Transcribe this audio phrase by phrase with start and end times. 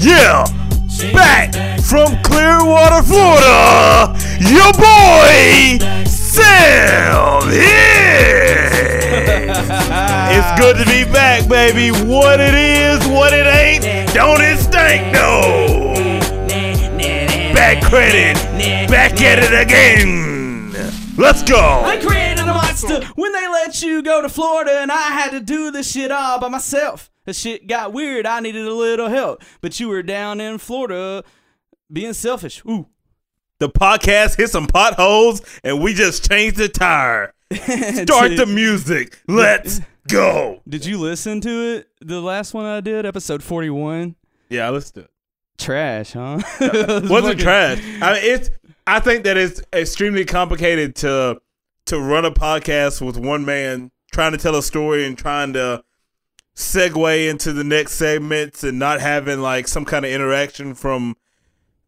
[0.00, 0.42] Yeah,
[1.12, 7.52] back from Clearwater, Florida, your boy Sam.
[7.52, 8.02] Yeah,
[10.32, 11.92] it's good to be back, baby.
[11.92, 15.12] What it is, what it ain't, don't it stink?
[15.12, 15.94] No.
[17.54, 18.34] Bad credit,
[18.88, 20.72] back at it again.
[21.16, 21.84] Let's go.
[23.16, 26.38] When they let you go to Florida, and I had to do this shit all
[26.40, 27.10] by myself.
[27.24, 28.26] The shit got weird.
[28.26, 31.22] I needed a little help, but you were down in Florida
[31.92, 32.62] being selfish.
[32.66, 32.86] Ooh.
[33.58, 37.32] The podcast hit some potholes, and we just changed the tire.
[37.52, 39.20] Start the music.
[39.28, 40.62] Let's go.
[40.68, 41.88] Did you listen to it?
[42.00, 44.16] The last one I did, episode forty-one.
[44.48, 45.10] Yeah, I listened do it.
[45.58, 46.40] Trash, huh?
[46.60, 47.78] Wasn't Fucking- trash.
[48.00, 48.50] I mean, it's.
[48.84, 51.40] I think that it's extremely complicated to
[51.86, 55.82] to run a podcast with one man trying to tell a story and trying to
[56.54, 61.16] segue into the next segments and not having like some kind of interaction from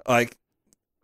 [0.08, 0.36] like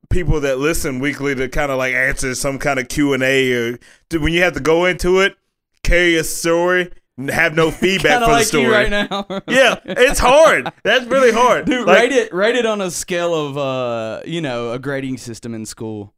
[0.08, 3.52] people that listen weekly to kind of like answer some kind of Q and A
[3.52, 3.78] or
[4.12, 5.36] when you have to go into it,
[5.84, 8.64] carry a story, and have no feedback for the story.
[8.64, 9.26] you right now.
[9.48, 10.72] Yeah, it's hard.
[10.82, 11.66] That's really hard.
[11.66, 15.18] Dude, Like- rate it rate it on a scale of uh, you know, a grading
[15.18, 16.14] system in school.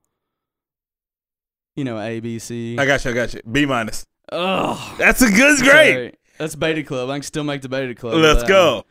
[1.77, 2.77] You know, A, B, C.
[2.79, 3.11] I got you.
[3.11, 3.41] I got you.
[3.51, 4.05] B minus.
[4.31, 5.95] Oh, That's a good grade.
[5.95, 6.15] Sorry.
[6.39, 7.09] That's Beta Club.
[7.11, 8.15] I can still make the Beta Club.
[8.15, 8.77] Let's go.
[8.77, 8.85] one.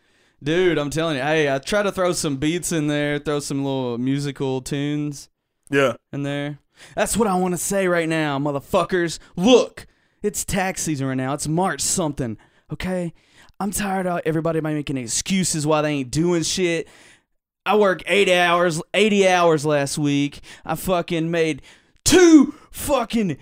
[0.43, 1.21] Dude, I'm telling you.
[1.23, 5.29] Hey, I try to throw some beats in there, throw some little musical tunes
[5.69, 5.93] Yeah.
[6.11, 6.59] in there.
[6.95, 9.19] That's what I want to say right now, motherfuckers.
[9.35, 9.85] Look,
[10.23, 11.33] it's tax season right now.
[11.33, 12.37] It's March something,
[12.73, 13.13] okay?
[13.59, 16.87] I'm tired of everybody making excuses why they ain't doing shit.
[17.63, 20.41] I worked 80 hours, 80 hours last week.
[20.65, 21.61] I fucking made
[22.05, 23.37] two fucking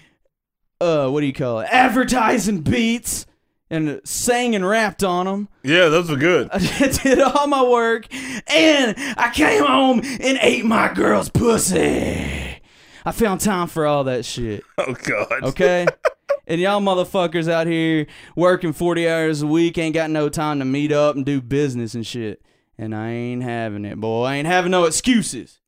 [0.81, 1.67] uh what do you call it?
[1.71, 3.25] Advertising beats
[3.69, 5.49] and sang and rapped on them.
[5.63, 6.49] Yeah, those were good.
[6.53, 6.59] I
[7.03, 8.07] did all my work,
[8.51, 12.61] and I came home and ate my girl's pussy.
[13.05, 15.43] I found time for all that shit, Oh God.
[15.43, 15.85] okay?
[16.47, 20.65] and y'all motherfuckers out here working 40 hours a week ain't got no time to
[20.65, 22.41] meet up and do business and shit.
[22.77, 24.23] And I ain't having it, boy.
[24.23, 25.59] I ain't having no excuses.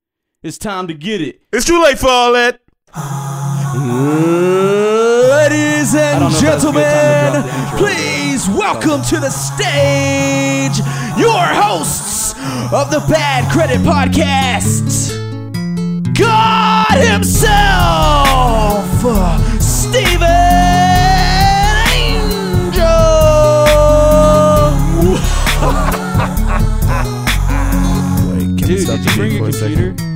[0.43, 1.41] It's time to get it.
[1.53, 2.61] It's too late for all that.
[2.93, 3.87] Don't
[5.29, 7.77] Ladies and know if that's a good time to gentlemen, drop the intro.
[7.77, 10.77] please welcome to the stage
[11.17, 12.33] your hosts
[12.73, 15.11] of the Bad Credit Podcast.
[16.17, 18.85] God himself,
[19.61, 20.27] Steven
[21.95, 22.87] Angel.
[28.31, 29.97] Wait, can Dude, did you bring your for second?
[29.97, 30.10] computer?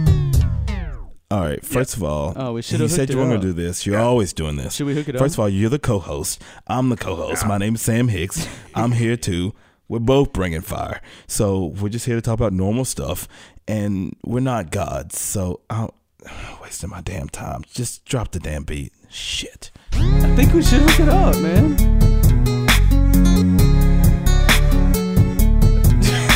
[1.32, 1.64] All right.
[1.66, 3.86] First of all, Oh, we you should've said you it were gonna do this.
[3.86, 4.76] You're always doing this.
[4.76, 5.20] Should we hook it up?
[5.22, 6.42] First of all, you're the co-host.
[6.68, 7.46] I'm the co-host.
[7.48, 8.48] My name is Sam Hicks.
[8.76, 9.54] I'm here too.
[9.88, 11.02] We're both bringing fire.
[11.28, 13.28] So we're just here to talk about normal stuff,
[13.68, 15.20] and we're not gods.
[15.20, 15.90] So I'm
[16.62, 17.64] wasting my damn time.
[17.72, 18.94] Just drop the damn beat.
[19.10, 19.72] Shit.
[19.94, 21.76] I think we should hook it up, man.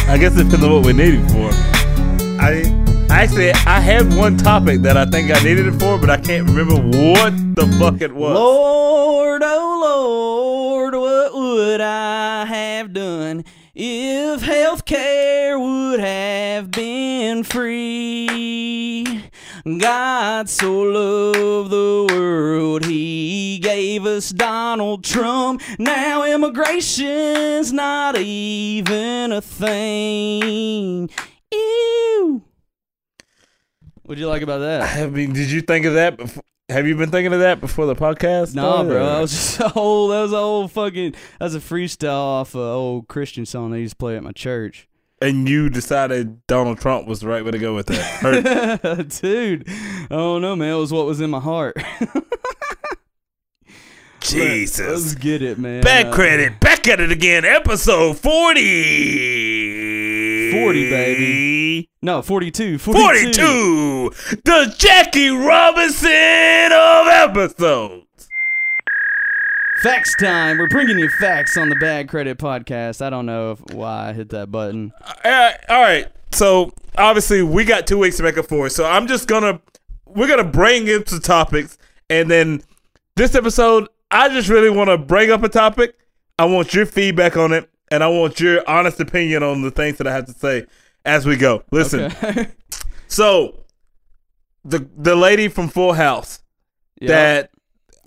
[0.09, 1.50] I guess it depends on what we need it for.
[2.41, 2.63] I
[3.09, 6.47] actually I had one topic that I think I needed it for, but I can't
[6.47, 8.35] remember what the fuck it was.
[8.35, 13.43] Lord, oh Lord, what would I have done
[13.73, 19.23] if healthcare would have been free?
[19.65, 25.61] God so loved the world, he gave us Donald Trump.
[25.77, 31.09] Now immigration's not even a thing.
[31.51, 32.43] Ew.
[34.09, 34.97] What'd you like about that?
[35.03, 36.41] I mean, did you think of that before?
[36.67, 38.55] Have you been thinking of that before the podcast?
[38.55, 39.05] Nah, bro.
[39.05, 40.07] That was just a whole.
[40.07, 41.11] That was a whole fucking.
[41.11, 44.31] That was a freestyle off a old Christian song they used to play at my
[44.31, 44.87] church.
[45.21, 49.19] and you decided Donald Trump was the right way to go with that.
[49.21, 50.73] Dude, I don't know, man.
[50.73, 51.77] It was what was in my heart.
[54.21, 55.81] Jesus, let's get it, man.
[55.81, 59.49] Back Uh, credit, back at it again, episode 40.
[60.61, 61.89] 40, baby.
[62.01, 62.77] No, 42.
[62.77, 62.94] 42.
[63.01, 64.09] 42.
[64.45, 68.29] The Jackie Robinson of episodes.
[69.81, 70.57] Facts time.
[70.57, 73.01] We're bringing you facts on the Bad Credit Podcast.
[73.01, 74.91] I don't know if, why I hit that button.
[75.23, 76.07] Uh, all right.
[76.31, 78.71] So obviously we got two weeks to make up for it.
[78.71, 79.62] So I'm just gonna
[80.05, 81.77] we're gonna bring into topics,
[82.09, 82.62] and then
[83.15, 85.95] this episode I just really want to bring up a topic.
[86.38, 89.97] I want your feedback on it, and I want your honest opinion on the things
[89.97, 90.65] that I have to say
[91.06, 91.63] as we go.
[91.71, 92.12] Listen.
[92.24, 92.47] Okay.
[93.12, 93.65] So
[94.63, 96.44] the the lady from Full House
[97.01, 97.07] Yeah.
[97.07, 97.51] that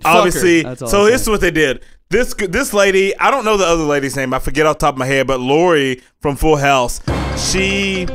[0.01, 1.83] Fuck obviously so this is what they did.
[2.09, 4.33] this this lady, I don't know the other lady's name.
[4.33, 7.01] I forget off the top of my head, but Lori from Full House,
[7.37, 8.05] she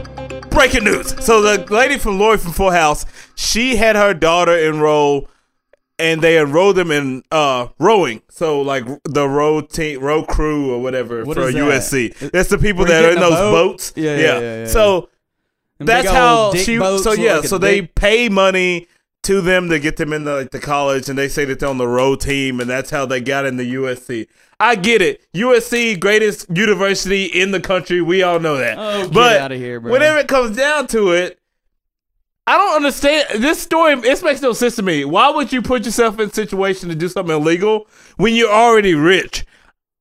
[0.51, 1.15] breaking news.
[1.25, 3.05] So the lady from Lori from Full House,
[3.35, 5.29] she had her daughter enroll
[5.99, 8.23] and they enrolled them in uh rowing.
[8.31, 11.51] So like the row team, row crew or whatever What for?
[11.51, 12.31] USC.
[12.31, 13.53] That's the people that are in in those boat?
[13.73, 13.93] boats.
[13.97, 15.09] Yeah, yeah, yeah, yeah, So
[15.79, 16.77] Them that's how she.
[16.79, 18.87] So yeah, like so they big- pay money
[19.25, 21.77] to them to get them into like the college, and they say that they're on
[21.79, 24.27] the row team, and that's how they got into USC.
[24.61, 25.21] I get it.
[25.35, 28.01] USC, greatest university in the country.
[28.01, 28.79] We all know that.
[28.79, 29.93] Oh, get but outta here, bro.
[29.93, 31.39] Whenever it comes down to it,
[32.49, 33.93] I don't understand this story.
[33.93, 35.05] It makes no sense to me.
[35.05, 37.87] Why would you put yourself in a situation to do something illegal
[38.17, 39.45] when you're already rich?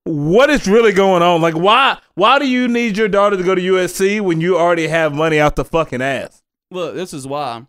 [0.06, 1.42] What is really going on?
[1.42, 1.98] Like, why?
[2.16, 5.42] Why do you need your daughter to go to USC when you already have money
[5.42, 6.42] out the fucking ass?
[6.72, 7.66] Look, this is why.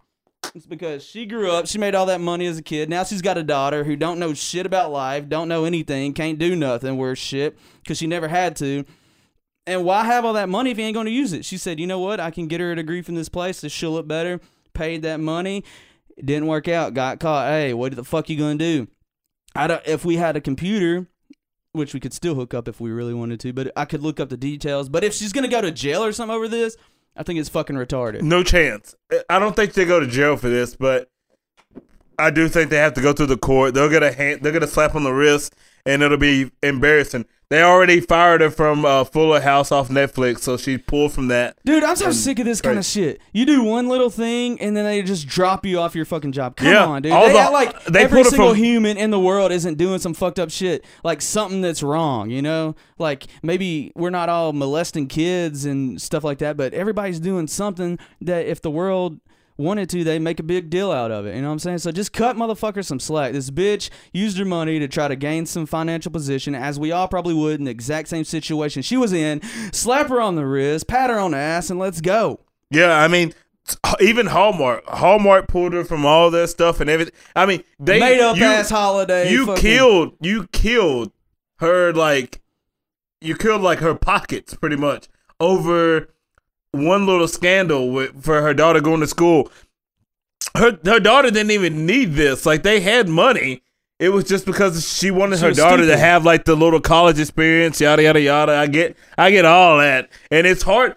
[0.54, 2.88] It's because she grew up, she made all that money as a kid.
[2.88, 6.38] Now she's got a daughter who don't know shit about life, don't know anything, can't
[6.38, 8.84] do nothing worth shit because she never had to.
[9.66, 11.44] And why have all that money if you ain't going to use it?
[11.44, 12.20] She said, you know what?
[12.20, 14.40] I can get her a degree from this place so she'll look better.
[14.78, 15.64] Paid that money.
[16.16, 16.94] It didn't work out.
[16.94, 17.48] Got caught.
[17.48, 18.86] Hey, what the fuck you to do?
[19.56, 21.08] I don't, if we had a computer,
[21.72, 24.20] which we could still hook up if we really wanted to, but I could look
[24.20, 24.88] up the details.
[24.88, 26.76] But if she's to go to jail or something over this,
[27.16, 28.22] I think it's fucking retarded.
[28.22, 28.94] No chance.
[29.28, 31.10] I don't think they go to jail for this, but
[32.16, 33.74] I do think they have to go through the court.
[33.74, 34.42] They'll get a hand.
[34.42, 35.56] They're gonna slap on the wrist,
[35.88, 37.24] and it'll be embarrassing.
[37.50, 41.56] They already fired her from uh, Fuller House off Netflix, so she pulled from that.
[41.64, 43.22] Dude, I'm so sick of this kind of shit.
[43.32, 46.56] You do one little thing and then they just drop you off your fucking job.
[46.56, 47.12] Come Yeah, on, dude.
[47.12, 49.98] all They the- act like they every single from- human in the world isn't doing
[49.98, 50.84] some fucked up shit.
[51.02, 52.74] Like something that's wrong, you know?
[52.98, 57.98] Like maybe we're not all molesting kids and stuff like that, but everybody's doing something
[58.20, 59.20] that if the world
[59.58, 61.34] wanted to, they make a big deal out of it.
[61.34, 61.78] You know what I'm saying?
[61.78, 63.32] So just cut motherfuckers some slack.
[63.32, 67.08] This bitch used her money to try to gain some financial position, as we all
[67.08, 69.42] probably would in the exact same situation she was in.
[69.72, 72.40] Slap her on the wrist, pat her on the ass, and let's go.
[72.70, 73.34] Yeah, I mean,
[74.00, 77.14] even Hallmark, Hallmark pulled her from all that stuff and everything.
[77.34, 79.30] I mean, they Made up you, ass holiday.
[79.32, 81.12] You fucking- killed, you killed
[81.58, 82.40] her like,
[83.20, 85.08] you killed like her pockets pretty much
[85.40, 86.10] over
[86.72, 89.50] one little scandal with, for her daughter going to school.
[90.56, 92.46] Her her daughter didn't even need this.
[92.46, 93.62] Like they had money.
[93.98, 97.18] It was just because she wanted She her daughter to have like the little college
[97.18, 98.52] experience, yada yada yada.
[98.52, 100.94] I get I get all that, and it's hard.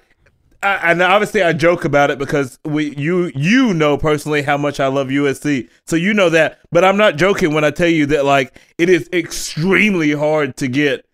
[0.63, 4.79] I, and obviously, I joke about it because we you you know personally how much
[4.79, 6.59] I love USC, so you know that.
[6.71, 10.67] But I'm not joking when I tell you that like it is extremely hard to
[10.67, 11.05] get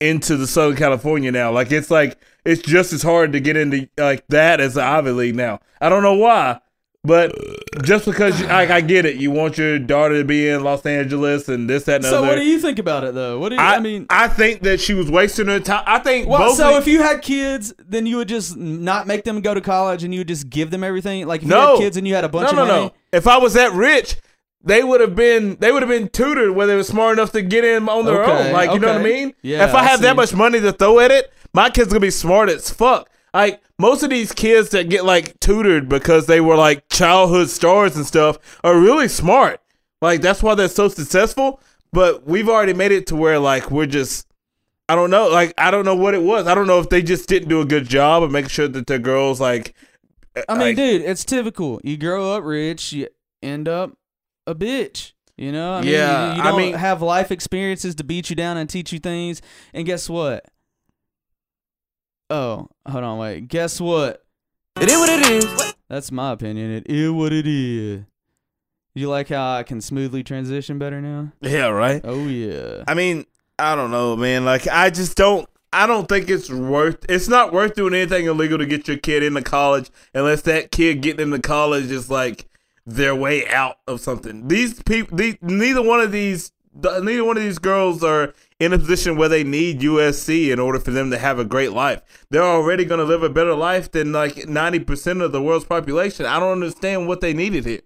[0.00, 1.52] into the Southern California now.
[1.52, 5.10] Like it's like it's just as hard to get into like that as the Ivy
[5.10, 5.60] League now.
[5.80, 6.60] I don't know why,
[7.02, 7.34] but
[7.82, 10.84] just because you, like I get it, you want your daughter to be in Los
[10.84, 12.26] Angeles and this that and So other.
[12.28, 13.38] what do you think about it though?
[13.38, 14.06] What do you, I, I, mean?
[14.10, 15.84] I think that she was wasting her time.
[15.86, 19.24] I think Well, both so if you had kids, then you would just not make
[19.24, 21.26] them go to college, and you would just give them everything.
[21.26, 22.86] Like if you no had kids and you had a bunch no, of no, money.
[22.86, 22.94] no.
[23.12, 24.16] If I was that rich,
[24.62, 27.40] they would have been they would have been tutored whether they were smart enough to
[27.40, 28.52] get in on their Okay, own.
[28.52, 29.32] Like you know what I mean?
[29.40, 32.00] Yeah, If I I have that much money to throw at it, my kids gonna
[32.00, 33.08] be smart as fuck.
[33.32, 37.96] Like most of these kids that get like tutored because they were like childhood stars
[37.96, 39.60] and stuff are really smart.
[40.02, 41.60] Like that's why they're so successful.
[41.92, 44.26] But we've already made it to where like we're just
[44.88, 45.28] I don't know.
[45.28, 46.46] Like I don't know what it was.
[46.46, 48.86] I don't know if they just didn't do a good job of making sure that
[48.86, 49.74] their girls like.
[50.36, 51.80] Uh, I mean, like, dude, it's typical.
[51.84, 53.08] You grow up rich, you
[53.42, 53.92] end up
[54.46, 55.12] a bitch.
[55.36, 58.36] You know, I mean, Yeah, you, you don't mean- have life experiences to beat you
[58.36, 59.40] down and teach you things.
[59.72, 60.44] And guess what?
[62.30, 63.48] Oh, hold on, wait.
[63.48, 64.24] Guess what?
[64.80, 65.74] It is what it is.
[65.88, 66.70] That's my opinion.
[66.70, 68.04] It is what it is.
[68.94, 71.32] You like how I can smoothly transition better now?
[71.40, 72.00] yeah, right.
[72.04, 72.84] Oh yeah.
[72.86, 73.26] I mean,
[73.58, 74.44] I don't know, man.
[74.44, 75.48] Like, I just don't.
[75.72, 77.04] I don't think it's worth.
[77.08, 81.00] It's not worth doing anything illegal to get your kid into college, unless that kid
[81.00, 82.48] getting into college is like
[82.86, 84.48] their way out of something.
[84.48, 88.78] These people, these, neither one of these, neither one of these girls are in a
[88.78, 92.02] position where they need USC in order for them to have a great life.
[92.30, 95.64] They're already going to live a better life than like ninety percent of the world's
[95.64, 96.26] population.
[96.26, 97.80] I don't understand what they needed here.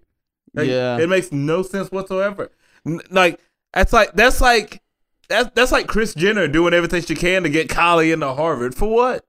[0.53, 0.97] Like, Yeah.
[0.99, 2.51] it makes no sense whatsoever.
[2.85, 3.39] N- Like
[3.73, 4.81] that's like that's like
[5.29, 8.89] that's that's like Chris Jenner doing everything she can to get Kylie into Harvard for
[8.93, 9.25] what?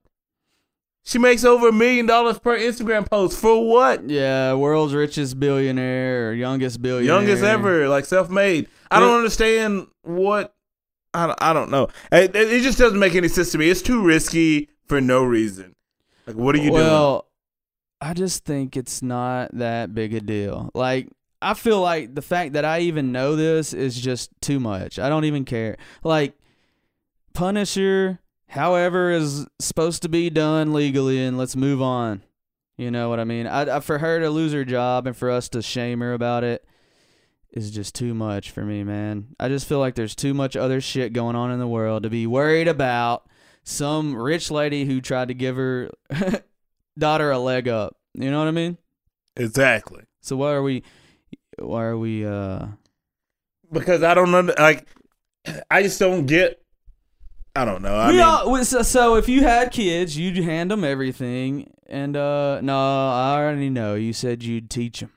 [1.05, 4.11] She makes over a million dollars per Instagram post for what?
[4.11, 7.15] Yeah, world's richest billionaire youngest billionaire.
[7.15, 8.67] Youngest ever, like self-made.
[8.91, 10.53] I don't understand what.
[11.17, 11.89] I don't, I don't know.
[12.13, 13.71] It, it just doesn't make any sense to me.
[13.71, 15.75] It's too risky for no reason.
[16.27, 16.83] Like, what are you doing?
[16.83, 17.27] well,
[18.03, 20.71] I just think it's not that big a deal.
[20.75, 21.09] Like,
[21.41, 24.99] I feel like the fact that I even know this is just too much.
[24.99, 25.79] I don't even care.
[26.05, 26.35] Like
[27.33, 32.23] Punisher, however, is supposed to be done legally, and let's move on.
[32.77, 33.47] You know what I mean?
[33.47, 36.45] I, I for her to lose her job and for us to shame her about
[36.45, 36.63] it
[37.57, 39.29] is just too much for me, man.
[39.41, 42.11] I just feel like there's too much other shit going on in the world to
[42.11, 43.29] be worried about
[43.65, 45.91] some rich lady who tried to give her
[46.99, 47.97] daughter a leg up.
[48.15, 48.77] You know what I mean?
[49.37, 50.03] Exactly.
[50.21, 50.83] So why are we
[51.59, 52.67] why are we uh
[53.73, 54.53] Because I don't know.
[54.59, 54.87] Like,
[55.71, 56.63] I just don't get.
[57.55, 57.95] I don't know.
[57.95, 62.17] I we mean, all, so, so if you had kids, you'd hand them everything and
[62.17, 63.95] uh no, I already know.
[63.95, 65.13] You said you'd teach them.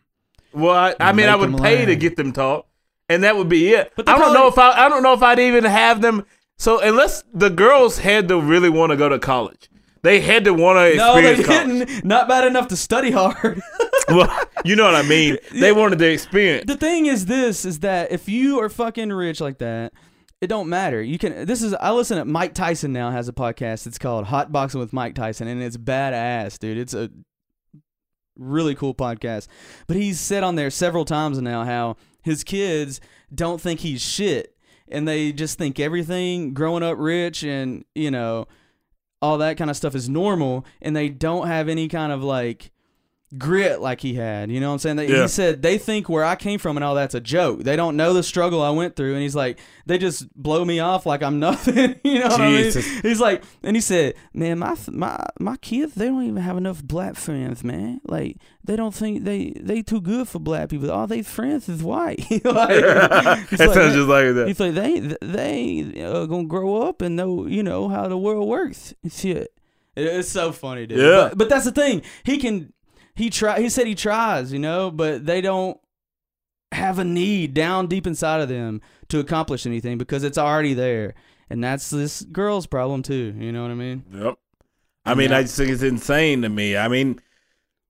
[0.53, 2.65] Well, I, I mean, I would would 'em pay to get them taught,
[3.07, 3.91] and that would be it.
[3.95, 4.85] But I don't know if I.
[4.85, 6.25] I don't know if I'd even have them.
[6.57, 9.69] So unless the girls had to really want to go to college,
[10.01, 11.87] they had to want to No, they experience college.
[11.87, 12.05] didn't.
[12.05, 13.61] Not bad enough to study hard.
[14.09, 15.37] well, you know what I mean.
[15.53, 16.65] They wanted to experience.
[16.67, 19.93] the thing is this is that if you are fucking rich like that
[20.41, 23.33] it don't matter you can this is i listen to mike tyson now has a
[23.33, 27.09] podcast it's called hot boxing with mike tyson and it's badass dude it's a
[28.39, 29.47] really cool podcast.
[29.87, 32.99] But he's said on there several times now how his kids
[33.33, 34.55] don't think he's shit
[34.87, 38.47] and they just think everything growing up rich and you know
[39.21, 42.71] all that kind of stuff is normal and they don't have any kind of like
[43.37, 44.51] grit like he had.
[44.51, 44.95] You know what I'm saying?
[44.97, 45.21] They, Yeah.
[45.23, 47.63] He said they think where I came from and all that's a joke.
[47.63, 49.13] They don't know the struggle I went through.
[49.13, 51.99] And he's like, they just blow me off like I'm nothing.
[52.03, 52.85] you know what Jesus.
[52.85, 53.01] I mean?
[53.03, 56.83] He's like, and he said, man, my my my kids, they don't even have enough
[56.83, 58.01] black friends, man.
[58.05, 60.91] Like they don't think they they too good for black people.
[60.91, 62.19] All they friends is white.
[62.29, 64.47] like, that he's sounds like, man, just like that.
[64.47, 68.47] He's like they they uh, gonna grow up and know you know how the world
[68.47, 68.93] works.
[69.03, 69.53] and Shit,
[69.95, 70.99] it's so funny, dude.
[70.99, 71.29] Yeah.
[71.29, 72.01] But, but that's the thing.
[72.23, 72.73] He can
[73.19, 73.59] he try.
[73.61, 75.79] He said he tries, you know, but they don't
[76.71, 81.13] have a need down deep inside of them to accomplish anything because it's already there,
[81.49, 83.33] and that's this girl's problem too.
[83.37, 84.03] You know what I mean?
[84.13, 84.35] Yep.
[85.05, 85.37] I mean, Yeah.
[85.37, 86.77] I just think it's insane to me.
[86.77, 87.19] I mean,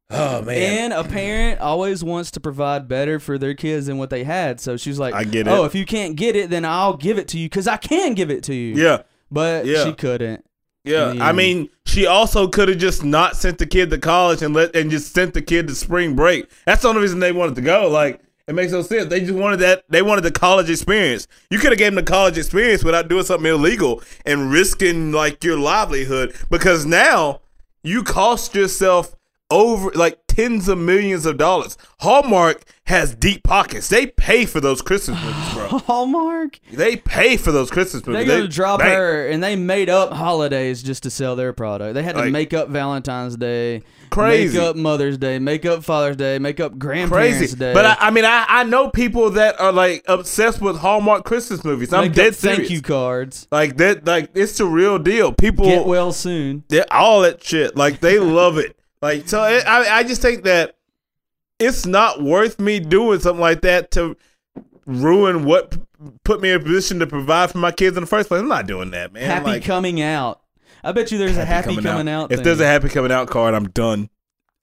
[0.10, 4.10] oh man, And a parent always wants to provide better for their kids than what
[4.10, 4.60] they had.
[4.62, 5.52] So she's like, I get it.
[5.52, 8.14] Oh, if you can't get it, then I'll give it to you because I can
[8.14, 8.76] give it to you.
[8.76, 9.84] yeah, But Yeah.
[9.84, 10.46] she couldn't.
[10.90, 11.24] Yeah.
[11.24, 14.76] I mean, she also could have just not sent the kid to college and let
[14.76, 16.50] and just sent the kid to spring break.
[16.66, 17.90] That's the only reason they wanted to go.
[17.90, 19.10] Like, it makes no sense.
[19.10, 19.84] They just wanted that.
[19.90, 21.28] They wanted the college experience.
[21.52, 25.44] You could have gave them the college experience without doing something illegal and risking like
[25.44, 26.36] your livelihood.
[26.50, 27.42] Because now
[27.84, 29.16] you cost yourself
[29.52, 31.78] over like tens of millions of dollars.
[32.00, 33.88] Hallmark has deep pockets.
[33.90, 35.68] They pay for those Christmas movies, bro.
[35.86, 36.60] Hallmark.
[36.72, 38.28] They pay for those Christmas movies.
[38.28, 41.94] They- drop they- her, and they made up holidays just to sell their product.
[41.94, 44.58] They had to Like- make up Valentine's Day, Crazy.
[44.58, 47.74] make up Mother's Day, make up Father's Day, make up Grandparents Crazy, Day.
[47.74, 51.64] but I, I mean, I, I know people that are like obsessed with Hallmark Christmas
[51.64, 51.94] movies.
[51.94, 53.48] I'm make dead up thank you cards.
[53.52, 55.32] Like that, like it's the real deal.
[55.34, 56.64] People, Get well soon.
[56.70, 57.76] they're all that shit.
[57.76, 58.76] Like they love it.
[59.02, 60.76] Like so, it, I I just think that
[61.60, 64.18] it's not worth me doing something like that to
[64.86, 65.80] ruin what p-
[66.24, 68.42] put me in a position to provide for my kids in the first place.
[68.42, 69.24] I'm not doing that, man.
[69.24, 70.42] happy like, coming out.
[70.84, 72.32] I bet you there's a happy coming, out.
[72.32, 72.46] If thing.
[72.46, 74.10] there's a happy coming out card, I'm done.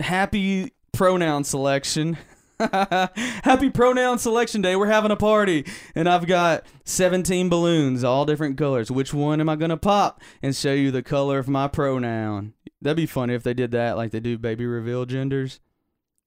[0.01, 2.17] happy pronoun selection.
[2.59, 4.77] happy pronoun selection day.
[4.77, 8.91] We're having a party, and I've got 17 balloons, all different colors.
[8.91, 12.55] Which one am I gonna pop and show you the color of my pronoun?
[12.87, 15.59] That'd be funny if they did that, like they do baby reveal genders.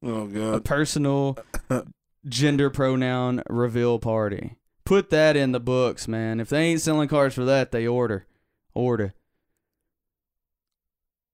[0.03, 0.65] Oh A god.
[0.65, 1.37] personal
[2.27, 4.57] gender pronoun reveal party.
[4.83, 6.41] Put that in the books, man.
[6.41, 8.25] If they ain't selling cards for that, they order.
[8.73, 9.13] Order.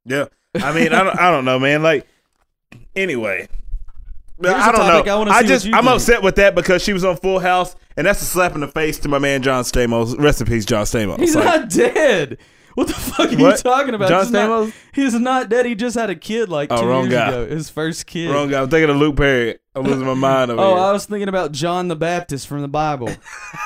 [0.05, 0.25] Yeah.
[0.53, 1.81] I mean, I don't, I don't know, man.
[1.81, 2.05] Like,
[2.95, 3.47] anyway.
[4.39, 5.31] Here's I a don't know.
[5.31, 5.87] I, I just I'm think.
[5.87, 8.67] upset with that because she was on Full House, and that's a slap in the
[8.67, 10.19] face to my man John Stamos.
[10.19, 11.19] Rest in peace, John Stamos.
[11.19, 12.37] He's Like, not dead.
[12.75, 14.09] What the fuck are you talking about?
[14.09, 14.73] John He's not- Stamos?
[14.93, 15.65] He's not dead.
[15.65, 17.27] He just had a kid like oh, two Oh, wrong years guy.
[17.29, 17.47] ago.
[17.47, 18.29] His first kid.
[18.31, 18.61] wrong guy.
[18.61, 19.57] I'm thinking of Luke Perry.
[19.73, 20.73] I'm losing my mind over Oh.
[20.75, 23.07] I was thinking about John the Baptist from the Bible.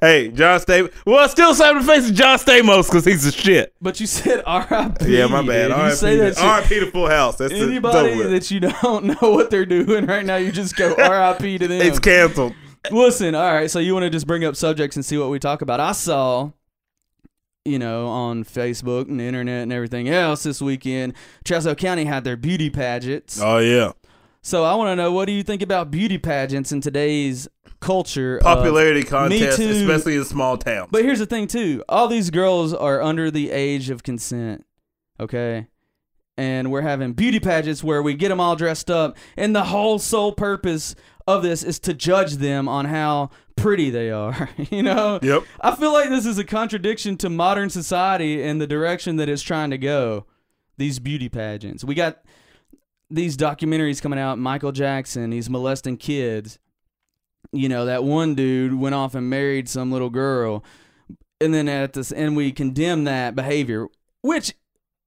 [0.00, 0.92] hey, John Stamos.
[1.04, 3.74] Well, I still slap in the face of John Stamos because he's a shit.
[3.80, 5.06] But you said R.I.P.
[5.16, 5.68] Yeah, my bad.
[5.68, 5.76] dude.
[5.86, 6.44] You say that shit.
[6.44, 6.80] R.I.P.
[6.80, 7.36] to Full House.
[7.36, 10.94] That's the- Anybody that you don't know what they're doing right now, you just go
[10.94, 11.58] R.I.P.
[11.58, 11.82] to them.
[11.82, 12.54] It's canceled.
[12.90, 13.70] Listen, all right.
[13.70, 15.80] So you want to just bring up subjects and see what we talk about?
[15.80, 16.50] I saw,
[17.66, 22.24] you know, on Facebook and the internet and everything else this weekend, Chazo County had
[22.24, 23.40] their beauty pageants.
[23.40, 23.92] Oh yeah.
[24.42, 27.48] So I want to know what do you think about beauty pageants in today's
[27.80, 28.38] culture?
[28.42, 29.70] Popularity contest, too.
[29.70, 30.88] especially in small towns.
[30.92, 34.64] but here's the thing too: all these girls are under the age of consent.
[35.18, 35.66] Okay,
[36.36, 39.98] and we're having beauty pageants where we get them all dressed up, and the whole
[39.98, 40.94] sole purpose
[41.26, 44.50] of this is to judge them on how pretty they are.
[44.70, 45.18] you know?
[45.22, 45.44] Yep.
[45.60, 49.42] I feel like this is a contradiction to modern society and the direction that it's
[49.42, 50.26] trying to go.
[50.78, 51.84] These beauty pageants.
[51.84, 52.22] We got
[53.08, 54.38] these documentaries coming out.
[54.38, 56.58] Michael Jackson, he's molesting kids.
[57.52, 60.64] You know, that one dude went off and married some little girl.
[61.40, 63.86] And then at this, and we condemn that behavior,
[64.20, 64.54] which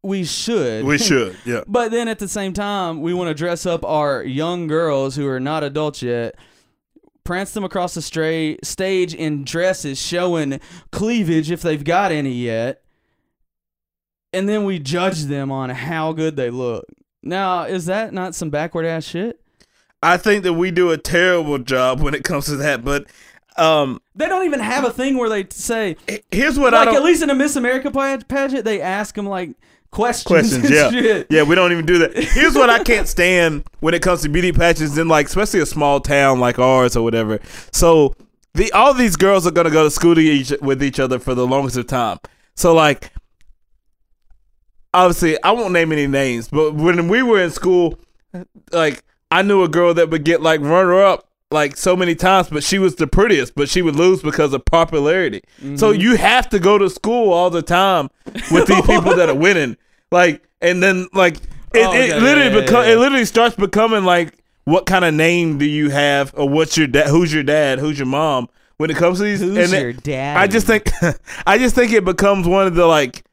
[0.03, 0.85] we should.
[0.85, 1.35] We should.
[1.45, 1.63] Yeah.
[1.67, 5.27] But then at the same time, we want to dress up our young girls who
[5.27, 6.35] are not adults yet,
[7.23, 10.59] prance them across the stage in dresses showing
[10.91, 12.81] cleavage if they've got any yet,
[14.33, 16.85] and then we judge them on how good they look.
[17.21, 19.41] Now, is that not some backward ass shit?
[20.01, 22.85] I think that we do a terrible job when it comes to that.
[22.85, 23.05] But
[23.57, 25.97] um, They don't even have a thing where they say,
[26.31, 29.51] here's what I like at least in a Miss America pageant, they ask them like
[29.91, 30.49] questions.
[30.49, 30.69] questions.
[30.69, 31.43] Yeah, yeah.
[31.43, 32.15] We don't even do that.
[32.15, 35.65] Here's what I can't stand when it comes to beauty patches in like, especially a
[35.65, 37.39] small town like ours or whatever.
[37.71, 38.15] So
[38.53, 41.35] the all these girls are gonna go to school to each, with each other for
[41.35, 42.19] the longest of time.
[42.55, 43.11] So like,
[44.93, 47.99] obviously, I won't name any names, but when we were in school,
[48.71, 51.28] like I knew a girl that would get like runner up.
[51.51, 54.63] Like so many times, but she was the prettiest, but she would lose because of
[54.65, 55.41] popularity.
[55.77, 55.99] So Mm-hmm.
[56.01, 58.09] you have to go to school all the time
[58.51, 59.75] with these people that are winning.
[60.11, 61.37] Like, and then like
[61.73, 62.91] it, Oh, it literally yeah, become yeah.
[62.93, 66.85] it literally starts becoming like what kind of name do you have or what's your
[66.87, 70.37] dad who's your dad who's your mom when it comes to these Who's your dad?
[70.37, 70.91] I just think
[71.47, 73.23] I just think it becomes one of the like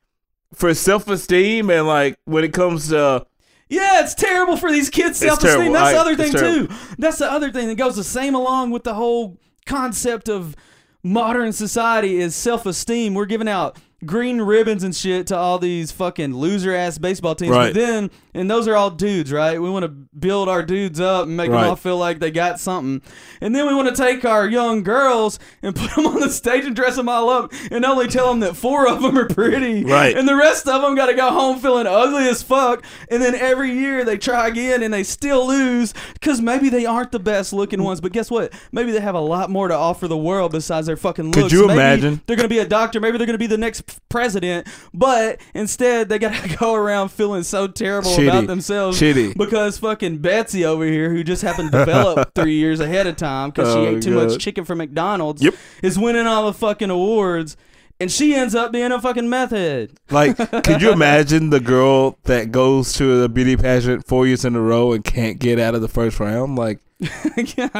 [0.54, 3.26] for self esteem and like when it comes to
[3.68, 5.73] Yeah, it's terrible for these kids' self esteem.
[5.73, 6.68] That's the other thing too.
[6.99, 10.54] That's the other thing that goes the same along with the whole concept of
[11.02, 13.14] modern society is self esteem.
[13.14, 17.52] We're giving out green ribbons and shit to all these fucking loser ass baseball teams.
[17.52, 17.73] Right.
[17.73, 19.60] But then, and those are all dudes, right?
[19.60, 21.60] We want to build our dudes up and make Right.
[21.62, 23.02] them all feel like they got something.
[23.40, 26.64] And then we want to take our young girls and put them on the stage
[26.64, 29.84] and dress them all up and only tell them that four of them are pretty.
[29.84, 30.16] Right.
[30.16, 32.84] And the rest of them got to go home feeling ugly as fuck.
[33.10, 37.12] And then every year they try again and they still lose because maybe they aren't
[37.12, 38.00] the best looking ones.
[38.00, 38.52] But guess what?
[38.72, 41.36] Maybe they have a lot more to offer the world besides their fucking looks.
[41.36, 42.22] Could you Maybe imagine?
[42.26, 43.00] They're going to be a doctor.
[43.00, 44.66] Maybe they're going to be the next president.
[44.92, 48.10] But instead, they got to go around feeling so terrible.
[48.28, 49.00] About themselves.
[49.00, 49.36] Shitty.
[49.36, 53.50] Because fucking Betsy over here, who just happened to develop three years ahead of time
[53.50, 54.28] because she Oh, ate too God.
[54.30, 55.54] much chicken from McDonald's, Yep.
[55.82, 57.56] is winning all the fucking awards.
[57.99, 59.93] And she ends up being a fucking meth head.
[60.10, 64.54] like could you imagine the girl that goes to the beauty pageant four years in
[64.54, 66.78] a row and can't get out of the first round like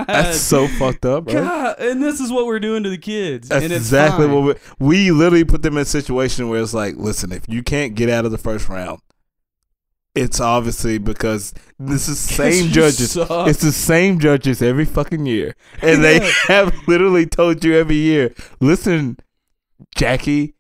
[0.07, 3.49] that's so fucked up right God, and this is what we're doing to the kids.
[3.49, 4.35] That's and it's exactly fine.
[4.45, 7.63] what we, we literally put them in a situation where it's like, listen, if you
[7.63, 9.01] can't get out of the first round,
[10.17, 13.13] it's obviously because this is the same judges.
[13.13, 13.49] suck.
[13.49, 18.35] It's the same judges every fucking year, and they have literally told you every year,
[18.61, 19.19] listen,
[19.95, 20.56] Jackie.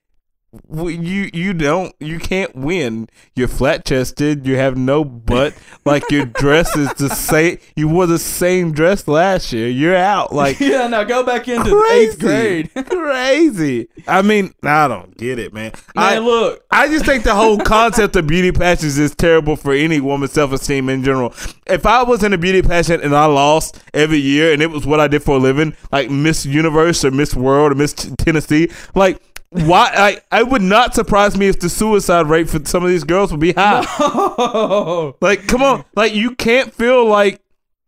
[0.73, 3.09] You you don't you can't win.
[3.35, 4.47] You're flat chested.
[4.47, 5.55] You have no butt.
[5.85, 7.59] Like your dress is the same.
[7.75, 9.69] You wore the same dress last year.
[9.69, 10.33] You're out.
[10.33, 12.71] Like yeah, now go back into crazy, eighth grade.
[12.91, 13.89] crazy.
[14.07, 15.73] I mean, I don't get it, man.
[15.97, 20.01] I look, I just think the whole concept of beauty patches is terrible for any
[20.01, 21.35] woman's self esteem in general.
[21.67, 24.87] If I was in a beauty pageant and I lost every year and it was
[24.87, 28.71] what I did for a living, like Miss Universe or Miss World or Miss Tennessee,
[28.95, 29.21] like
[29.65, 29.91] why?
[29.95, 33.31] I I would not surprise me if the suicide rate for some of these girls
[33.31, 33.85] would be high.
[33.99, 37.41] oh, Like, come on, like you can't feel like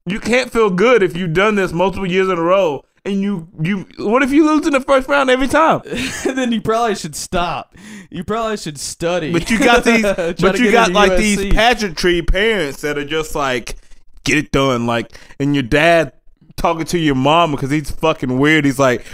[0.07, 2.85] you can't feel good if you've done this multiple years in a row.
[3.05, 5.81] And you, you, what if you lose in the first round every time?
[6.25, 7.75] then you probably should stop.
[8.11, 9.33] You probably should study.
[9.33, 10.03] But you got these,
[10.41, 11.19] but you got like USC.
[11.19, 13.77] these pageantry parents that are just like,
[14.25, 14.87] get it done.
[14.87, 16.13] Like, and your dad
[16.57, 18.65] talking to your mom because he's fucking weird.
[18.65, 19.07] He's like,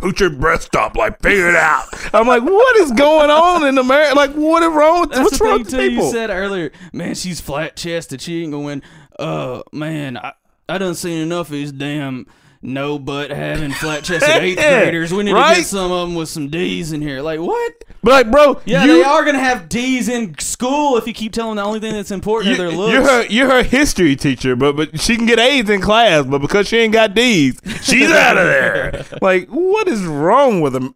[0.00, 1.86] put your breast up, like, figure it out.
[2.14, 4.14] I'm like, what is going on in America?
[4.14, 6.04] Like, what is wrong with That's what's wrong with people?
[6.06, 8.20] You said earlier, man, she's flat chested.
[8.20, 8.82] She ain't gonna win.
[9.18, 10.32] Uh, man, I
[10.68, 12.26] I done seen enough of these damn
[12.60, 15.12] no butt having flat chested eighth Yeah, graders.
[15.12, 15.56] We need to right?
[15.58, 17.20] get some of them with some D's in here.
[17.22, 17.72] Like what?
[18.02, 21.32] but like, bro, Yeah, you, they are gonna have D's in school if you keep
[21.32, 22.92] telling them the only thing that's important You, are their looks.
[22.92, 26.38] you're her, you're her history teacher, but but she can get A's in class, but
[26.40, 29.04] because she ain't got D's, she's out of there.
[29.22, 30.94] Like, what is wrong with them?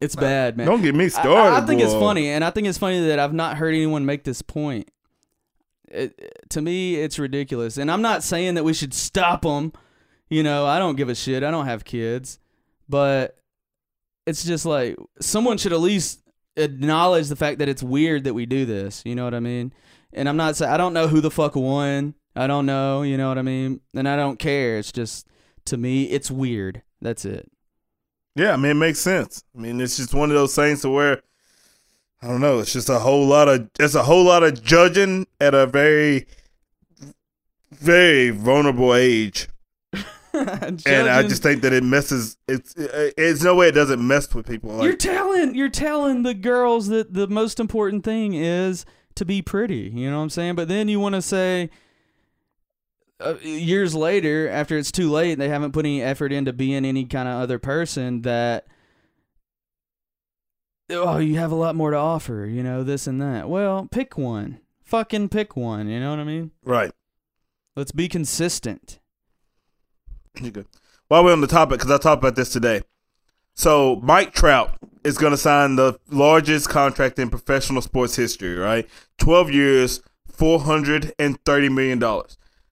[0.00, 0.66] it's bad, man.
[0.66, 1.34] Don't get me started.
[1.54, 4.04] I, I think it's funny, and I think it's funny that I've not heard anyone
[4.06, 4.88] make this point.
[5.88, 9.72] It, to me, it's ridiculous, and I'm not saying that we should stop them.
[10.28, 11.42] You know, I don't give a shit.
[11.42, 12.38] I don't have kids,
[12.88, 13.38] but
[14.26, 16.20] it's just like someone should at least
[16.56, 19.02] acknowledge the fact that it's weird that we do this.
[19.04, 19.72] You know what I mean?
[20.12, 22.14] And I'm not saying I don't know who the fuck won.
[22.34, 23.02] I don't know.
[23.02, 23.80] You know what I mean?
[23.94, 24.78] And I don't care.
[24.78, 25.26] It's just
[25.66, 26.82] to me, it's weird.
[27.00, 27.50] That's it.
[28.34, 29.42] Yeah, I mean, it makes sense.
[29.56, 31.22] I mean, it's just one of those things to where
[32.20, 32.58] I don't know.
[32.60, 36.26] It's just a whole lot of it's a whole lot of judging at a very,
[37.70, 39.48] very vulnerable age,
[40.86, 42.36] and I just think that it messes.
[42.48, 44.70] It's it's no way it doesn't mess with people.
[44.70, 49.42] Like, you're telling you're telling the girls that the most important thing is to be
[49.42, 49.90] pretty.
[49.94, 50.54] You know what I'm saying?
[50.54, 51.70] But then you want to say
[53.18, 57.04] uh, years later, after it's too late, they haven't put any effort into being any
[57.04, 58.66] kind of other person that.
[60.88, 63.48] Oh, you have a lot more to offer, you know, this and that.
[63.48, 64.60] Well, pick one.
[64.84, 66.52] Fucking pick one, you know what I mean?
[66.62, 66.92] right.
[67.74, 69.00] Let's be consistent.
[70.40, 70.66] You're good.
[71.08, 72.82] While we're on the topic, because I talked about this today.
[73.54, 78.88] So Mike Trout is going to sign the largest contract in professional sports history, right?
[79.18, 80.00] 12 years,
[80.32, 82.00] $430 million.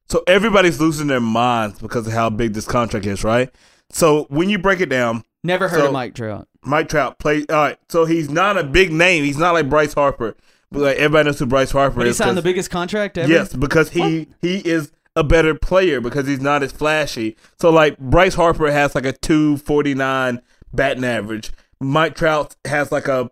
[0.08, 3.50] So everybody's losing their minds because of how big this contract is, right?
[3.90, 6.48] So when you break it down, Never heard So- of Mike Trout.
[6.64, 7.44] Mike Trout play.
[7.50, 9.22] All right, so he's not a big name.
[9.24, 10.34] He's not like Bryce Harper,
[10.72, 13.30] but like everybody knows who Bryce Harper But he signed the biggest contract ever.
[13.30, 17.36] Yes, because he he is a better player because he's not as flashy.
[17.60, 20.40] So like Bryce Harper has like a two forty nine
[20.72, 21.52] batting average.
[21.80, 23.30] Mike Trout has like a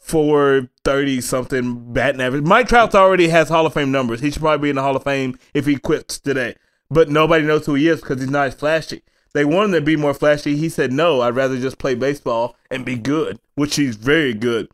[0.00, 2.44] four thirty something batting average.
[2.44, 4.20] Mike Trout already has Hall of Fame numbers.
[4.20, 6.56] He should probably be in the Hall of Fame if he quits today.
[6.90, 9.02] But nobody knows who he is because he's not as flashy.
[9.34, 10.56] They want him to be more flashy.
[10.56, 11.20] He said no.
[11.20, 14.68] I'd rather just play baseball and be good, which he's very good.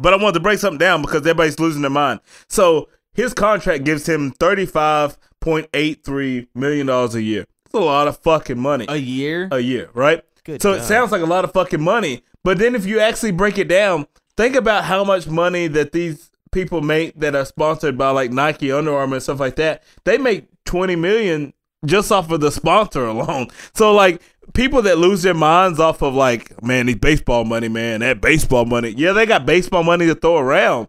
[0.00, 2.20] But I wanted to break something down because everybody's losing their mind.
[2.48, 7.46] So his contract gives him thirty-five point eight three million dollars a year.
[7.66, 9.48] It's a lot of fucking money A year?
[9.50, 10.22] a year, right?
[10.44, 12.22] Good so it sounds like a lot of fucking money.
[12.42, 16.30] But then if you actually break it down, think about how much money that these
[16.52, 19.82] people make that are sponsored by like Nike, Under Armour, and stuff like that.
[20.04, 21.52] They make twenty million
[21.86, 23.48] just off of the sponsor alone.
[23.74, 24.22] So like
[24.52, 28.64] people that lose their minds off of like, man, these baseball money, man, that baseball
[28.66, 28.90] money.
[28.90, 30.88] Yeah, they got baseball money to throw around.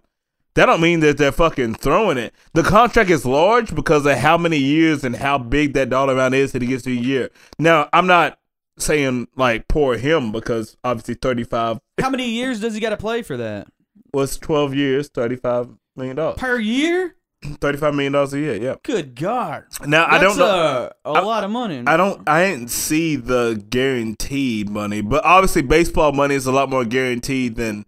[0.55, 2.33] That don't mean that they're fucking throwing it.
[2.53, 6.33] The contract is large because of how many years and how big that dollar amount
[6.35, 7.29] is that he gets a year.
[7.59, 8.39] Now, I'm not
[8.77, 13.21] saying like poor him because obviously 35 How many years does he got to play
[13.21, 13.67] for that?
[14.13, 16.37] was 12 years, 35 million dollars.
[16.37, 17.15] Per year?
[17.59, 18.75] 35 million dollars a year, yeah.
[18.83, 19.65] Good God.
[19.85, 21.83] Now, I don't know A, a I- lot of money.
[21.85, 26.69] I don't I didn't see the guaranteed money, but obviously baseball money is a lot
[26.69, 27.85] more guaranteed than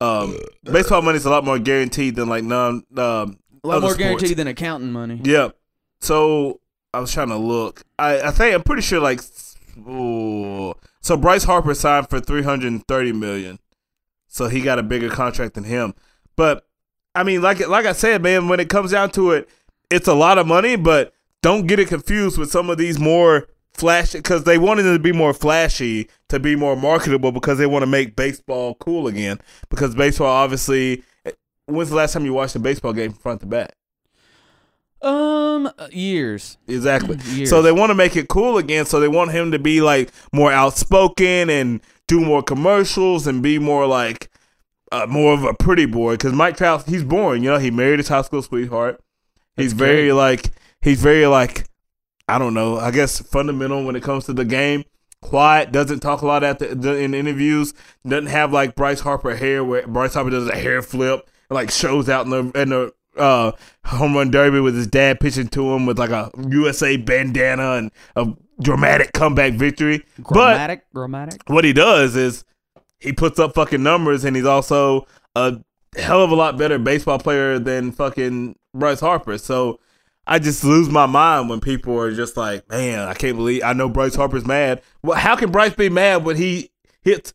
[0.00, 3.90] um baseball money is a lot more guaranteed than like non um a lot more
[3.90, 3.96] sports.
[3.96, 5.20] guaranteed than accounting money.
[5.24, 5.50] Yeah.
[6.00, 6.60] So
[6.94, 7.82] I was trying to look.
[7.98, 9.20] I, I think I'm pretty sure like
[9.78, 10.74] ooh.
[11.00, 13.58] so Bryce Harper signed for 330 million.
[14.28, 15.94] So he got a bigger contract than him.
[16.36, 16.66] But
[17.14, 19.48] I mean like like I said, man, when it comes down to it,
[19.90, 23.48] it's a lot of money, but don't get it confused with some of these more
[23.72, 27.66] flashy because they wanted it to be more flashy to be more marketable because they
[27.66, 29.38] want to make baseball cool again.
[29.70, 31.02] Because baseball obviously
[31.68, 33.72] when's the last time you watched a baseball game from front to back?
[35.00, 36.58] Um, uh, years.
[36.66, 37.18] Exactly.
[37.34, 37.50] Years.
[37.50, 38.84] So they want to make it cool again.
[38.84, 43.58] So they want him to be like more outspoken and do more commercials and be
[43.58, 44.30] more like
[44.90, 46.14] uh, more of a pretty boy.
[46.14, 47.44] Because Mike Trout, he's boring.
[47.44, 49.00] You know, he married his high school sweetheart.
[49.56, 50.12] He's That's very great.
[50.12, 50.50] like
[50.82, 51.66] he's very like
[52.26, 52.78] I don't know.
[52.78, 54.84] I guess fundamental when it comes to the game.
[55.20, 57.74] Quiet, doesn't talk a lot at the, the in interviews.
[58.06, 61.70] Doesn't have like Bryce Harper hair where Bryce Harper does a hair flip and like
[61.70, 63.52] shows out in the in the uh,
[63.84, 67.90] home run derby with his dad pitching to him with like a USA bandana and
[68.16, 68.28] a
[68.60, 70.04] dramatic comeback victory.
[70.16, 70.84] But Grammatic.
[70.94, 71.42] Grammatic.
[71.46, 72.44] what he does is
[73.00, 75.58] he puts up fucking numbers and he's also a
[75.96, 79.38] hell of a lot better baseball player than fucking Bryce Harper.
[79.38, 79.80] So
[80.28, 83.72] I just lose my mind when people are just like, man, I can't believe I
[83.72, 84.82] know Bryce Harper's mad.
[85.02, 87.32] Well, how can Bryce be mad when he hits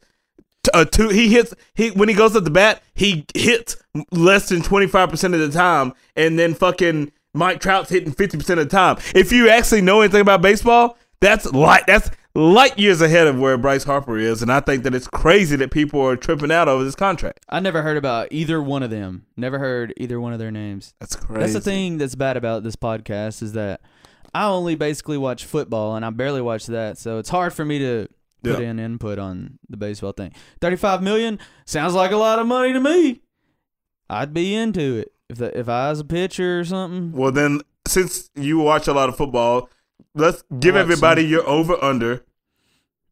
[0.73, 1.09] a uh, two?
[1.09, 3.75] He hits he when he goes at the bat, he hits
[4.11, 8.37] less than twenty five percent of the time, and then fucking Mike Trout's hitting fifty
[8.37, 8.97] percent of the time.
[9.15, 13.57] If you actually know anything about baseball, that's like That's light years ahead of where
[13.57, 16.83] Bryce Harper is, and I think that it's crazy that people are tripping out over
[16.83, 17.45] this contract.
[17.49, 19.25] I never heard about either one of them.
[19.37, 20.93] Never heard either one of their names.
[20.99, 21.39] That's crazy.
[21.41, 23.81] That's the thing that's bad about this podcast is that
[24.33, 27.79] I only basically watch football and I barely watch that, so it's hard for me
[27.79, 28.07] to
[28.43, 28.69] put Yeah.
[28.69, 30.33] in input on the baseball thing.
[30.59, 33.21] Thirty-five million sounds like a lot of money to me.
[34.09, 37.11] I'd be into it if the, if I was a pitcher or something.
[37.13, 39.69] Well, then, since you watch a lot of football,
[40.15, 42.23] let's give everybody your over under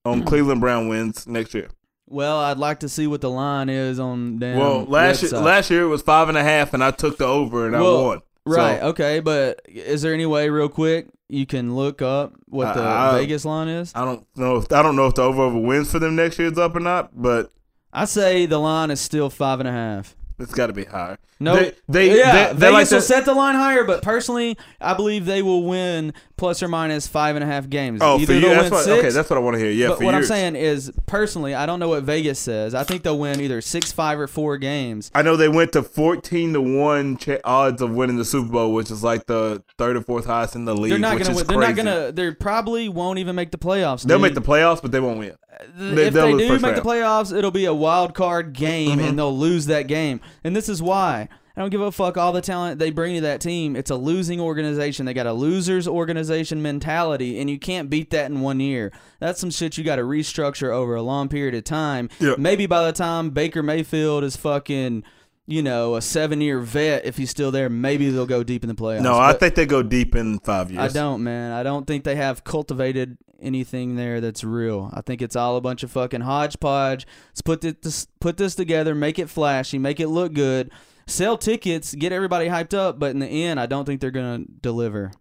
[0.05, 0.27] on hmm.
[0.27, 1.69] Cleveland Brown wins next year.
[2.07, 4.57] Well, I'd like to see what the line is on damn.
[4.57, 7.25] well, last year, last year it was five and a half, and I took the
[7.25, 8.21] over and I won.
[8.45, 8.79] Right.
[8.79, 9.19] So, okay.
[9.21, 13.19] But is there any way, real quick, you can look up what the I- I-
[13.19, 13.93] Vegas line is?
[13.95, 16.37] I don't know if I don't know if the over over wins for them next
[16.37, 17.51] year is up or not, but
[17.93, 20.15] I say the line is still five and a half.
[20.37, 21.17] it's got to be higher.
[21.41, 24.57] No, They- they- yeah, they- they Vegas like will set the line higher, but personally,
[24.79, 27.99] I believe they will win plus or minus five and a half games.
[28.03, 28.83] Oh, Either for you, that's what.
[28.83, 29.71] six, Okay, that's what I want to hear.
[29.71, 32.73] Yeah, but what I'm saying is, personally, I don't know what Vegas says.
[32.75, 35.11] I think they'll win either six, five, or four games.
[35.15, 38.73] I know they went to fourteen to one ch- odds of winning the Super Bowl,
[38.73, 40.91] which is like the third or fourth highest in the league.
[40.91, 41.35] They're not gonna.
[41.35, 41.47] Win.
[41.47, 42.11] They're not gonna.
[42.11, 44.03] They probably won't even make the playoffs.
[44.03, 44.23] They'll dude.
[44.23, 45.33] make the playoffs, but they won't win.
[45.77, 49.07] they- if they do make the playoffs, it'll be a wild card game, Mm-hmm.
[49.09, 50.19] and they'll lose that game.
[50.43, 53.21] And this is why I don't give a fuck all the talent they bring to
[53.21, 53.75] that team.
[53.75, 55.05] It's a losing organization.
[55.05, 58.91] They got a losers organization mentality, and you can't beat that in one year.
[59.19, 62.09] That's some shit you got to restructure over a long period of time.
[62.19, 62.35] Yeah.
[62.37, 65.03] Maybe by the time Baker Mayfield is fucking.
[65.47, 67.03] You know, a seven-year vet.
[67.03, 69.01] If he's still there, maybe they'll go deep in the playoffs.
[69.01, 70.81] No, I But- think they go deep in five years.
[70.81, 71.51] I don't, man.
[71.51, 74.89] I don't think they have cultivated anything there that's real.
[74.93, 77.05] I think it's all a bunch of fucking hodgepodge.
[77.31, 80.71] Let's put this put this together, make it flashy, make it look good,
[81.07, 82.99] sell tickets, get everybody hyped up.
[82.99, 85.11] But in the end, I don't think they're gonna deliver.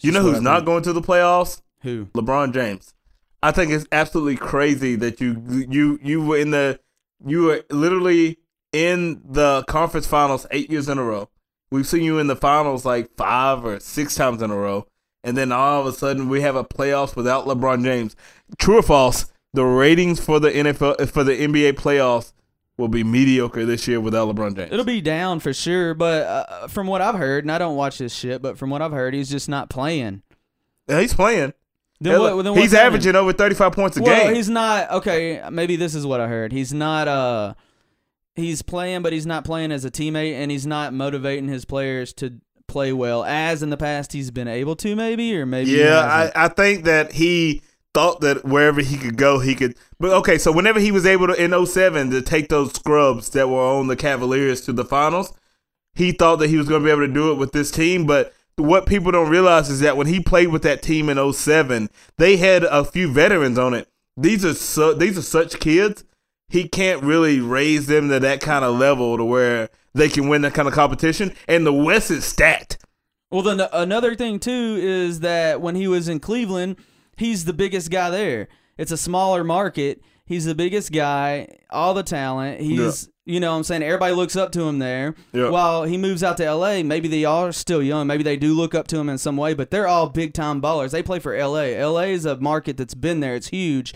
[0.00, 1.60] You know who's I not going to the playoffs?
[1.82, 2.06] Who?
[2.06, 2.94] LeBron James.
[3.42, 6.80] I think it's absolutely crazy that you you you were in the
[7.24, 8.38] you were literally
[8.72, 11.28] in the conference finals eight years in a row.
[11.70, 14.86] We've seen you in the finals like five or six times in a row,
[15.24, 18.16] and then all of a sudden we have a playoffs without LeBron James.
[18.58, 19.26] True or false?
[19.52, 22.32] The ratings for the NFL for the NBA playoffs
[22.80, 24.72] will be mediocre this year without LeBron James.
[24.72, 25.94] It'll be down for sure.
[25.94, 28.82] But uh, from what I've heard, and I don't watch this shit, but from what
[28.82, 30.22] I've heard, he's just not playing.
[30.88, 31.54] Yeah, he's playing.
[32.00, 32.86] Then what, then he's happening?
[32.86, 34.34] averaging over thirty five points a well, game.
[34.34, 35.42] he's not okay.
[35.50, 36.50] Maybe this is what I heard.
[36.50, 37.06] He's not.
[37.06, 37.54] Uh,
[38.34, 42.12] he's playing, but he's not playing as a teammate, and he's not motivating his players
[42.14, 44.96] to play well as in the past he's been able to.
[44.96, 45.72] Maybe or maybe.
[45.72, 46.36] Yeah, hasn't.
[46.36, 47.62] I, I think that he
[47.92, 49.74] thought that wherever he could go, he could.
[49.98, 53.48] But okay, so whenever he was able to in 07 to take those scrubs that
[53.48, 55.32] were on the Cavaliers to the finals,
[55.94, 58.06] he thought that he was going to be able to do it with this team.
[58.06, 61.88] But what people don't realize is that when he played with that team in 07,
[62.16, 63.88] they had a few veterans on it.
[64.16, 66.04] These are su- these are such kids.
[66.48, 70.42] He can't really raise them to that kind of level to where they can win
[70.42, 71.32] that kind of competition.
[71.48, 72.78] And the West is stacked.
[73.30, 76.76] Well, then another thing too is that when he was in Cleveland,
[77.20, 78.48] he's the biggest guy there.
[78.76, 80.02] It's a smaller market.
[80.24, 82.60] He's the biggest guy, all the talent.
[82.60, 85.14] He's, you know, what I'm saying everybody looks up to him there.
[85.32, 85.50] Yeah.
[85.50, 88.06] While he moves out to LA, maybe they are still young.
[88.06, 90.62] Maybe they do look up to him in some way, but they're all big time
[90.62, 90.92] ballers.
[90.92, 91.84] They play for LA.
[91.84, 93.34] LA is a market that's been there.
[93.34, 93.92] It's huge.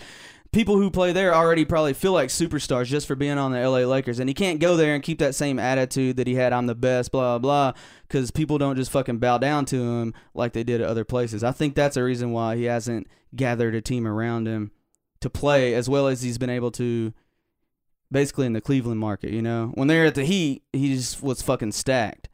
[0.55, 3.79] People who play there already probably feel like superstars just for being on the LA
[3.79, 4.19] Lakers.
[4.19, 6.73] And he can't go there and keep that same attitude that he had, I'm the
[6.73, 7.73] best, blah, blah,
[8.07, 11.43] because people don't just fucking bow down to him like they did at other places.
[11.43, 14.71] I think that's a reason why he hasn't gathered a team around him
[15.19, 17.13] to play as well as he's been able to
[18.09, 19.73] basically in the Cleveland market, you know?
[19.73, 22.29] When they're at the Heat, he just was fucking stacked.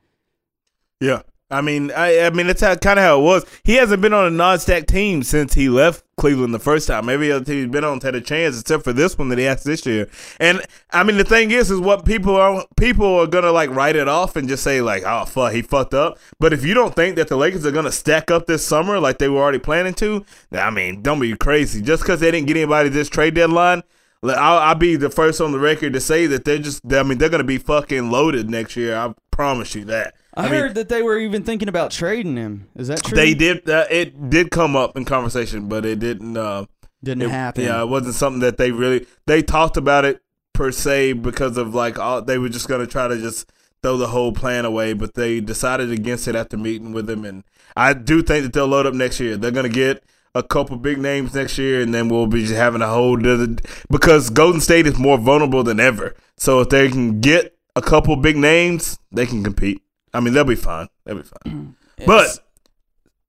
[0.99, 1.23] Yeah.
[1.51, 3.45] I mean, I, I mean, that's how kind of how it was.
[3.63, 7.09] He hasn't been on a non-stack team since he left Cleveland the first time.
[7.09, 9.43] Every other team he's been on had a chance, except for this one that he
[9.43, 10.07] has this year.
[10.39, 10.61] And
[10.91, 14.07] I mean, the thing is, is what people are people are gonna like write it
[14.07, 16.17] off and just say like, oh fuck, he fucked up.
[16.39, 19.17] But if you don't think that the Lakers are gonna stack up this summer like
[19.17, 21.81] they were already planning to, I mean, don't be crazy.
[21.81, 23.83] Just because they didn't get anybody this trade deadline.
[24.23, 27.17] I'll, I'll be the first on the record to say that they're just, I mean,
[27.17, 28.95] they're to be fucking loaded next year.
[28.95, 30.13] I promise you that.
[30.35, 32.67] I, mean, heard that they were even thinking about trading him.
[32.75, 33.15] Is that true?
[33.15, 33.69] They did.
[33.69, 36.37] Uh, it did come up in conversation, but it didn't.
[36.37, 36.65] Uh,
[37.03, 37.63] Didn't it- happen.
[37.63, 39.05] Yeah, it wasn't something that they really.
[39.27, 40.21] They talked about it
[40.53, 44.07] per se because of like all, they were just gonna try to just throw the
[44.07, 47.43] whole plan away, but they decided against it after meeting with him, and
[47.75, 49.37] I do think that they'll load up next year.
[49.37, 52.81] They're gonna get a couple big names next year, and then we'll be just having
[52.81, 53.55] a whole other
[53.89, 56.15] because Golden State is more vulnerable than ever.
[56.37, 59.81] So if they can get a couple big names, they can compete.
[60.13, 60.87] I mean, they'll be fine.
[61.05, 61.75] They'll be fine.
[62.05, 62.39] But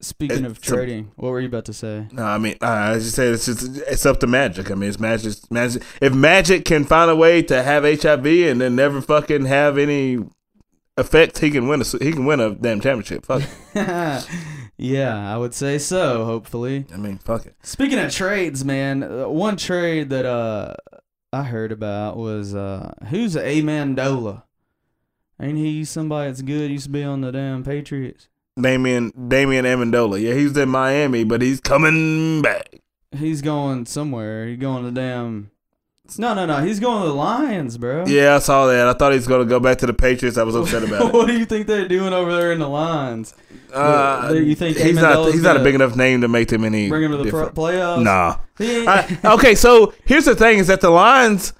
[0.00, 2.08] speaking of it's a- trading, what were you about to say?
[2.12, 4.70] No, I mean, I just say it's just it's up to Magic.
[4.70, 5.34] I mean, it's Magic.
[5.50, 5.82] Magic.
[6.00, 10.18] If Magic can find a way to have HIV and then never fucking have any
[10.96, 13.24] effect, he can win a he can win a damn championship.
[13.26, 13.42] Fuck.
[13.74, 14.28] it.
[14.76, 16.24] yeah, I would say so.
[16.24, 16.86] Hopefully.
[16.92, 17.54] I mean, fuck it.
[17.62, 20.74] Speaking of trades, man, uh, one trade that uh
[21.32, 24.42] I heard about was uh who's Amendola?
[25.40, 26.70] Ain't he somebody that's good?
[26.70, 28.28] Used to be on the damn Patriots.
[28.60, 30.20] Damian Damian Amendola.
[30.20, 32.80] Yeah, he's in Miami, but he's coming back.
[33.16, 34.46] He's going somewhere.
[34.46, 35.50] He's going to the damn
[36.18, 36.58] No, no, no.
[36.62, 38.04] He's going to the Lions, bro.
[38.06, 38.86] Yeah, I saw that.
[38.88, 40.36] I thought he was going to go back to the Patriots.
[40.38, 41.12] I was upset about it.
[41.14, 43.34] what do you think they're doing over there in the Lions?
[43.72, 45.32] Uh, What- you think he's Amendola's not?
[45.32, 46.88] He's not a big enough name to make them any.
[46.90, 47.54] Bring him to the different.
[47.54, 48.02] playoffs?
[48.02, 48.36] Nah.
[48.60, 51.52] I, okay, so here's the thing: is that the Lions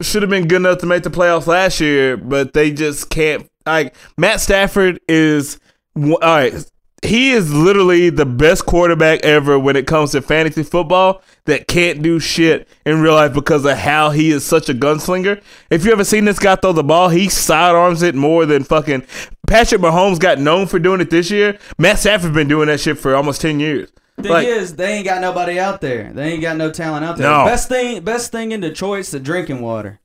[0.00, 3.48] should have been good enough to make the playoffs last year, but they just can't.
[3.64, 5.58] Like Matt Stafford is
[5.96, 6.54] all right.
[7.02, 12.02] He is literally the best quarterback ever when it comes to fantasy football that can't
[12.02, 15.42] do shit in real life because of how he is such a gunslinger.
[15.70, 19.04] If you ever seen this guy throw the ball, he sidearms it more than fucking
[19.46, 21.58] Patrick Mahomes got known for doing it this year.
[21.78, 23.92] Matt Stafford's been doing that shit for almost 10 years.
[24.20, 26.10] Thing Like- is, they ain't got nobody out there.
[26.12, 27.28] They ain't got no talent out there.
[27.30, 27.44] No.
[27.44, 30.00] Best thing, best thing in Detroit's the drinking water.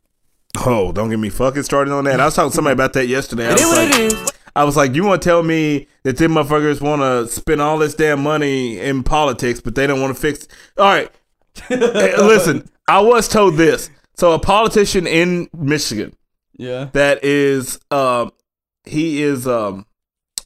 [0.65, 2.19] Oh, don't get me fucking started on that.
[2.19, 3.47] I was talking to somebody about that yesterday.
[3.47, 4.31] I was what like, it is.
[4.53, 7.77] I was like, you want to tell me that them motherfuckers want to spend all
[7.77, 10.45] this damn money in politics, but they don't want to fix.
[10.77, 11.09] All right,
[11.69, 12.69] Hey, listen.
[12.89, 13.89] I was told this.
[14.17, 16.13] So a politician in Michigan
[16.57, 16.89] Yeah.
[16.91, 18.31] that is, um,
[18.83, 19.85] he is, um,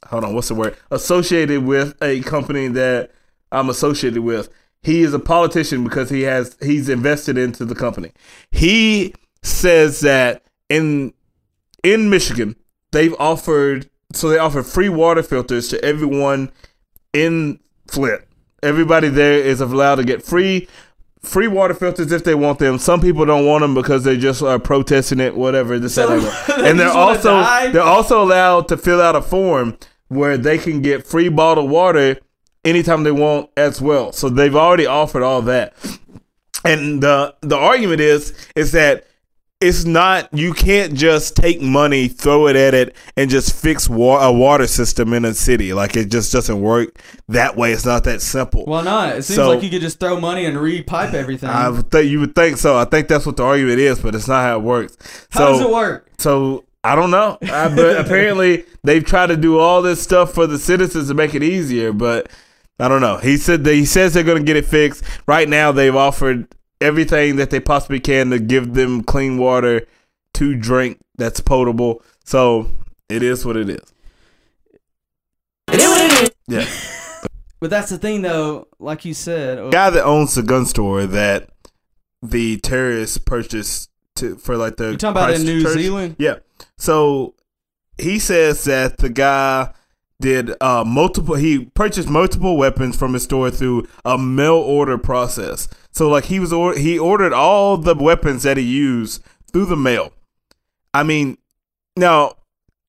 [0.06, 0.76] hold on, what's the word?
[0.92, 3.10] Associated with a company that
[3.52, 4.48] I'm associated with.
[4.82, 8.12] He is a politician because he has he's invested into the company.
[8.50, 11.12] He says that in
[11.82, 12.56] in Michigan
[12.92, 16.50] they've offered so they offer free water filters to everyone
[17.12, 18.22] in Flint.
[18.62, 20.68] Everybody there is allowed to get free
[21.20, 22.78] free water filters if they want them.
[22.78, 25.78] Some people don't want them because they just are protesting it, whatever.
[25.78, 26.46] This So and that.
[26.58, 29.76] they and they're also they're also allowed to fill out a form
[30.08, 32.18] where they can get free bottled water
[32.66, 34.12] anytime they want as well.
[34.12, 35.74] So they've already offered all that.
[36.64, 39.06] And the the argument is is that
[39.60, 44.26] it's not you can't just take money, throw it at it, and just fix wa-
[44.26, 45.72] a water system in a city.
[45.72, 46.98] Like it just doesn't work
[47.28, 47.72] that way.
[47.72, 48.64] It's not that simple.
[48.66, 49.16] Why not?
[49.16, 51.48] It seems So- like you could just throw money and repipe everything.
[51.48, 52.76] I would think you would think so.
[52.76, 54.96] I think that's what the argument is, but it's not how it works.
[55.30, 56.10] How so, does it work?
[56.18, 60.46] So I don't know, I, but apparently they've tried to do all this stuff for
[60.46, 62.28] the citizens to make it easier, but
[62.78, 63.16] I don't know.
[63.18, 65.02] He said that he says they're going to get it fixed.
[65.26, 66.46] Right now, they've offered
[66.80, 69.86] everything that they possibly can to give them clean water
[70.34, 72.02] to drink that's potable.
[72.24, 72.70] So
[73.08, 73.92] it is what it is.
[75.72, 76.30] It is what it is.
[76.48, 76.66] Yeah.
[77.58, 78.68] But that's the thing, though.
[78.78, 81.48] Like you said, uh, guy that owns the gun store that
[82.22, 86.16] the terrorists purchased to for like the you talking about in New Zealand?
[86.18, 86.36] Yeah.
[86.76, 87.34] So
[87.96, 89.72] he says that the guy
[90.20, 91.34] did uh, multiple.
[91.34, 95.68] He purchased multiple weapons from his store through a mail order process.
[95.92, 99.76] So like he was or- he ordered all the weapons that he used through the
[99.76, 100.12] mail.
[100.94, 101.38] I mean,
[101.96, 102.36] now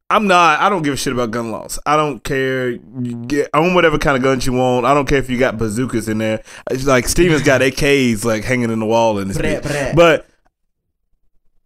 [0.10, 0.62] I'm not.
[0.62, 1.80] I don't give a shit about gun laws.
[1.86, 2.70] I don't care.
[2.70, 4.86] You get own whatever kind of guns you want.
[4.86, 6.42] I don't care if you got bazookas in there.
[6.72, 9.96] It's like Steven's got AKs like hanging in the wall in his Breh, bitch.
[9.96, 10.26] But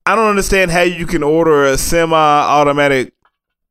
[0.08, 3.14] I don't understand how you can order a semi-automatic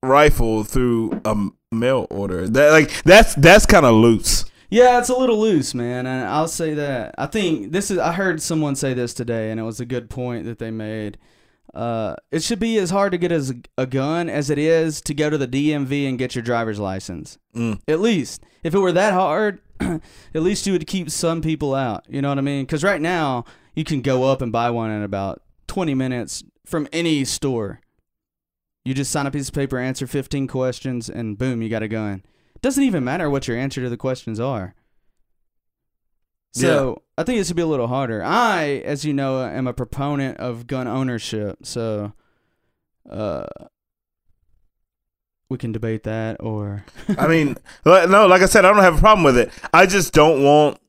[0.05, 2.49] rifle through a mail order.
[2.49, 4.45] That like that's that's kind of loose.
[4.71, 7.15] Yeah, it's a little loose, man, and I'll say that.
[7.19, 7.99] I think this is.
[7.99, 11.19] I heard someone say this today, and it was a good point that they made.
[11.75, 15.15] Uh, it should be as hard to get as a gun as it is to
[15.15, 17.39] go to the DMV and get your driver's license.
[17.55, 17.81] Mm.
[17.87, 20.03] At least, if it were that hard, at
[20.35, 22.05] least you would keep some people out.
[22.09, 22.65] You know what I mean?
[22.65, 26.89] Because right now you can go up and buy one in about twenty minutes from
[26.93, 27.81] any store.
[28.91, 31.87] You just sign a piece of paper, answer fifteen questions, and boom, you got a
[31.87, 32.25] gun.
[32.61, 34.75] Doesn't even matter what your answer to the questions are.
[36.51, 38.21] So I think it should be a little harder.
[38.21, 41.59] I, as you know, am a proponent of gun ownership.
[41.63, 42.15] So,
[43.09, 43.47] uh,
[45.49, 46.85] we can debate that, or
[47.17, 49.53] I mean, no, like I said, I don't have a problem with it.
[49.73, 50.81] I just don't want.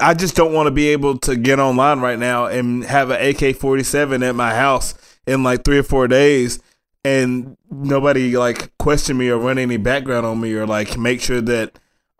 [0.00, 3.20] I just don't want to be able to get online right now and have an
[3.20, 4.94] AK forty seven at my house
[5.26, 6.60] in like three or four days,
[7.04, 11.40] and nobody like question me or run any background on me or like make sure
[11.40, 11.78] that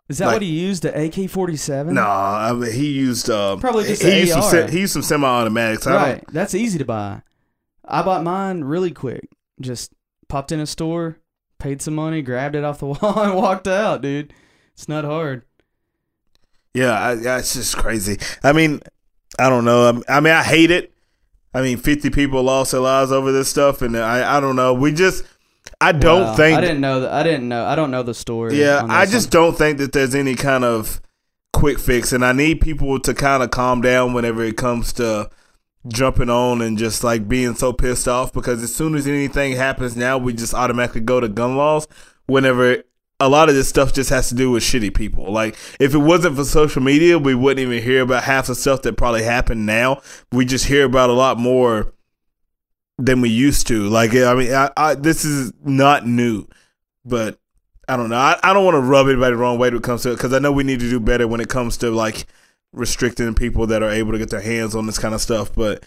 [0.09, 0.83] is that Like- what he used?
[0.83, 1.93] The AK forty seven?
[1.95, 5.87] No, I mean, he used uh, Probably just he, used some he used some semi-automatics.
[5.87, 6.23] I right.
[6.31, 7.21] That's easy to buy.
[7.85, 9.29] I bought mine really quick.
[9.61, 9.93] Just
[10.27, 11.17] popped in a store,
[11.59, 14.33] paid some money, grabbed it off the wall, and walked out, dude.
[14.73, 15.43] It's not hard.
[16.73, 18.17] yeah, I, yeah, it's just crazy.
[18.43, 18.81] I mean,
[19.37, 20.01] I don't know.
[20.07, 20.91] I, I mean, I hate it.
[21.53, 24.73] I mean, fifty people lost their lives over this stuff, and I I don't know.
[24.73, 25.23] We just
[25.79, 26.35] I don't Wow.
[26.35, 26.57] think.
[26.57, 27.11] I didn't know that.
[27.11, 27.65] I didn't know.
[27.65, 28.59] I don't know the story.
[28.59, 31.01] yeah, I just don't think that there's any kind of
[31.53, 35.29] quick fix, and I need people to kind of calm down whenever it comes to
[35.87, 39.95] jumping on and just like being so pissed off because as soon as anything happens
[39.95, 41.87] now we just automatically go to gun laws
[42.27, 42.83] whenever
[43.21, 45.31] a lot of this stuff just has to do with shitty people.
[45.31, 48.81] Like if it wasn't for social media, we wouldn't even hear about half the stuff
[48.81, 50.01] that probably happened now.
[50.31, 51.93] We just hear about a lot more
[52.97, 53.87] than we used to.
[53.87, 56.47] Like I mean, I, I, this is not new,
[57.05, 57.39] but
[57.87, 58.17] I don't know.
[58.17, 60.15] I, I don't want to rub anybody the wrong way when it comes to it
[60.15, 62.25] because I know we need to do better when it comes to like
[62.73, 65.53] restricting people that are able to get their hands on this kind of stuff.
[65.53, 65.85] But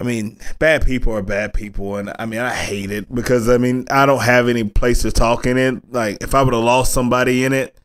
[0.00, 3.58] I mean, bad people are bad people, and I mean, I hate it because I
[3.58, 5.92] mean, I don't have any place to talk in it.
[5.92, 7.76] Like, if I would have lost somebody in it,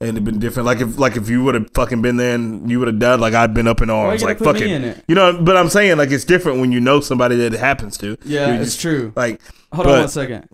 [0.00, 0.66] and it'd been different.
[0.66, 3.20] Like if, like if you would have fucking been there and you would have died,
[3.20, 5.40] like I'd been up in arms, you like fucking, you know.
[5.40, 8.16] But I'm saying, like, it's different when you know somebody that it happens to.
[8.24, 9.12] Yeah, You're it's just, true.
[9.14, 9.40] Like,
[9.72, 10.48] Hold but- on one second.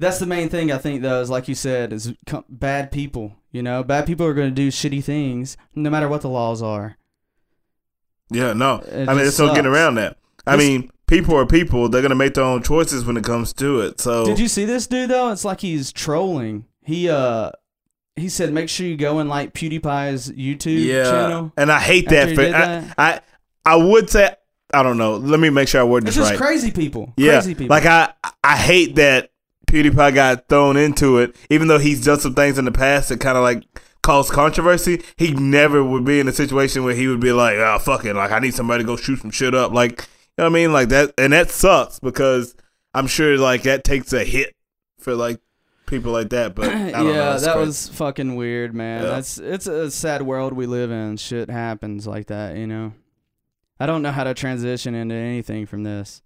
[0.00, 2.12] That's the main thing I think, though, is like you said, is
[2.48, 3.36] bad people.
[3.52, 6.62] You know, bad people are going to do shitty things, no matter what the laws
[6.62, 6.96] are.
[8.30, 10.16] yeah, no, It I mean, there's no getting around that.
[10.46, 11.88] I mean, people are people.
[11.88, 14.00] They're gonna make their own choices when it comes to it.
[14.00, 15.30] So Did you see this dude though?
[15.30, 16.66] It's like he's trolling.
[16.82, 17.50] He uh,
[18.16, 21.52] he said, make sure you go and like PewDiePie's YouTube yeah, channel.
[21.56, 22.34] and I hate that.
[22.34, 22.94] For, I, that?
[22.98, 23.20] I
[23.64, 24.34] I would say
[24.72, 25.16] I don't know.
[25.16, 26.38] Let me make sure I word It's this just right.
[26.38, 27.12] crazy people.
[27.16, 27.74] Yeah, Crazy people.
[27.74, 29.30] like I I hate that
[29.66, 33.20] PewDiePie got thrown into it, even though he's done some things in the past that
[33.20, 33.64] kind of like
[34.02, 35.02] caused controversy.
[35.16, 38.14] He never would be in a situation where he would be like, "Oh fuck it,
[38.14, 40.06] like I need somebody to go shoot some shit up." Like
[40.38, 40.72] know what I mean?
[40.72, 42.54] Like that, and that sucks because
[42.92, 44.54] I'm sure like that takes a hit
[44.98, 45.40] for like
[45.86, 46.54] people like that.
[46.54, 47.66] But I don't know, yeah, it's that crazy.
[47.66, 49.02] was fucking weird, man.
[49.02, 49.08] Yeah.
[49.10, 51.16] That's it's a sad world we live in.
[51.16, 52.92] Shit happens like that, you know.
[53.78, 56.22] I don't know how to transition into anything from this.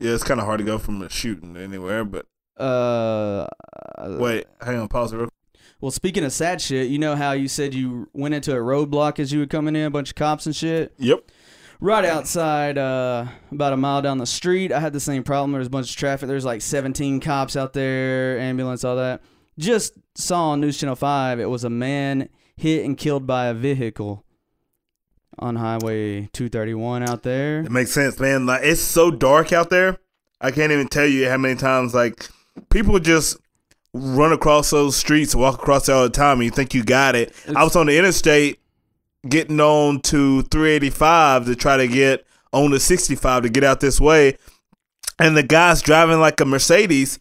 [0.00, 2.04] yeah, it's kind of hard to go from a shooting anywhere.
[2.04, 2.26] But
[2.56, 3.46] Uh,
[4.18, 5.16] wait, hang on, pause it.
[5.16, 5.28] Real
[5.80, 9.18] Well, speaking of sad shit, you know how you said you went into a roadblock
[9.20, 10.92] as you were coming in, a bunch of cops and shit.
[10.98, 11.24] Yep.
[11.82, 15.50] Right outside, uh, about a mile down the street, I had the same problem.
[15.50, 16.28] There was a bunch of traffic.
[16.28, 19.20] There's like 17 cops out there, ambulance, all that.
[19.58, 23.54] Just saw on News Channel 5, it was a man hit and killed by a
[23.54, 24.24] vehicle
[25.40, 27.62] on Highway 231 out there.
[27.62, 28.46] It makes sense, man.
[28.46, 29.98] Like it's so dark out there.
[30.40, 32.28] I can't even tell you how many times like
[32.70, 33.38] people just
[33.92, 37.16] run across those streets, walk across there all the time, and you think you got
[37.16, 37.34] it.
[37.56, 38.60] I was on the interstate
[39.28, 44.00] getting on to 385 to try to get on the 65 to get out this
[44.00, 44.36] way,
[45.18, 47.18] and the guy's driving like a Mercedes,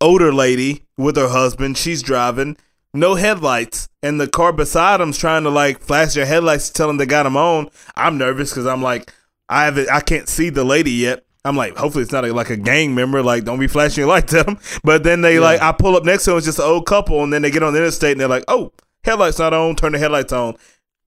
[0.00, 1.76] older lady with her husband.
[1.76, 2.56] She's driving.
[2.94, 6.88] No headlights, and the car beside him's trying to like flash their headlights, to tell
[6.88, 7.70] them they got him on.
[7.96, 9.12] I'm nervous because I'm like,
[9.48, 11.24] I have I can't see the lady yet.
[11.44, 13.22] I'm like, hopefully it's not a, like a gang member.
[13.22, 14.58] Like, don't be flashing your lights at them.
[14.84, 17.22] But then they like, I pull up next to them, it's just an old couple,
[17.24, 18.72] and then they get on the interstate and they're like, oh,
[19.04, 19.74] headlights not on.
[19.74, 20.56] Turn the headlights on.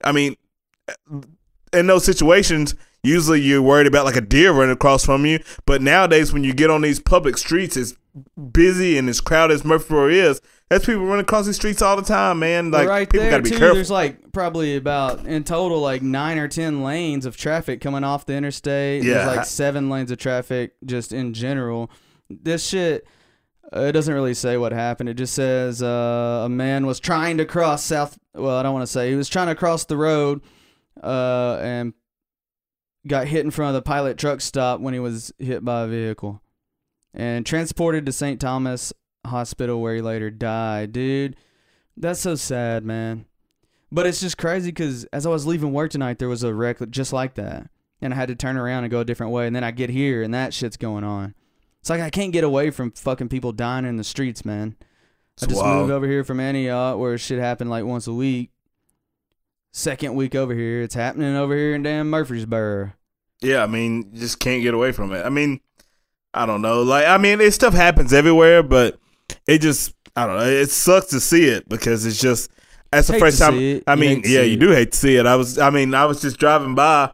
[0.05, 0.35] I mean,
[0.87, 0.93] eh,
[1.73, 5.39] in those situations, usually you're worried about like a deer running across from you.
[5.65, 7.95] But nowadays, when you get on these public streets, it's
[8.51, 10.41] busy and as crowded as Murfreesboro is.
[10.69, 12.71] That's people running across these streets all the time, man.
[12.71, 13.57] Like, right people there got to be too.
[13.57, 13.75] careful.
[13.75, 18.25] There's like probably about in total like nine or ten lanes of traffic coming off
[18.25, 19.03] the interstate.
[19.03, 19.13] Yeah.
[19.13, 21.91] There's like seven lanes of traffic just in general.
[22.29, 23.05] This shit.
[23.73, 25.09] It doesn't really say what happened.
[25.09, 28.17] It just says uh, a man was trying to cross South.
[28.33, 30.41] Well, I don't want to say he was trying to cross the road,
[31.01, 31.93] uh, and
[33.07, 35.87] got hit in front of the pilot truck stop when he was hit by a
[35.87, 36.41] vehicle,
[37.13, 38.39] and transported to St.
[38.39, 38.93] Thomas
[39.25, 40.91] Hospital where he later died.
[40.91, 41.35] Dude,
[41.97, 43.25] that's so sad, man.
[43.91, 46.77] But it's just crazy because as I was leaving work tonight, there was a wreck
[46.89, 47.69] just like that,
[48.01, 49.47] and I had to turn around and go a different way.
[49.47, 51.33] And then I get here, and that shit's going on.
[51.85, 54.75] It's like I can't get away from fucking people dying in the streets, man.
[55.39, 55.81] I just wild.
[55.81, 58.49] moved over here from Antioch, where shit happened like once a week.
[59.71, 62.93] Second week over here, it's happening over here in damn Murfreesboro.
[63.39, 65.23] Yeah, I mean, just can't get away from it.
[65.27, 65.59] I mean,
[66.33, 66.81] I don't know.
[66.81, 68.97] Like, I mean, it stuff happens everywhere, but
[69.45, 70.45] it just, I don't know.
[70.47, 72.49] It sucks to see it because it's just,
[72.91, 73.83] that's the Hate first time.
[73.85, 74.59] I mean, yeah, you it.
[74.59, 75.27] do hate to see it.
[75.27, 77.11] I was, I mean, I was just driving by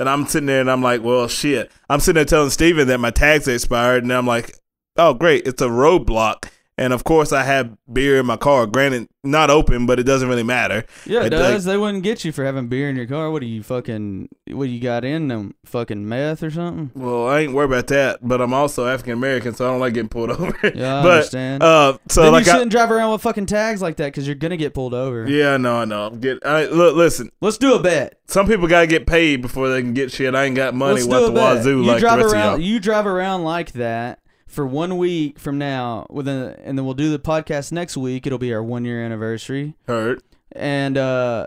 [0.00, 1.70] and I'm sitting there and I'm like, well, shit.
[1.90, 4.56] I'm sitting there telling Steven that my tags expired and I'm like,
[4.96, 5.46] oh, great.
[5.46, 6.48] It's a roadblock.
[6.80, 8.66] And of course, I had beer in my car.
[8.66, 10.86] Granted, not open, but it doesn't really matter.
[11.04, 11.66] Yeah, it It, does.
[11.66, 13.30] they wouldn't get you for having beer in your car.
[13.30, 14.30] What are you fucking?
[14.48, 15.54] What you got in them?
[15.66, 16.90] Fucking meth or something?
[16.94, 19.92] Well, I ain't worried about that, but I'm also African American, so I don't like
[19.92, 20.54] getting pulled over.
[20.74, 21.62] Yeah, I but, understand.
[21.62, 24.34] Uh, so then like, you shouldn't drive around with fucking tags like that because you're
[24.36, 25.28] gonna get pulled over.
[25.28, 26.06] yeah, no, no.
[26.06, 26.38] I'm get.
[26.46, 27.30] I, look, listen.
[27.42, 28.18] Let's do a bet.
[28.26, 30.34] Some people gotta get paid before they can get shit.
[30.34, 31.56] I ain't got money Let's what do the a bet.
[31.56, 32.62] wazoo you like drive around.
[32.62, 34.20] You drive around like that
[34.50, 36.06] for one week from now.
[36.10, 38.26] Within, and then we'll do the podcast next week.
[38.26, 39.74] It'll be our one year anniversary.
[39.86, 40.22] Heard.
[40.52, 41.46] And uh,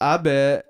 [0.00, 0.64] I bet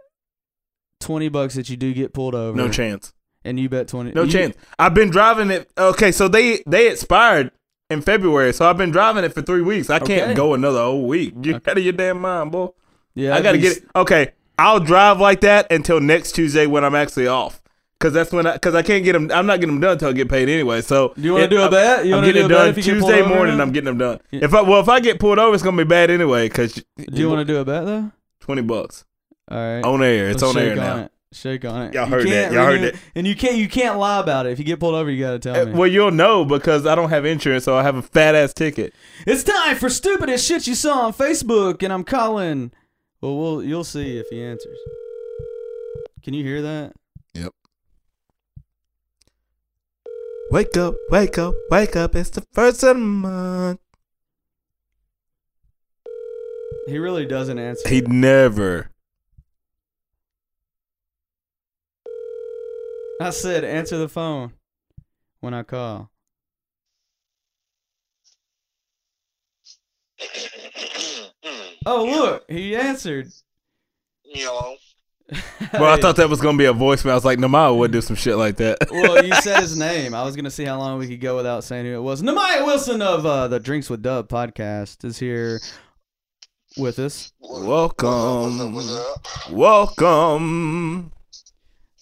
[0.98, 2.56] twenty bucks that you do get pulled over.
[2.56, 3.12] No chance.
[3.44, 4.12] And you bet twenty.
[4.12, 4.56] No chance.
[4.78, 5.70] I've been driving it.
[5.78, 7.52] Okay, so they they expired
[7.88, 9.88] in February, so I've been driving it for three weeks.
[9.90, 10.34] I can't Okay.
[10.34, 11.40] go another whole week.
[11.40, 12.68] Get out of your damn mind, boy.
[13.14, 13.88] Yeah, I gotta it'd get it.
[13.96, 17.59] Okay, I'll drive like that until next Tuesday when I'm actually off.
[18.00, 19.30] Cause that's when I, cause I can't get them.
[19.30, 20.80] I'm not getting them done until I get paid anyway.
[20.80, 22.06] So Do you wanna do a I'm- bet?
[22.06, 23.58] You I'm getting do it done you Tuesday morning.
[23.58, 23.62] now?
[23.62, 24.20] I'm getting them done.
[24.32, 26.48] If I well, if I get pulled over, it's gonna be bad anyway.
[26.48, 26.82] Cause Do
[27.20, 28.10] you want to do a bet though?
[28.40, 29.04] twenty bucks
[29.50, 29.84] All right.
[29.84, 30.30] on air?
[30.30, 30.96] It's Let's on air shake now.
[30.96, 31.12] it.
[31.32, 31.94] Shake on it.
[31.94, 32.52] Y'all You heard that.
[32.52, 32.94] Y'all heard that.
[33.14, 34.52] And you can't you can't lie about it.
[34.52, 35.72] If you get pulled over, you gotta tell Uh, me.
[35.72, 38.94] Well, you'll know because I don't have insurance, so I have a fat ass ticket.
[39.26, 42.72] It's time for stupidest shit you saw on Facebook, and I'm calling.
[43.20, 44.78] Well, we'll you'll see if he answers.
[46.24, 46.94] Can you hear that?
[50.50, 52.16] Wake up, wake up, wake up!
[52.16, 53.78] It's the first of the month.
[56.88, 57.88] He really doesn't answer.
[57.88, 58.90] He never.
[63.20, 64.52] I said answer the phone
[65.38, 66.10] when I call.
[71.86, 73.28] Oh look, he answered.
[74.22, 74.76] Yellow.
[75.72, 77.10] Well, I thought that was gonna be a voicemail.
[77.12, 78.78] I was like, Namaya would do some shit like that.
[78.90, 80.14] well, you said his name.
[80.14, 82.22] I was gonna see how long we could go without saying who it was.
[82.22, 85.60] Namaya Wilson of uh, the Drinks with Dub podcast is here
[86.76, 89.50] with us, Welcome, What's up?
[89.50, 91.12] welcome.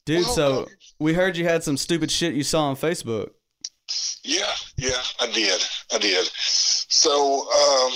[0.05, 0.25] dude.
[0.27, 0.67] So
[0.99, 3.31] we heard you had some stupid shit you saw on Facebook.
[4.25, 4.45] Yeah,
[4.77, 5.63] yeah, I did.
[5.95, 6.27] I did.
[6.35, 7.93] So, um,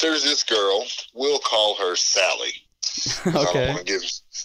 [0.00, 0.84] there's this girl.
[1.14, 2.52] We'll call her Sally.
[2.82, 3.68] 'Cause I don't okay.
[3.68, 4.02] want to give.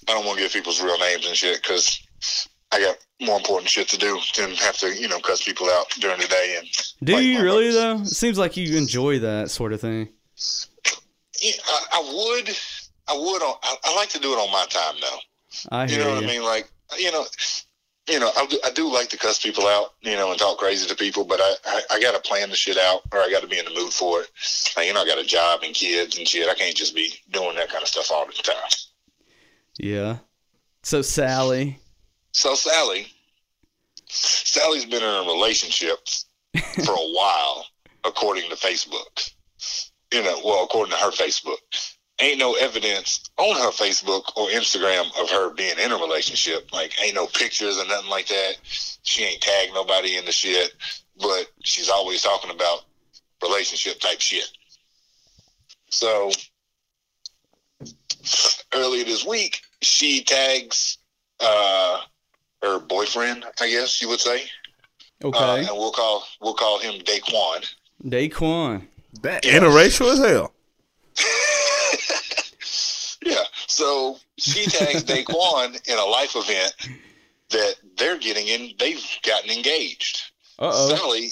[0.10, 2.01] I don't want to give people's real names and shit because
[2.72, 5.89] I got more important shit to do than have to, you know, cuss people out
[5.99, 6.57] during the day.
[6.57, 6.68] And
[7.03, 8.01] Do you really though?
[8.01, 10.10] It seems like you enjoy that sort of thing.
[11.41, 12.49] Yeah, I, I would.
[13.07, 13.41] I would.
[13.41, 15.20] On, I, I like to do it on my time though.
[15.70, 16.16] I You know you.
[16.16, 16.43] what I mean?
[16.43, 17.26] Like, you know,
[18.07, 20.57] you know, I do, I do like to cuss people out, you know, and talk
[20.57, 23.30] crazy to people, but I, I, I got to plan the shit out, or I
[23.30, 24.30] got to be in the mood for it.
[24.76, 26.49] Like, you know, I got a job and kids and shit.
[26.49, 28.55] I can't just be doing that kind of stuff all the time.
[29.78, 30.17] Yeah.
[30.84, 31.80] So Sally.
[32.32, 33.07] So Sally,
[34.07, 35.99] Sally's been in a relationship
[36.84, 37.65] for a while,
[38.03, 39.32] according to Facebook.
[40.11, 41.57] You know, well, according to her Facebook.
[42.22, 46.74] Ain't no evidence on her Facebook or Instagram of her being in a relationship.
[46.74, 48.55] Like, ain't no pictures or nothing like that.
[49.03, 50.74] She ain't tagged nobody in the shit,
[51.17, 52.82] but she's always talking about
[53.41, 54.49] relationship type shit.
[55.89, 56.32] So,
[58.74, 60.98] earlier this week, she tags
[61.40, 62.02] uh,
[62.62, 64.44] her boyfriend, I guess you would say.
[64.44, 65.60] Uh, Okay.
[65.68, 67.70] and we'll call we'll call him Daquan.
[68.06, 68.88] Daquan.
[69.22, 70.54] That interracial as hell.
[73.26, 73.44] Yeah.
[73.68, 76.74] So she tags Daquan in a life event
[77.50, 78.72] that they're getting in.
[78.80, 80.32] They've gotten engaged.
[80.58, 80.96] Uh oh.
[80.96, 81.28] Sally,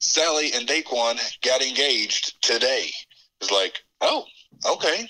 [0.00, 2.90] Sally and Daquan got engaged today.
[3.40, 4.26] It's like, oh,
[4.68, 5.08] okay.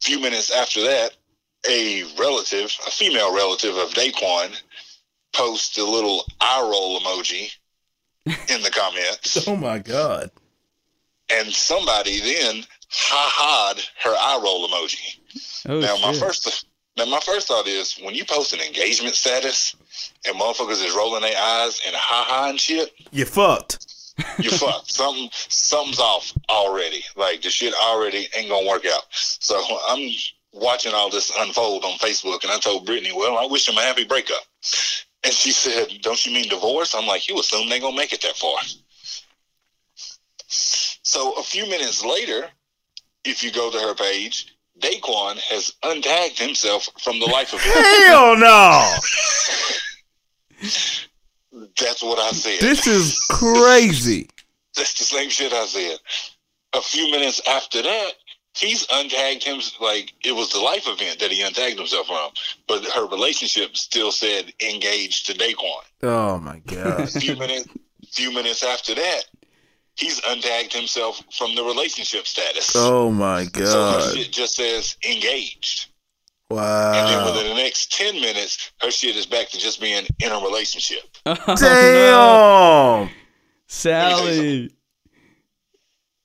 [0.00, 1.10] A few minutes after that,
[1.68, 4.56] a relative, a female relative of Daquan,
[5.32, 7.50] posts a little eye roll emoji
[8.26, 9.46] in the comments.
[9.46, 10.30] Oh my god.
[11.30, 15.18] and somebody then ha-ha'd her eye roll emoji.
[15.68, 19.76] Oh now my first now my first thought is when you post an engagement status
[20.26, 23.89] and motherfuckers is rolling their eyes and ha-ha and shit, You fucked.
[24.38, 24.92] you fucked.
[24.92, 27.04] Something something's off already.
[27.16, 29.02] Like the shit already ain't gonna work out.
[29.10, 30.10] So I'm
[30.52, 33.82] watching all this unfold on Facebook and I told Brittany, Well, I wish him a
[33.82, 34.42] happy breakup.
[35.22, 36.94] And she said, Don't you mean divorce?
[36.94, 38.58] I'm like, You assume they gonna make it that far.
[40.46, 42.48] So a few minutes later,
[43.24, 47.60] if you go to her page, Daquan has untagged himself from the life of
[48.06, 48.96] Hell no.
[51.52, 52.60] That's what I said.
[52.60, 54.28] This is crazy.
[54.76, 55.98] That's the same shit I said.
[56.72, 58.12] A few minutes after that,
[58.56, 62.30] he's untagged him like it was the life event that he untagged himself from.
[62.68, 65.82] But her relationship still said engaged to Daquan.
[66.02, 67.00] Oh my god.
[67.00, 67.68] A few minutes
[68.10, 69.22] few minutes after that,
[69.96, 72.72] he's untagged himself from the relationship status.
[72.74, 73.66] Oh my god!
[73.66, 75.89] so her shit just says engaged.
[76.50, 76.58] And
[77.08, 77.32] then Wow.
[77.32, 81.02] within the next ten minutes, her shit is back to just being in a relationship.
[81.26, 83.08] Oh, no.
[83.08, 83.10] Damn.
[83.68, 84.70] Sally.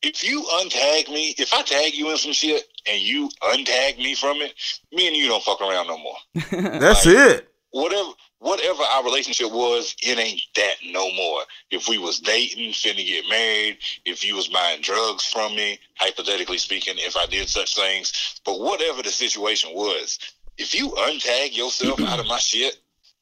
[0.02, 4.16] if you untag me, if I tag you in some shit and you untag me
[4.16, 4.54] from it,
[4.92, 6.16] me and you don't fuck around no more.
[6.80, 7.48] That's it.
[7.72, 8.10] Whatever
[8.40, 11.42] whatever our relationship was, it ain't that no more.
[11.72, 16.58] If we was dating, finna get married, if you was buying drugs from me, hypothetically
[16.58, 20.20] speaking, if I did such things, but whatever the situation was,
[20.58, 22.78] if you untag yourself out of my shit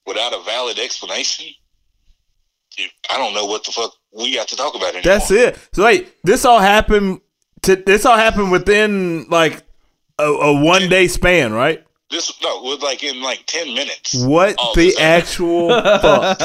[0.05, 1.47] without a valid explanation,
[3.09, 5.03] I don't know what the fuck we got to talk about anymore.
[5.03, 5.57] That's it.
[5.73, 7.21] So wait, this all happened.
[7.63, 9.63] To, this all happened within like
[10.19, 11.85] a, a one day span, right?
[12.09, 14.13] This no, it was like in like ten minutes.
[14.23, 15.05] What the of a sudden.
[15.05, 16.37] actual fuck?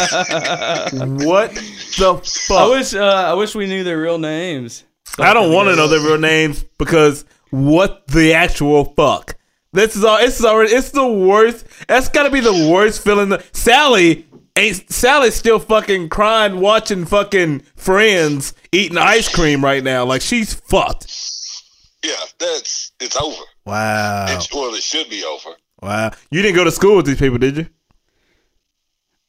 [1.27, 2.59] what the fuck?
[2.59, 4.85] I wish uh, I wish we knew their real names.
[5.19, 9.37] I don't want to know their real names because what the actual fuck?
[9.73, 10.19] This is all.
[10.19, 10.73] This is already.
[10.73, 11.67] It's the worst.
[11.87, 13.29] That's got to be the worst feeling.
[13.31, 14.91] That, Sally ain't.
[14.91, 20.05] Sally's still fucking crying watching fucking friends eating ice cream right now.
[20.05, 21.07] Like she's fucked.
[22.03, 23.43] Yeah, that's it's over.
[23.69, 24.27] Wow.
[24.31, 25.51] It's, well, it should be over.
[25.83, 26.11] Wow.
[26.31, 27.67] You didn't go to school with these people, did you?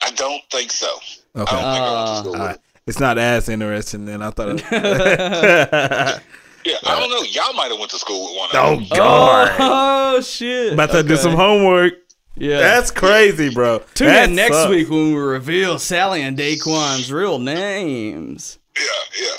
[0.01, 0.87] I don't think so.
[1.35, 1.55] Okay.
[1.55, 2.57] I don't think I went to Uh, school with All right.
[2.87, 4.49] It's not as interesting then I thought.
[4.49, 6.21] It,
[6.65, 7.21] Yeah, I don't know.
[7.23, 8.49] Y'all might have went to school with one.
[8.53, 8.97] oh of them.
[8.97, 9.55] God.
[9.59, 10.73] Oh shit!
[10.73, 11.93] About to do some homework.
[12.35, 13.79] Yeah, That's crazy, bro.
[13.93, 14.69] Tune That in next sucks.
[14.69, 18.59] week when we reveal Sally and Daquan's real names.
[18.77, 18.85] Yeah,
[19.21, 19.35] yeah,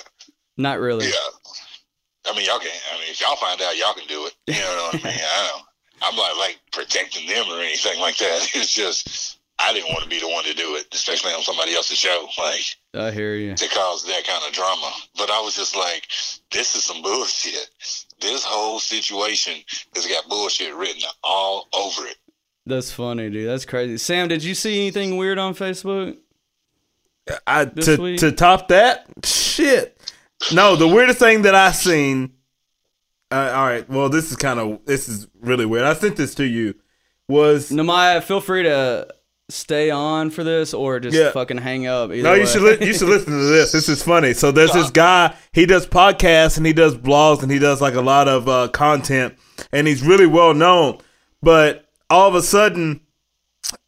[0.56, 1.06] Not really.
[1.08, 1.12] yeah.
[2.26, 2.70] I mean, y'all can.
[2.92, 4.34] I mean, if y'all find out, y'all can do it.
[4.46, 5.16] You know what I mean?
[5.16, 5.64] I don't.
[6.02, 8.50] I'm not like protecting them or anything like that.
[8.54, 11.74] It's just I didn't want to be the one to do it, especially on somebody
[11.74, 12.62] else's show, like
[12.94, 13.54] I hear you.
[13.54, 14.90] to cause that kind of drama.
[15.16, 16.08] But I was just like,
[16.50, 17.68] this is some bullshit.
[18.20, 19.54] This whole situation
[19.94, 22.16] has got bullshit written all over it.
[22.64, 23.48] That's funny, dude.
[23.48, 23.98] That's crazy.
[23.98, 26.16] Sam, did you see anything weird on Facebook?
[27.46, 28.20] I, this to week?
[28.20, 29.99] to top that, shit.
[30.52, 32.32] No, the weirdest thing that I seen.
[33.32, 35.84] Uh, all right, well, this is kind of this is really weird.
[35.84, 36.74] I sent this to you.
[37.28, 39.06] Was Namaya, feel free to
[39.48, 41.30] stay on for this or just Yeah.
[41.30, 42.10] fucking hang up.
[42.10, 42.46] No, you way.
[42.46, 43.70] should li- you should listen to this.
[43.70, 44.32] This is funny.
[44.32, 45.34] So there's this guy.
[45.52, 48.68] He does podcasts and he does blogs and he does like a lot of uh,
[48.68, 49.34] content
[49.72, 50.98] and he's really well known.
[51.40, 53.00] But all of a sudden,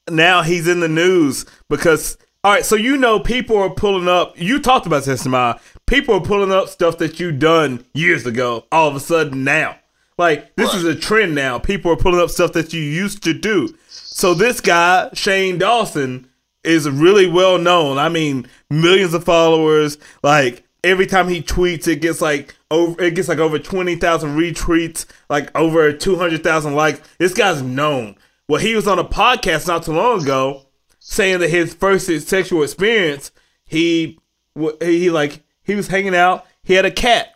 [0.09, 2.65] now he's in the news because all right.
[2.65, 4.39] So you know, people are pulling up.
[4.41, 5.57] You talked about this, Maya.
[5.93, 8.65] People are pulling up stuff that you done years ago.
[8.73, 9.77] All of a sudden now,
[10.17, 11.59] like this is a trend now.
[11.59, 13.69] People are pulling up stuff that you used to do.
[13.89, 16.31] So this guy Shane Dawson
[16.65, 17.99] is really well known.
[17.99, 19.99] I mean, millions of followers.
[20.23, 22.99] Like every time he tweets, it gets like over.
[23.03, 27.03] It gets like over twenty thousand retweets, like over two hundred thousand likes.
[27.19, 28.17] This guy's known.
[28.49, 30.69] Well, he was on a podcast not too long ago
[31.01, 33.31] saying that his first sexual experience,
[33.67, 34.19] he
[34.81, 36.47] he like he was hanging out.
[36.63, 37.35] He had a cat,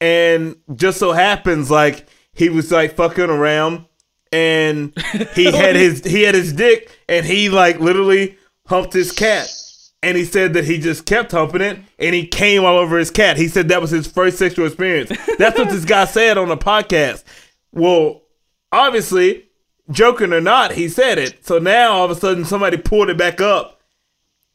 [0.00, 3.86] and just so happens like he was like fucking around,
[4.32, 4.92] and
[5.34, 9.54] he had his he had his dick, and he like literally humped his cat.
[10.00, 13.10] And he said that he just kept humping it, and he came all over his
[13.10, 13.36] cat.
[13.36, 15.10] He said that was his first sexual experience.
[15.38, 17.24] That's what this guy said on the podcast.
[17.72, 18.22] Well,
[18.70, 19.48] obviously,
[19.90, 21.44] joking or not, he said it.
[21.44, 23.80] So now all of a sudden somebody pulled it back up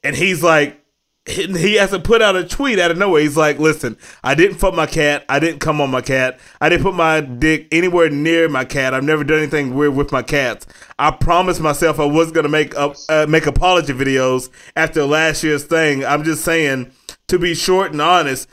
[0.03, 0.82] and he's like,
[1.25, 3.21] he has to put out a tweet out of nowhere.
[3.21, 5.23] He's like, listen, I didn't fuck my cat.
[5.29, 6.37] I didn't come on my cat.
[6.59, 8.93] I didn't put my dick anywhere near my cat.
[8.93, 10.67] I've never done anything weird with my cats.
[10.99, 15.63] I promised myself I was gonna make up uh, make apology videos after last year's
[15.63, 16.03] thing.
[16.03, 16.91] I'm just saying
[17.27, 18.49] to be short and honest,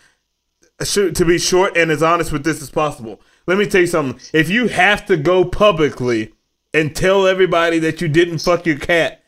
[0.79, 3.21] to be short and as honest with this as possible.
[3.49, 4.21] Let me tell you something.
[4.33, 6.35] If you have to go publicly
[6.73, 9.20] and tell everybody that you didn't fuck your cat,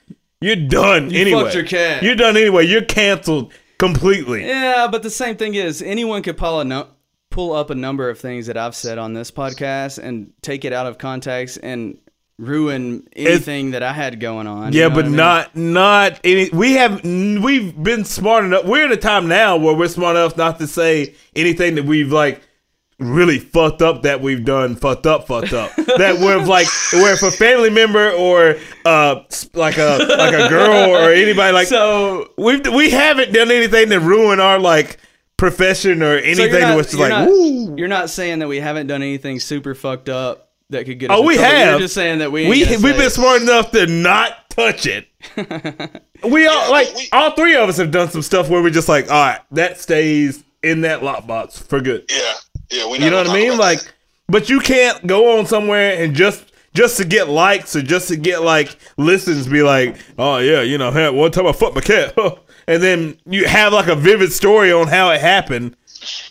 [0.43, 1.43] you're done You anyway.
[1.45, 2.03] fucked your cat.
[2.03, 2.67] You're done anyway.
[2.67, 4.47] You're canceled completely.
[4.47, 6.89] Yeah, but the same thing is anyone could pull a no-
[7.31, 10.73] pull up a number of things that I've said on this podcast and take it
[10.73, 11.97] out of context and
[12.39, 14.73] ruin anything that I had going on.
[14.73, 15.17] you Yeah, know but I mean?
[15.17, 16.51] not not any.
[16.51, 18.65] We have we've been smart enough.
[18.65, 22.13] We're in a time now where we're smart enough not to say anything that we've
[22.13, 22.43] like
[23.03, 27.23] really fucked up that we've done fucked up fucked up that we've like where if
[27.23, 29.21] a family member or uh
[29.55, 33.99] like a like a girl or anybody like So we we haven't done anything to
[33.99, 34.99] ruin our like
[35.37, 37.75] profession or anything you're that not, was just like not, woo.
[37.77, 41.19] you're not saying that we haven't done anything super fucked up that could get us
[41.19, 41.51] Oh, we trouble.
[41.51, 41.69] have.
[41.71, 43.11] You're just saying that we we we've say been it.
[43.11, 45.07] smart enough to not touch it.
[46.25, 48.71] we all Yeah, like we- all three of us have done some stuff where we're
[48.71, 52.05] just like, all right, that stays in that lockbox for good.
[52.11, 52.33] Yeah,
[52.73, 52.89] yeah.
[52.89, 53.59] We You know what I mean?
[53.59, 53.81] Like,
[54.29, 58.17] but you can't go on somewhere and just just to get likes or just to
[58.17, 61.81] get like listens, be like, oh yeah, you know, hey, one time I fucked my
[61.83, 62.17] cat,
[62.67, 65.77] and then you have like a vivid story on how it happened.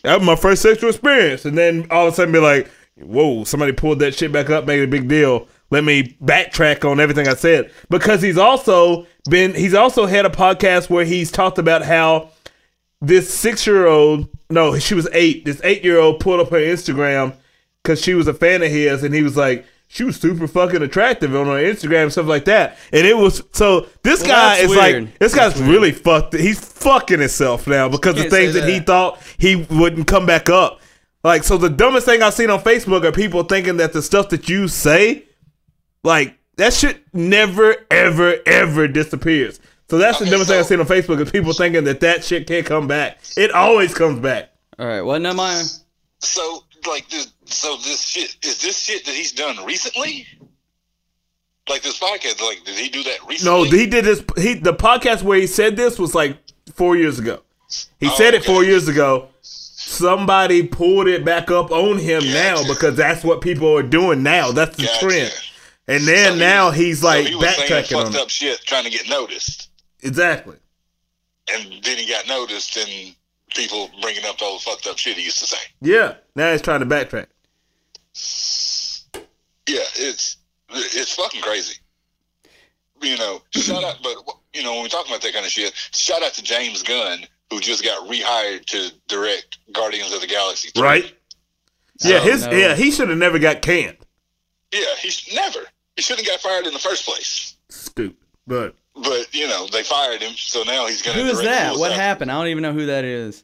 [0.03, 3.43] That was my first sexual experience, and then all of a sudden be like, whoa,
[3.43, 5.47] somebody pulled that shit back up, made a big deal.
[5.69, 10.29] Let me backtrack on everything I said because he's also been he's also had a
[10.29, 12.29] podcast where he's talked about how
[13.02, 16.60] this six year old no she was eight this eight year old pulled up her
[16.60, 17.36] instagram
[17.82, 20.82] because she was a fan of his and he was like she was super fucking
[20.82, 22.78] attractive on her Instagram and stuff like that.
[22.93, 25.04] And it was so this Well, guy is weird.
[25.04, 26.34] like this guy's really fucked.
[26.34, 28.70] He's fucking himself now because the things say that.
[28.70, 30.80] he thought he wouldn't come back up.
[31.26, 34.30] Like so, the dumbest thing I've seen on Facebook are people thinking that the stuff
[34.30, 35.26] that you say,
[36.06, 39.60] like that shit, never, ever, ever disappears.
[39.91, 42.23] So that's the Okay, dumbest thing I've seen on Facebook is people thinking that that
[42.23, 43.19] shit can't come back.
[43.35, 44.53] It always comes back.
[44.79, 45.65] All right, what now, Maya?
[46.19, 50.25] So like this, so this shit is this shit that he's done recently.
[51.69, 53.63] Like this podcast, like did he do that recently?
[53.63, 54.23] No, he did this.
[54.37, 56.37] He the podcast where he said this was like
[56.73, 57.41] four years ago.
[57.99, 59.27] He Oh, said it four years ago.
[59.41, 64.53] Somebody pulled it back up on him now because that's what people are doing now.
[64.53, 65.05] That's the Gotcha.
[65.05, 65.33] trend.
[65.89, 68.21] And then So he- now he's like so he was saying backtracking on fucked it.
[68.21, 69.67] up shit, trying to get noticed,
[70.04, 70.58] Exactly.
[71.54, 73.16] and then he got noticed, and
[73.56, 75.58] people bringing up all the fucked up shit he used to say.
[75.82, 76.16] Yeah.
[76.36, 77.28] Now he's trying to backtrack.
[79.68, 80.38] Yeah, it's
[80.70, 81.78] it's fucking crazy.
[83.02, 84.16] You know, shout out, but
[84.54, 87.26] you know when we talk about that kind of shit, shout out to James Gunn
[87.49, 90.70] who just got rehired to direct Guardians of the Galaxy.
[90.70, 90.82] 3.
[90.84, 91.14] Right?
[91.99, 92.52] Yeah, Oh, his no.
[92.54, 93.97] yeah, he should have never got canned.
[94.72, 95.60] Yeah, he's never.
[95.97, 97.58] He shouldn't have got fired in the first place.
[97.70, 98.16] Stupid.
[98.47, 101.23] But But you know they fired him, so now he's going to.
[101.23, 101.77] Who is that?
[101.77, 102.31] What happened?
[102.31, 103.43] I don't even know who that is.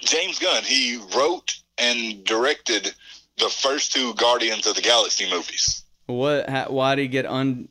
[0.00, 0.62] James Gunn.
[0.64, 2.94] He wrote and directed
[3.38, 5.84] the first two Guardians of the Galaxy movies.
[6.06, 6.48] What?
[6.48, 7.68] Ha, why did he get un?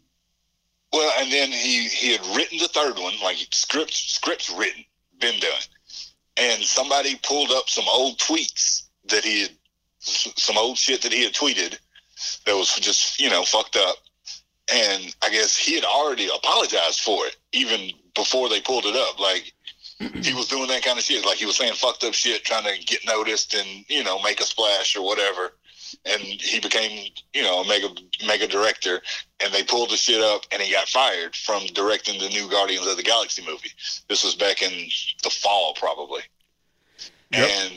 [0.93, 4.83] Well, and then he he had written the third one, like scripts scripts written,
[5.19, 5.61] been done,
[6.37, 9.51] and somebody pulled up some old tweets that he had,
[9.99, 11.77] some old shit that he had tweeted
[12.45, 13.97] that was just you know fucked up,
[14.71, 19.19] and I guess he had already apologized for it even before they pulled it up,
[19.19, 19.53] like.
[19.99, 22.65] He was doing that kind of shit, like he was saying fucked up shit, trying
[22.65, 25.53] to get noticed and you know make a splash or whatever.
[26.05, 27.89] And he became, you know, a mega
[28.23, 29.01] mega director,
[29.39, 32.85] and they pulled the shit up and he got fired from directing the new Guardians
[32.85, 33.71] of the Galaxy movie.
[34.07, 34.87] This was back in
[35.23, 36.21] the fall probably.
[37.31, 37.49] Yep.
[37.49, 37.73] And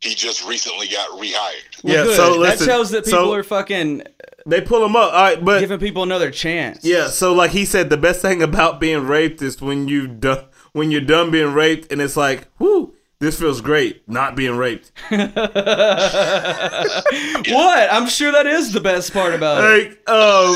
[0.00, 1.82] he just recently got rehired.
[1.82, 2.16] Well, Yeah, good.
[2.16, 4.02] so listen, that shows that people so- are fucking
[4.48, 5.12] they pull him up.
[5.12, 6.84] All right, but giving people another chance.
[6.84, 10.44] Yeah, so like he said, the best thing about being raped is when you done
[10.72, 14.92] when you're done being raped, and it's like, whoo, this feels great, not being raped.
[17.48, 17.92] What?
[17.92, 19.88] I'm sure that is the best part about it.
[19.88, 20.54] Like, uh,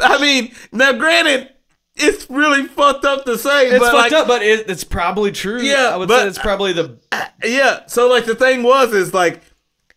[0.00, 1.50] I mean, now granted,
[1.98, 5.32] it's really fucked up to say, It's but fucked like, up, but it, it's probably
[5.32, 5.60] true.
[5.60, 6.98] Yeah, I would but- say it's probably the.
[7.12, 7.86] Uh, yeah.
[7.86, 9.42] So like the thing was is like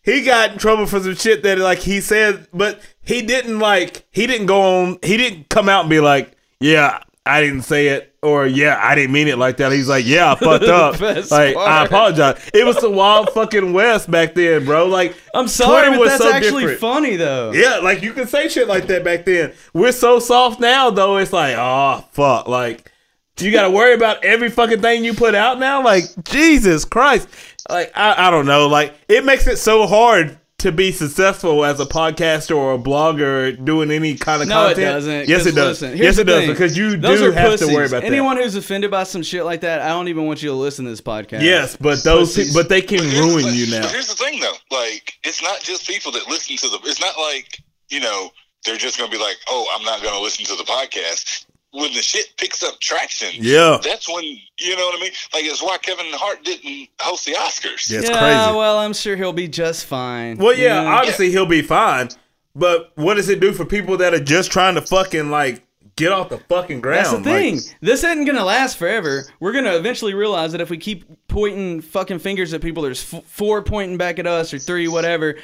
[0.04, 4.06] he got in trouble for some shit that like he said, but he didn't like
[4.12, 5.00] he didn't go on.
[5.04, 7.00] He didn't come out and be like, yeah.
[7.26, 9.72] I didn't say it, or yeah, I didn't mean it like that.
[9.72, 11.00] He's like, yeah, I fucked up.
[11.00, 12.50] Like, I apologize.
[12.54, 14.88] It was the wild fucking west back then, bro.
[14.88, 16.80] Like, I'm sorry, Twitter but that's so actually different.
[16.80, 17.52] funny though.
[17.52, 19.54] Yeah, like you can say shit like that back then.
[19.74, 21.18] We're so soft now, though.
[21.18, 22.92] It's like, oh fuck, like
[23.40, 25.84] you got to worry about every fucking thing you put out now.
[25.84, 27.28] Like Jesus Christ,
[27.70, 28.68] like I, I don't know.
[28.68, 33.64] Like it makes it so hard to be successful as a podcaster or a blogger
[33.64, 34.86] doing any kind of No, it content.
[34.96, 35.28] doesn't.
[35.30, 35.82] Yes, 'cause it does.
[35.82, 37.68] listen, yes, it does because you Those do have pussies.
[37.68, 38.44] to worry about Anyone that.
[38.44, 40.92] who's offended by some shit like that, I don't even want you to listen to
[40.92, 41.42] this podcast.
[41.44, 42.54] Yes, but those, Pussies.
[42.54, 43.88] pe- but they can But here's the ruin thing- you now.
[43.88, 44.56] Here's the thing, though.
[44.76, 46.80] Like, it's not just people that listen to the.
[46.86, 47.60] It's not like
[47.90, 48.32] you know
[48.66, 52.02] they're just gonna be like, "Oh, I'm not gonna listen to the podcast." When the
[52.02, 55.12] shit picks up traction, Yeah, that's when you know what I mean.
[55.34, 57.90] Like, it's why Kevin Hart didn't host the Oscars.
[57.90, 58.58] yeah, it's yeah, crazy.
[58.58, 60.38] well, I'm sure he'll be just fine.
[60.38, 60.96] Well, yeah, You know?
[60.96, 62.10] obviously he'll be fine.
[62.54, 65.64] But what does it do for people that are just trying to fucking like
[65.96, 67.06] get off the fucking ground?
[67.06, 67.56] That's the thing.
[67.56, 69.24] Like, this isn't gonna last forever.
[69.40, 73.24] We're gonna eventually realize that if we keep pointing fucking fingers at people, there's f-
[73.26, 75.38] four pointing back at us or three, whatever.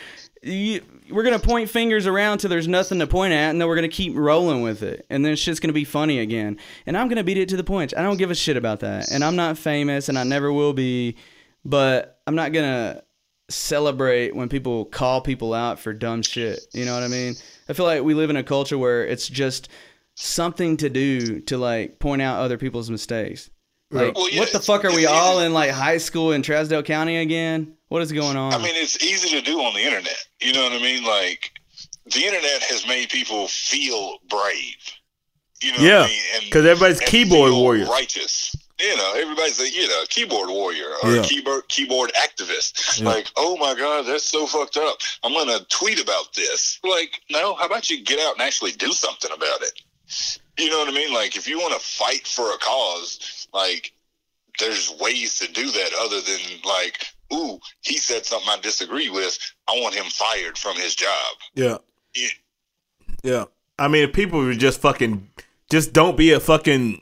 [0.44, 0.82] You,
[1.12, 3.88] we're gonna point fingers around till there's nothing to point at, and then we're gonna
[3.88, 6.58] keep rolling with it, and then shit's gonna be funny again.
[6.86, 7.94] And I'm gonna beat it to the punch.
[7.96, 10.74] I don't give a shit about that, and I'm not famous, and I never will
[10.74, 11.16] be.
[11.66, 13.04] But I'm not gonna
[13.50, 16.60] celebrate when people call people out for dumb shit.
[16.74, 17.36] You know what I mean?
[17.70, 19.70] I feel like we live in a culture where it's just
[20.16, 23.50] something to do to like point out other people's mistakes.
[23.92, 26.84] Like, Well, yeah, what the fuck are we all in like high school in Trousdale
[26.84, 27.77] County again?
[27.90, 28.54] What is going on?
[28.54, 30.18] I mean, it's easy to do on the internet.
[30.42, 31.04] You know what I mean?
[31.06, 31.52] Like,
[32.06, 34.76] the internet has made people feel brave.
[35.62, 36.52] You know Yeah, what I mean?
[36.52, 37.86] 'cause everybody's and keyboard warrior.
[37.86, 38.56] Righteous.
[38.80, 41.22] You know, everybody's a you know keyboard warrior or Yeah.
[41.22, 43.00] a keyboard keyboard activist.
[43.00, 43.08] Yeah.
[43.08, 45.00] Like, oh my god, that's so fucked up.
[45.24, 46.78] I'm gonna tweet about this.
[46.84, 49.82] Like, no, how about you get out and actually do something about it?
[50.60, 51.12] You know what I mean?
[51.12, 53.94] Like, if you want to fight for a cause, like,
[54.60, 59.38] there's ways to do that other than like, ooh, he said something I disagree with.
[59.68, 61.36] I want him fired from his job.
[61.56, 61.78] Yeah.
[62.16, 62.28] Yeah.
[63.24, 63.46] Yeah.
[63.80, 65.30] I mean, if people would just fucking,
[65.70, 67.02] just don't be a fucking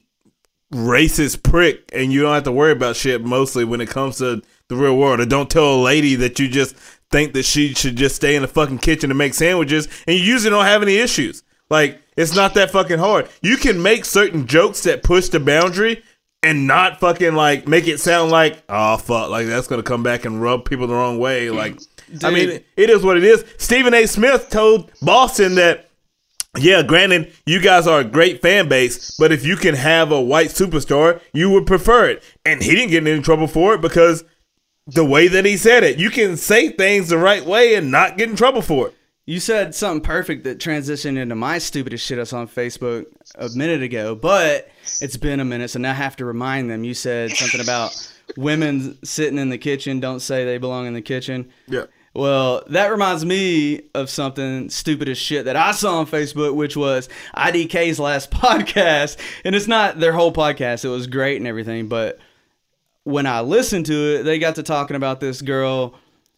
[0.73, 4.41] racist prick and you don't have to worry about shit mostly when it comes to
[4.67, 5.19] the real world.
[5.19, 6.75] Or don't tell a lady that you just
[7.11, 10.23] think that she should just stay in the fucking kitchen and make sandwiches and you
[10.23, 11.43] usually don't have any issues.
[11.69, 13.27] Like, it's not that fucking hard.
[13.41, 16.03] You can make certain jokes that push the boundary
[16.45, 20.25] and not fucking like make it sound like, oh fuck, like that's gonna come back
[20.25, 21.49] and rub people the wrong way.
[21.49, 21.79] Like,
[22.23, 23.43] I mean, it is what it is.
[23.57, 24.05] Stephen A.
[24.05, 25.89] Smith told Boston that
[26.57, 30.21] yeah, granted, you guys are a great fan base, but if you can have a
[30.21, 32.23] white superstar, you would prefer it.
[32.45, 34.23] And he didn't get in any trouble for it because
[34.87, 38.17] the way that he said it, you can say things the right way and not
[38.17, 38.95] get in trouble for it.
[39.27, 43.49] You said something perfect that transitioned into my stupidest shit I saw on Facebook a
[43.55, 44.69] minute ago, but
[45.01, 46.83] it's been a minute, so now I have to remind them.
[46.83, 47.91] You said something about
[48.37, 51.49] women sitting in the kitchen don't say they belong in the kitchen.
[51.67, 51.85] Yeah.
[52.13, 56.77] Well, that reminds me of something stupid as shit that I saw on Facebook, which
[56.77, 59.17] was IDK's last podcast.
[59.43, 61.89] And it's not their whole podcast, it was great and everything.
[61.89, 62.19] But
[63.05, 65.95] when I listened to it, they got to talking about this girl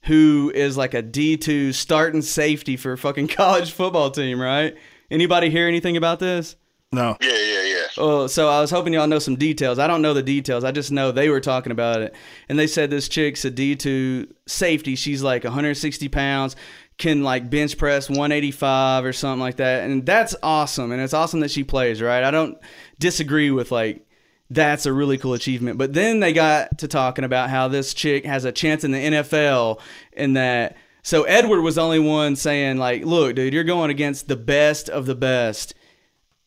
[0.08, 4.76] who is like a D2 starting safety for a fucking college football team, right?
[5.12, 6.56] Anybody hear anything about this?
[6.92, 7.18] No.
[7.22, 7.86] Yeah, yeah, yeah.
[7.98, 9.78] Oh, so I was hoping y'all know some details.
[9.78, 10.64] I don't know the details.
[10.64, 12.16] I just know they were talking about it,
[12.48, 14.96] and they said this chick's a D two safety.
[14.96, 16.56] She's like 160 pounds,
[16.98, 20.92] can like bench press 185 or something like that, and that's awesome.
[20.94, 22.02] And it's awesome that she plays.
[22.02, 22.24] Right?
[22.24, 22.58] I don't
[23.00, 24.07] disagree with like
[24.50, 25.78] that's a really cool achievement.
[25.78, 28.98] But then they got to talking about how this chick has a chance in the
[28.98, 29.80] NFL,
[30.14, 30.78] and that.
[31.04, 34.90] So Edward was the only one saying like, "Look, dude, you're going against the best
[34.90, 35.74] of the best."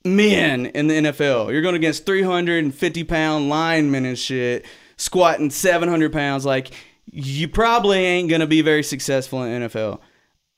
[0.05, 1.53] men in the NFL.
[1.53, 4.65] You're going against 350 pound linemen and shit,
[4.97, 6.45] squatting 700 pounds.
[6.47, 6.73] Like,
[7.13, 10.01] you probably ain't going to be very successful in NFL.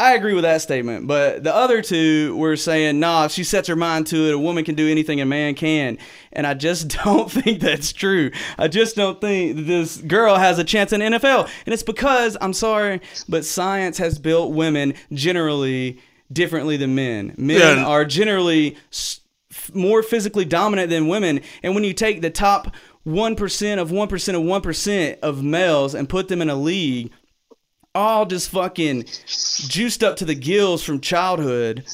[0.03, 3.69] I agree with that statement, but the other two were saying, nah, if she sets
[3.69, 5.99] her mind to it, a woman can do anything a man can.
[6.33, 8.31] And I just don't think that's true.
[8.59, 11.49] I just don't think this girl has a chance in the NFL.
[11.67, 16.01] And it's because, I'm sorry, but science has built women generally
[16.33, 17.35] differently than men.
[17.37, 17.85] Men Yeah.
[17.87, 18.77] are generally
[19.75, 21.41] more physically dominant than women.
[21.63, 22.75] And when you take the top
[23.07, 27.13] 1% of 1% of 1% of males and put them in a league,
[27.95, 31.85] all just fucking juiced up to the gills from childhood,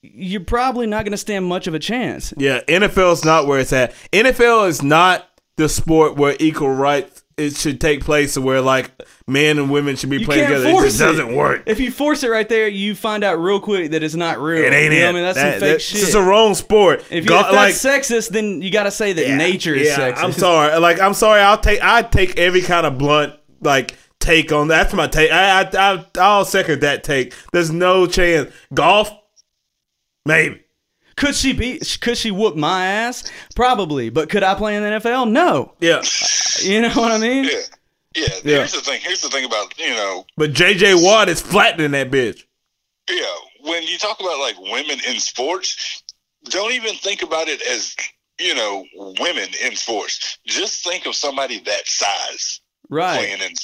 [0.00, 2.32] you're probably not going to stand much of a chance.
[2.36, 3.94] Yeah, NFL's not where it's at.
[4.12, 8.90] NFL is not the sport where equal rights it should take place, where like
[9.26, 10.68] men and women should be You playing together.
[10.68, 11.62] It just doesn't work.
[11.66, 14.62] If you force it right there, you find out real quick that it's not real.
[14.64, 15.08] It ain't you know it.
[15.08, 16.00] I mean, that's That- some fake that's shit.
[16.00, 17.00] just a wrong sport.
[17.10, 19.88] if, you, Go- if that's like, sexist, then you got to say that nature is
[19.88, 20.22] yeah, sexist.
[20.22, 20.78] I'm sorry.
[20.78, 21.40] Like I'm sorry.
[21.40, 24.84] I'll take I take every kind of blunt like take on that.
[24.84, 25.30] That's my take.
[25.30, 27.34] I, I I I'll second that take.
[27.52, 28.50] There's no chance.
[28.72, 29.10] Golf,
[30.24, 30.60] maybe.
[31.16, 31.78] Could she be?
[32.00, 33.30] Could she whoop my ass?
[33.54, 34.08] Probably.
[34.08, 35.30] But could I play in the NFL?
[35.30, 35.74] No.
[35.80, 36.02] Yeah,
[36.62, 37.44] You know what I mean?
[37.44, 37.60] Yeah.
[38.14, 38.28] Yeah.
[38.42, 39.00] Here's the thing.
[39.02, 42.44] Here's the thing about, you know, but JJ Watt is flattening that bitch.
[43.10, 43.24] yeah,
[43.62, 46.02] when you talk about like women in sports,
[46.44, 47.94] don't even think about it as,
[48.38, 48.84] you know,
[49.18, 50.38] women in sports.
[50.46, 52.60] Just think of somebody that size
[52.92, 53.16] Right.
[53.16, 53.54] playing in,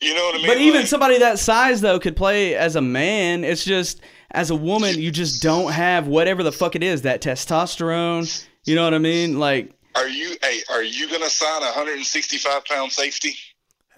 [0.00, 0.46] you know what I mean?
[0.46, 3.44] But even Like, somebody that size though could play as a man.
[3.44, 4.00] It's just
[4.30, 8.46] as a woman, you just don't have whatever the fuck it is that testosterone.
[8.64, 9.38] You know what I mean?
[9.38, 13.34] Like are you, hey, are you going to sign a 165 pound safety?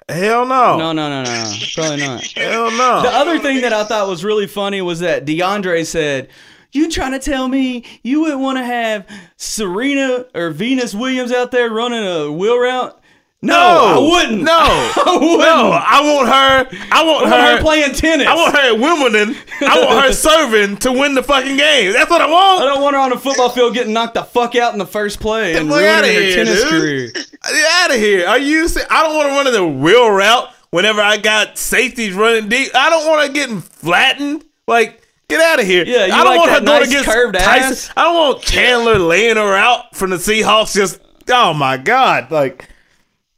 [0.08, 0.78] Hell no.
[0.78, 2.22] no, no, no, no, probably not.
[2.36, 3.02] Hell no.
[3.02, 6.28] The other thing that I thought was really funny was that DeAndre said,
[6.72, 9.06] "You trying to tell me you wouldn't want to have
[9.36, 13.00] Serena or Venus Williams out there running a wheel route?"
[13.44, 14.42] No, I wouldn't.
[14.42, 15.40] No, I wouldn't.
[15.40, 15.72] no.
[15.72, 16.78] I want her.
[16.92, 18.28] I want I her, want her playing tennis.
[18.28, 19.36] I want her at Wimbledon.
[19.62, 21.92] I want her serving to win the fucking game.
[21.92, 22.62] That's what I want.
[22.62, 24.86] I don't want her on the football field getting knocked the fuck out in the
[24.86, 26.70] first play and fuck ruining her here, tennis dude.
[26.70, 27.10] career.
[27.12, 28.28] Get out of here.
[28.28, 28.68] Are you?
[28.88, 32.70] I don't want to run in the wheel route whenever I got safeties running deep.
[32.76, 34.44] I don't want her getting flattened.
[34.68, 35.84] Like, get out of here.
[35.84, 37.72] Yeah, you I don't like want her going nice against curved Tyson.
[37.72, 37.90] ass?
[37.96, 40.74] I don't want Chancellor laying her out from the Seahawks.
[40.76, 42.68] Just oh my god, like.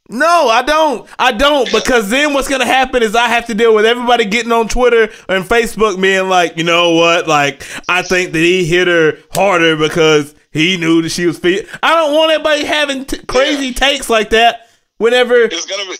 [0.07, 1.09] No, I don't.
[1.17, 4.51] I don't because then what's gonna happen is I have to deal with everybody getting
[4.51, 7.27] on Twitter and Facebook being like, you know what?
[7.27, 11.67] Like, I think that he hit her harder because he knew that she was fit.
[11.81, 13.73] I don't want anybody having t- crazy Yeah.
[13.73, 14.69] takes like that.
[14.99, 15.97] Whenever It's going to be,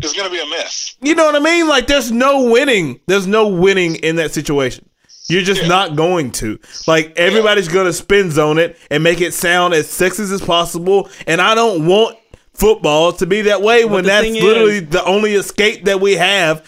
[0.00, 0.94] it's to be a mess.
[1.00, 1.66] you know what I mean?
[1.66, 3.00] Like, there's no winning.
[3.08, 4.88] There's no winning in that situation.
[5.28, 6.58] You're just not going to.
[6.86, 11.08] Like, everybody's gonna spin zone it and make it sound as sexist as possible.
[11.26, 12.18] And I don't want
[12.54, 16.14] football to be that way when that's thing literally is- the only escape that we
[16.14, 16.64] have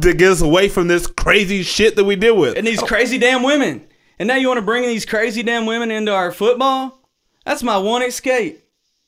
[0.00, 2.56] to get us away from this crazy shit that we deal with.
[2.56, 3.84] and these crazy damn women.
[4.18, 6.98] And now you want to bring these crazy damn women into our football?
[7.44, 8.64] That's my one escape.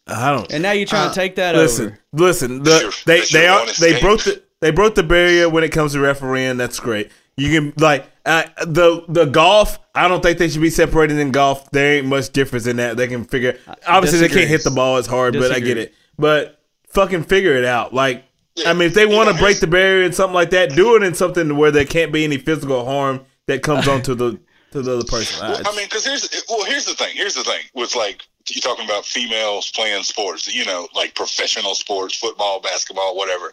[0.07, 0.51] I don't.
[0.53, 1.99] And now you're trying to take that listen, over.
[2.13, 2.63] listen.
[2.63, 5.93] The, they they are one they broke the they broke the barrier when it comes
[5.93, 6.57] to refereeing.
[6.57, 7.11] That's great.
[7.37, 9.79] You can like uh, the the golf.
[9.95, 11.71] I don't think they should be separated in golf.
[11.71, 12.97] There ain't much difference in that.
[12.97, 13.59] They can figure.
[13.87, 15.95] Obviously, they can't hit the ball as hard, but I get it.
[16.21, 17.95] But fucking figure it out.
[17.95, 18.25] Like.
[18.67, 21.03] I mean, if they want to break the barrier and something like that, do it
[21.03, 24.39] in something where there can't be any physical harm that comes onto the
[24.73, 25.41] to the other person.
[25.41, 27.17] Well, I mean, because here's well, here's the thing.
[27.17, 30.53] Here's the thing with like you're talking about females playing sports.
[30.53, 33.53] You know, like professional sports, football, basketball, whatever.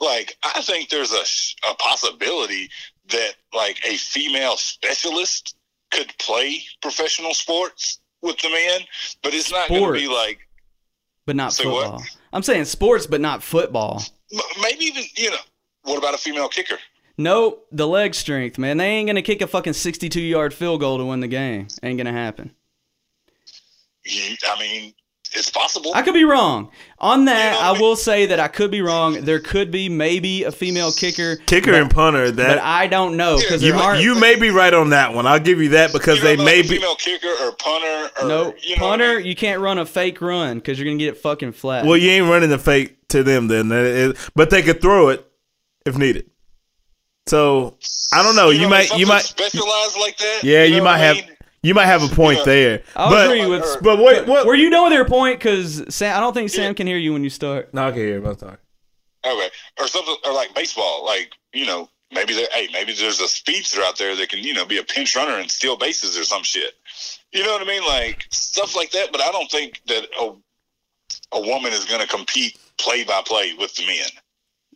[0.00, 2.70] Like, I think there's a a possibility
[3.10, 5.56] that like a female specialist
[5.92, 8.80] could play professional sports with the men,
[9.22, 10.45] but it's not going to be like
[11.26, 11.82] But not Say what?
[11.82, 12.02] football.
[12.32, 14.02] I'm saying sports, but not football.
[14.62, 15.36] maybe even you know.
[15.82, 16.78] What about a female kicker?
[17.18, 18.76] No, the leg strength, man.
[18.76, 21.68] They ain't gonna kick a fucking 62 yard field goal to win the game.
[21.82, 22.54] Ain't gonna happen.
[24.06, 24.94] I mean,
[25.36, 25.92] it's possible.
[25.94, 26.70] I could be wrong.
[26.98, 27.82] On that, You know I I mean?
[27.82, 29.20] will say that I could be wrong.
[29.24, 32.26] There could be maybe a female kicker, kicker but, and punter.
[32.26, 35.26] but That I don't know because you you may be right on that one.
[35.26, 36.74] I'll give you that because You they know, may like a be.
[36.76, 39.16] female kicker or punter or no you know what I punter.
[39.18, 39.26] mean?
[39.26, 41.84] You can't run a fake run because you're gonna get it fucking flat.
[41.84, 45.26] Well, you ain't running the fake to them then, but they could throw it
[45.84, 46.30] if needed.
[47.26, 47.76] So
[48.12, 48.50] I don't know.
[48.50, 50.40] You, know, might you might specialize like that.
[50.44, 51.35] yeah you, know might what I have mean?
[51.66, 52.44] You might have a point Yeah.
[52.44, 52.82] there.
[52.94, 53.78] I'll but, agree with.
[53.82, 54.46] But wait, what?
[54.46, 55.38] Were you done with your point?
[55.38, 57.74] Because Sam, I don't think Sam can hear you when you start.
[57.74, 58.24] No, I can hear.
[58.24, 58.56] I'm sorry.
[59.26, 59.50] Okay,
[59.80, 63.82] or something, or like baseball, like you know, maybe there, hey, maybe there's a speedster
[63.82, 66.44] out there that can, you know, be a pinch runner and steal bases or some
[66.44, 66.74] shit.
[67.32, 67.84] You know what I mean?
[67.84, 69.10] Like stuff like that.
[69.10, 70.32] But I don't think that a
[71.32, 74.06] a woman is going to compete play by play with the men.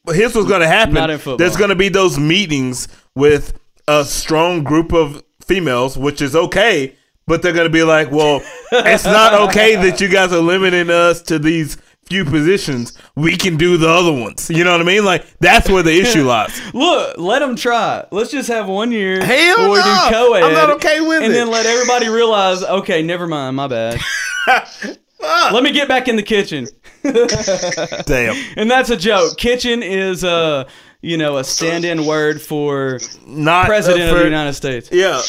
[0.04, 0.94] But here's what's going to happen.
[0.94, 1.36] Not in football.
[1.36, 3.52] There's going to be those meetings with
[3.86, 6.96] a strong group of females, which is okay.
[7.26, 8.40] But they're going to be like, well,
[8.72, 11.76] it's not okay that you guys are limiting us to these
[12.06, 12.96] few positions.
[13.14, 14.48] We can do the other ones.
[14.50, 15.04] You know what I mean?
[15.04, 16.60] Like that's where the issue lies.
[16.74, 18.04] Look, let them try.
[18.10, 20.08] Let's just have one year Hell where no.
[20.08, 20.42] do co-ed.
[20.42, 21.36] I'm not okay with and it.
[21.36, 24.00] then let everybody realize, okay, never mind, my bad.
[25.20, 26.66] let me get back in the kitchen.
[27.02, 28.36] Damn.
[28.56, 29.36] And that's a joke.
[29.36, 30.68] Kitchen is uh,
[31.02, 34.90] you know, a stand-in word for Not president uh, of the United States.
[34.92, 35.20] Yeah.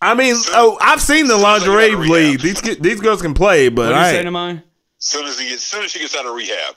[0.00, 2.40] I mean, oh, I've seen the lingerie Sounds like a league.
[2.40, 4.62] These these girls can play, but What do you I say ain't- to mine?
[4.98, 6.76] soon as he gets, soon as she gets out of rehab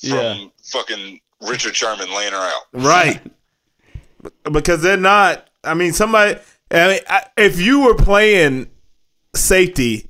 [0.00, 0.44] from Yeah.
[0.64, 2.62] fucking Richard Sherman laying her out.
[2.72, 3.20] right
[4.50, 5.48] because they're not.
[5.64, 6.38] I mean, somebody.
[6.70, 8.70] I mean, I, if you were playing
[9.34, 10.08] safety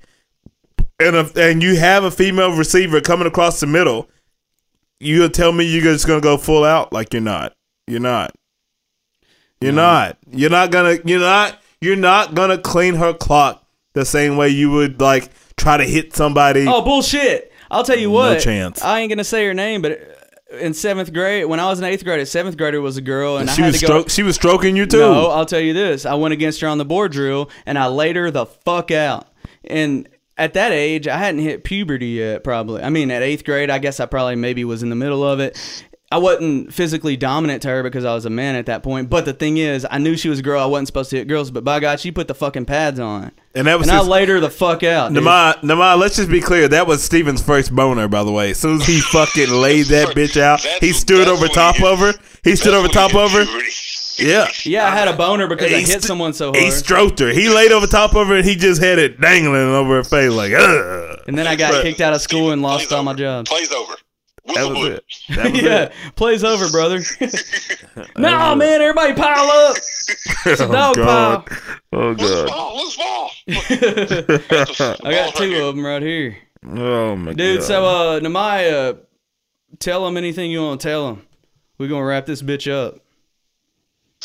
[0.99, 4.09] and a, and you have a female receiver coming across the middle,
[5.01, 6.93] you'll tell me you're just gonna go full out.
[6.93, 7.55] Like you're not.
[7.87, 8.33] You're not.
[9.61, 10.17] You're not.
[10.31, 10.99] You're not gonna.
[11.05, 11.59] You're not.
[11.81, 16.15] You're not gonna clean her clock the same way you would like try to hit
[16.15, 16.67] somebody.
[16.69, 17.53] Oh bullshit!
[17.71, 18.35] I'll tell you what.
[18.35, 18.83] No chance.
[18.83, 19.99] I ain't gonna say her name, but
[20.61, 23.37] in seventh grade, when I was in eighth grade, a seventh grader was a girl,
[23.39, 23.93] and she I had was to go.
[23.93, 24.11] stroke.
[24.11, 24.99] She was stroking you too.
[24.99, 26.05] No, I'll tell you this.
[26.07, 29.27] I went against her on the board drill, and I laid her the fuck out.
[29.65, 30.09] And
[30.41, 32.43] at that age, I hadn't hit puberty yet.
[32.43, 32.83] Probably.
[32.83, 35.39] I mean, at eighth grade, I guess I probably maybe was in the middle of
[35.39, 35.57] it.
[36.13, 39.09] I wasn't physically dominant to her because I was a man at that point.
[39.09, 40.61] But the thing is, I knew she was a girl.
[40.61, 41.53] I wasn't supposed to hit girls.
[41.53, 44.29] But by God, she put the fucking pads on, and that was and I laid
[44.29, 45.13] her the fuck out.
[45.13, 45.23] dude.
[45.23, 46.67] Nama, Nama, let's just be clear.
[46.67, 48.51] That was Steven's first boner, by the way.
[48.51, 52.01] As soon as he fucking laid that bitch out, he stood over top he- of
[52.01, 52.13] her.
[52.43, 53.45] He stood over top he of her.
[54.21, 54.71] Puberty.
[54.71, 54.83] Yeah.
[54.85, 56.57] Yeah, I had a boner because I He hit st- someone so hard.
[56.57, 56.75] He hard.
[56.79, 57.29] stroked her.
[57.31, 60.31] He laid over top of her and he just had it dangling over her face
[60.33, 61.19] like, ugh.
[61.27, 61.83] and then I got Right.
[61.83, 63.19] kicked out of school and lost Plays all my over.
[63.19, 63.51] jobs.
[63.51, 63.95] Plays over.
[64.55, 64.87] That was blew.
[64.93, 65.05] it.
[65.37, 65.93] That was yeah, it.
[66.17, 67.01] plays over, brother.
[68.17, 69.77] no, man, everybody pile up.
[70.47, 71.45] It's a dog God.
[71.47, 71.59] pile.
[71.93, 72.47] Oh, Loose God.
[72.49, 73.31] ball, loose ball.
[75.05, 77.59] I got two of them right here, Oh, my dude.
[77.61, 77.67] God.
[77.67, 78.99] So, uh, Namaya,
[79.79, 81.27] tell them anything you want to tell them.
[81.79, 83.01] We're gonna wrap this bitch up.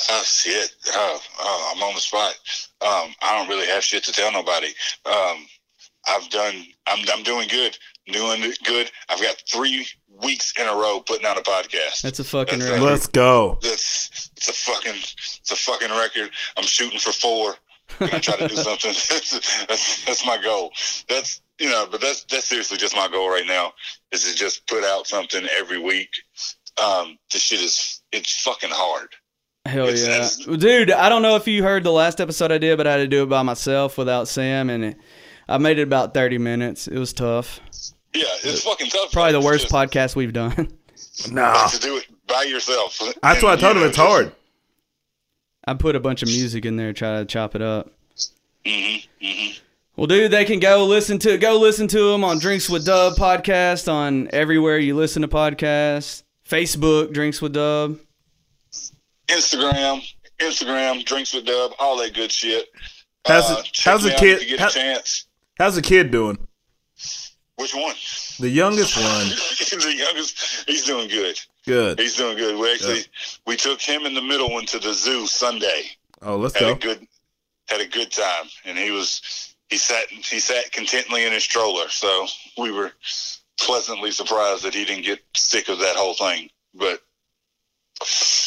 [0.09, 0.75] Oh shit!
[0.87, 2.37] Oh, oh, I'm on the spot.
[2.81, 4.67] Um, I don't really have shit to tell nobody.
[5.05, 5.45] Um,
[6.07, 6.65] I've done.
[6.87, 6.99] I'm.
[7.13, 7.77] I'm doing good.
[8.11, 8.91] Doing good.
[9.09, 9.87] I've got three
[10.21, 12.01] weeks in a row putting out a podcast.
[12.01, 12.91] That's a fucking That's- record.
[12.91, 13.57] Let's go.
[13.61, 16.29] That's it's a fucking it's a fucking record.
[16.57, 17.55] I'm shooting for four.
[17.99, 18.91] I'm gonna try to do something.
[19.69, 20.71] that's, that's my goal.
[21.07, 23.73] That's you know, but that's that's seriously just my goal right now.
[24.11, 26.09] Is to just put out something every week.
[26.83, 29.07] Um, this shit is it's fucking hard.
[29.65, 30.91] Hell It's- yeah, it's- dude!
[30.91, 33.07] I don't know if you heard the last episode I did, but I had to
[33.07, 34.97] do it by myself without Sam, and it,
[35.49, 36.87] I made it about thirty minutes.
[36.87, 37.59] It was tough.
[38.13, 39.11] Yeah, it's fucking tough.
[39.11, 40.69] Probably the worst just- podcast we've done.
[41.31, 41.67] Nah.
[41.67, 42.99] to do it by yourself.
[43.23, 44.33] That's why I told him know, it's hard.
[45.65, 47.89] I put a bunch of music in there, try to chop it up.
[48.65, 49.59] Mhm, mhm.
[49.95, 53.13] Well, dude, they can go listen to go listen to them on Drinks with Dub
[53.15, 56.23] podcast on everywhere you listen to podcasts.
[56.49, 57.97] Facebook Drinks with Dub.
[59.27, 60.01] Instagram,
[60.39, 62.67] Instagram, drinks with Dub, all that good shit.
[63.25, 65.25] How's Uh, it- check how's the kid- get how- a chance.
[65.57, 66.37] How's the kid doing?
[67.57, 67.95] Which one?
[68.39, 69.29] The youngest one.
[69.81, 70.67] the youngest.
[70.67, 71.39] He's doing good.
[71.65, 71.97] Good.
[71.99, 72.57] He's doing good.
[72.57, 73.05] We actually
[73.47, 75.91] we took him and the middle one to the zoo Sunday.
[76.21, 77.07] Oh, let's Had a good
[77.69, 81.87] had a good time, and he was he sat he sat contently in his stroller.
[81.89, 82.91] So we were
[83.59, 86.49] pleasantly surprised that he didn't get sick of that whole thing.
[86.73, 86.99] But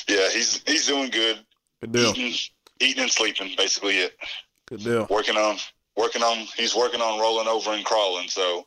[0.09, 1.44] yeah, he's he's doing good.
[1.80, 2.11] Good deal.
[2.11, 2.32] Eating,
[2.80, 4.16] eating and sleeping, basically it.
[4.68, 5.07] Good deal.
[5.11, 5.57] Working on
[5.96, 8.28] working on he's working on rolling over and crawling.
[8.28, 8.66] So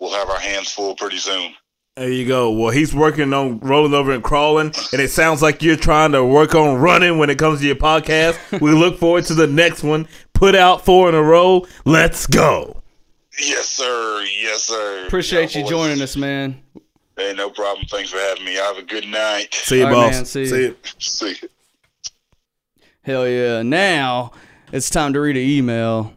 [0.00, 1.54] we'll have our hands full pretty soon.
[1.96, 2.50] There you go.
[2.50, 6.24] Well, he's working on rolling over and crawling, and it sounds like you're trying to
[6.24, 8.60] work on running when it comes to your podcast.
[8.62, 10.08] we look forward to the next one.
[10.32, 11.66] Put out four in a row.
[11.84, 12.82] Let's go.
[13.38, 14.24] Yes, sir.
[14.40, 15.04] Yes, sir.
[15.06, 15.70] Appreciate Yeah, you boys.
[15.70, 16.62] joining us, man.
[17.16, 17.86] Hey, no problem.
[17.88, 18.54] Thanks for having me.
[18.54, 19.52] Have a good night.
[19.54, 20.12] See you, All right, boss.
[20.14, 20.24] man.
[20.24, 20.46] See you.
[20.46, 20.76] See you.
[20.98, 21.48] See you.
[23.02, 23.62] Hell yeah.
[23.62, 24.32] Now
[24.72, 26.14] it's time to read an email.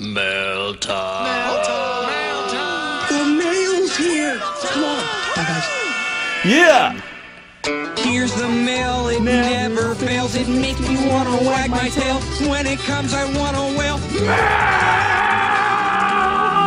[0.00, 1.54] Mail time.
[3.08, 4.36] The mail's here.
[4.38, 5.04] Come on.
[5.34, 6.44] Bye, guys.
[6.44, 7.00] Yeah.
[7.98, 10.34] Here's the mail, it never fails.
[10.36, 12.20] It makes me wanna wag my tail.
[12.48, 13.98] When it comes, I wanna wail.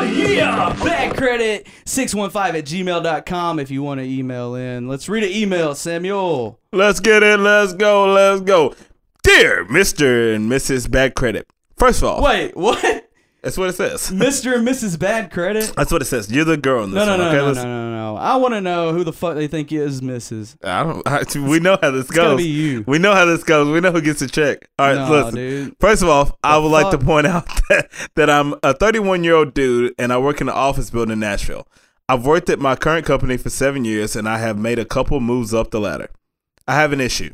[0.02, 0.74] Oh, yeah.
[0.84, 4.88] Bad credit 615 at gmail.com if you want to email in.
[4.88, 6.60] Let's read an email, Samuel.
[6.72, 7.40] Let's get it.
[7.40, 8.12] Let's go.
[8.12, 8.74] Let's go.
[9.22, 10.36] Dear Mr.
[10.36, 10.90] and Mrs.
[10.90, 11.46] Bad Credit.
[11.78, 13.11] First of all, Wait, what?
[13.44, 14.12] That's what it says.
[14.12, 14.56] Mr.
[14.56, 15.00] and Mrs.
[15.00, 15.74] Bad Credit?
[15.76, 16.32] That's what it says.
[16.32, 17.20] You're the girl in this No, no, one.
[17.20, 18.02] no, okay, no, no, let's- no, no.
[18.18, 20.56] I want to know who the fuck they think is Mrs.
[20.64, 21.08] I don't.
[21.08, 22.38] I, we know how this gotta goes.
[22.38, 22.84] be you.
[22.86, 23.68] We know how this goes.
[23.70, 24.70] We know who gets the check.
[24.78, 25.36] All right, Nah, listen.
[25.36, 25.76] dude.
[25.80, 27.06] First of all, I would like to fuck?
[27.06, 30.54] point out that, that I'm a 31 year old dude and I work in an
[30.56, 31.68] office building in Nashville.
[32.10, 35.20] I've worked at my current company for seven years and I have made a couple
[35.22, 36.10] moves up the ladder.
[36.68, 37.34] I have an issue.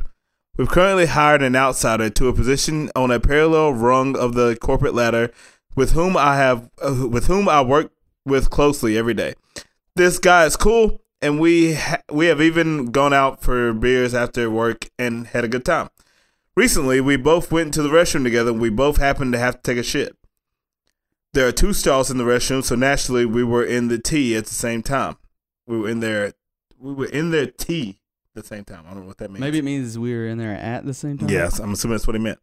[0.58, 4.94] We've currently hired an outsider to a position on a parallel rung of the corporate
[4.94, 5.32] ladder,
[5.78, 7.92] with whom I have, uh, with whom I work
[8.26, 9.36] with closely every day.
[9.96, 14.50] This guy is cool, and we ha- we have even gone out for beers after
[14.50, 15.90] work and had a good time.
[16.56, 18.52] Recently, we both went to the restroom together.
[18.52, 20.18] and We both happened to have to take a shit.
[21.34, 24.46] There are two stalls in the restroom, so naturally we were in the T at
[24.46, 25.18] the same time.
[25.68, 26.34] We were in there.
[26.80, 28.02] We were in their T
[28.36, 28.86] at the same time.
[28.88, 29.42] I don't know what that means.
[29.42, 31.30] Maybe it means we were in there at the same time.
[31.30, 32.40] Yes, I'm assuming that's what he meant.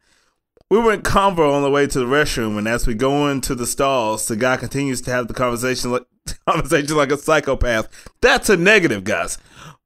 [0.71, 3.55] We were in convo on the way to the restroom, and as we go into
[3.55, 6.07] the stalls, the guy continues to have the conversation like
[6.49, 7.89] conversation like a psychopath.
[8.21, 9.39] That's a negative, guys.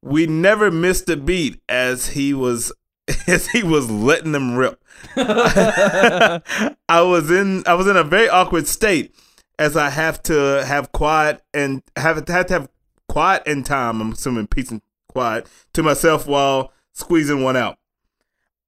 [0.03, 2.72] We never missed a beat as he was
[3.26, 4.83] as he was letting them rip.
[5.16, 6.41] I
[6.89, 9.14] was in I was in a very awkward state
[9.59, 12.68] as I have to have quiet and have have to have
[13.09, 14.01] quiet and time.
[14.01, 17.78] I'm assuming peace and quiet to myself while squeezing one out.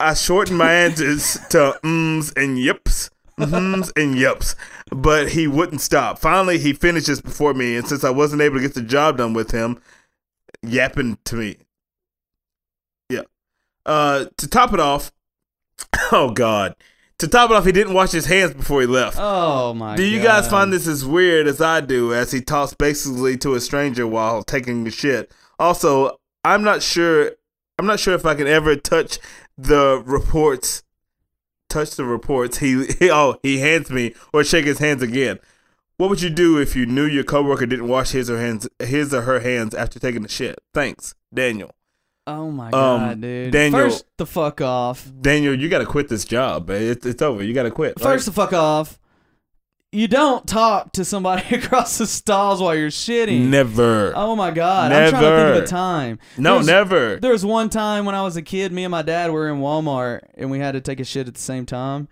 [0.00, 4.56] I shortened my answers to ums and yips, ums and yips,
[4.90, 6.18] but he wouldn't stop.
[6.18, 9.34] Finally, he finishes before me, and since I wasn't able to get the job done
[9.34, 9.78] with him,
[10.62, 11.58] yapping to me.
[13.10, 13.22] Yeah.
[13.84, 15.12] Uh, to top it off,
[16.12, 16.76] oh god,
[17.18, 19.18] to top it off, he didn't wash his hands before he left.
[19.20, 20.42] Oh my Do you God.
[20.42, 24.06] guys find this as weird as I do as he talks basically to a stranger
[24.06, 25.30] while taking a shit?
[25.58, 27.32] Also, I'm not sure
[27.78, 29.18] I'm not sure if I can ever touch
[29.62, 30.82] the reports
[31.68, 35.38] touch the reports he, he oh he hands me or shake his hands again.
[35.98, 39.12] What would you do if you knew your coworker didn't wash his or hands his
[39.12, 40.58] or her hands after taking a shit?
[40.72, 41.72] Thanks, Daniel.
[42.26, 43.52] Oh my Um, god, dude.
[43.52, 45.10] Daniel- First the fuck off.
[45.20, 46.68] Daniel, you got to quit this job.
[46.68, 46.82] man.
[46.82, 47.42] It's, it's over.
[47.42, 48.00] You got to quit.
[48.00, 48.98] First the fuck off.
[49.92, 53.46] You don't talk to somebody across the stalls while you're shitting.
[53.48, 54.12] never.
[54.14, 54.92] Oh my god.
[54.92, 55.62] I'm trying to think of Never.
[55.64, 56.18] a time.
[56.38, 57.16] no, There's- never.
[57.16, 59.56] There was one time when I was a kid, me and my dad were in
[59.60, 62.06] Walmart and we had to take a shit at the same time.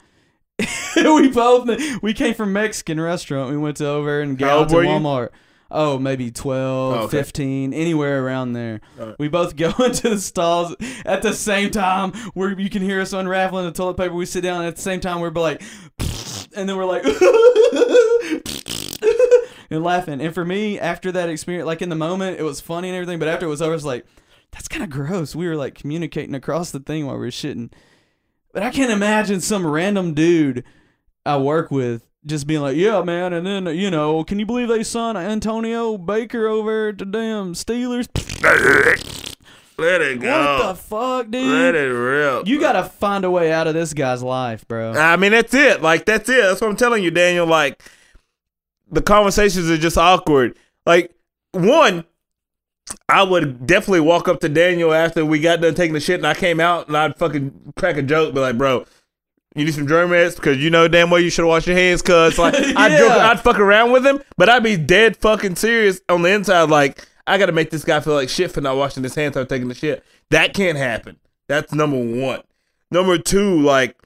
[0.97, 1.69] we both
[2.03, 3.51] we came from Mexican restaurant.
[3.51, 4.89] We went to over and got to you?
[4.89, 5.29] Walmart.
[5.71, 7.19] Oh, maybe 12, Oh, okay.
[7.19, 8.81] 15, anywhere around there.
[8.99, 9.17] Alright.
[9.21, 10.75] We both go into the stalls
[11.07, 14.15] at the same time where you can hear us unraveling the toilet paper.
[14.15, 15.63] We sit down at the same time we're like
[16.59, 17.05] and then we're like
[19.71, 20.21] and laughing.
[20.21, 23.19] And for me, after that experience, like in the moment, it was funny and everything,
[23.19, 24.07] but after it was over, it's like,
[24.51, 25.37] that's kind of gross.
[25.37, 27.73] We were like communicating across the thing while we were shitting.
[28.53, 30.65] But I can't imagine some random dude
[31.25, 34.69] I work with just being like, yeah, man, and then you know, can you believe
[34.69, 38.09] they signed Antonio Baker over to damn Steelers?
[39.79, 40.59] Let it go.
[40.59, 41.47] What the fuck, dude?
[41.47, 42.49] Let it rip.
[42.49, 44.93] You gotta find a way out of this guy's life, bro.
[44.93, 45.83] I mean, that's it.
[45.83, 46.43] Like, that's it.
[46.43, 47.47] That's what I'm telling you, Daniel.
[47.47, 47.81] Like,
[48.91, 50.57] the conversations are just awkward.
[50.85, 51.15] Like,
[51.53, 52.05] one,
[53.09, 56.27] I would definitely walk up to Daniel after we got done taking the shit and
[56.27, 58.85] I came out and I'd fucking crack a joke, be like, bro,
[59.55, 62.03] you need some Germans because you know damn well you should washed your hands.
[62.03, 66.01] Cause like I'd joke, I'd fuck around with him, but I'd be dead fucking serious
[66.09, 66.71] on the inside.
[66.71, 69.37] Like I got to make this guy feel like shit for not washing his hands
[69.37, 70.05] after taking the shit.
[70.31, 71.17] That can't happen.
[71.47, 72.43] That's number one.
[72.91, 73.97] Number two, like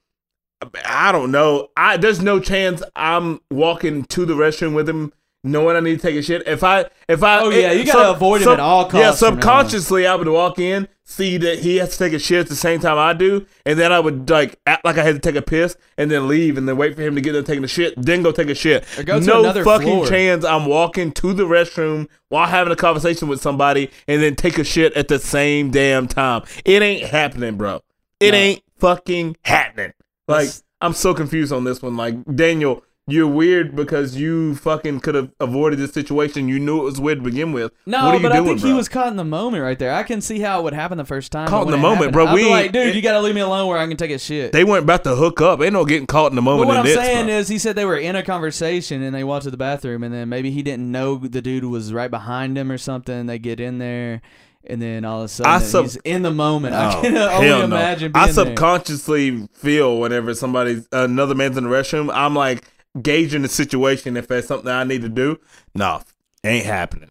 [0.84, 1.68] I don't know.
[1.76, 5.12] I there's no chance I'm walking to the restroom with him
[5.44, 6.46] knowing I need to take a shit.
[6.46, 10.06] If I if I Oh, yeah, you gotta avoid him at all costs now subconsciously
[10.06, 12.80] I would walk in, see that he has to take a shit at the same
[12.80, 15.42] time I do, and then I would like act like I had to take a
[15.42, 17.94] piss and then leave and then wait for him to get done taking a shit,
[17.96, 18.84] then go take a shit.
[19.06, 20.06] No fucking floor.
[20.06, 24.58] chance I'm walking to the restroom while having a conversation with somebody and then take
[24.58, 26.42] a shit at the same damn time.
[26.64, 27.82] It ain't happening, bro.
[28.20, 28.38] It No.
[28.38, 29.92] ain't fucking happening.
[30.28, 31.96] Like That's- I'm so confused on this one.
[31.96, 36.46] Like Daniel, you're weird because you fucking could have avoided this situation.
[36.48, 37.72] You knew it was weird to begin with.
[37.84, 38.70] No, what are you but doing, I think bro?
[38.70, 39.92] he was caught in the moment right there.
[39.92, 41.48] I can see how it would happen the first time.
[41.48, 42.26] Caught in the moment, happened, bro.
[42.28, 44.52] I'd We like, dude, you gotta leave me alone where I can take a shit.
[44.52, 45.60] They weren't about to hook up.
[45.60, 46.68] Ain't no getting caught in the But moment.
[46.68, 47.34] what in I'm this, saying bro.
[47.34, 50.14] is, he said they were in a conversation and they walked to the bathroom, and
[50.14, 53.26] then maybe he didn't know the dude was right behind him or something.
[53.26, 54.22] They get in there,
[54.64, 56.76] and then all of a sudden I sub- he's in the moment.
[56.76, 57.64] I Oh, can only no.
[57.64, 58.12] imagine.
[58.12, 58.34] Being I there.
[58.46, 62.62] subconsciously feel whenever somebody's another man's in the restroom, I'm like
[63.00, 65.38] gauging the situation if there's something I need to do.
[65.74, 66.02] No,
[66.44, 67.10] ain't happening.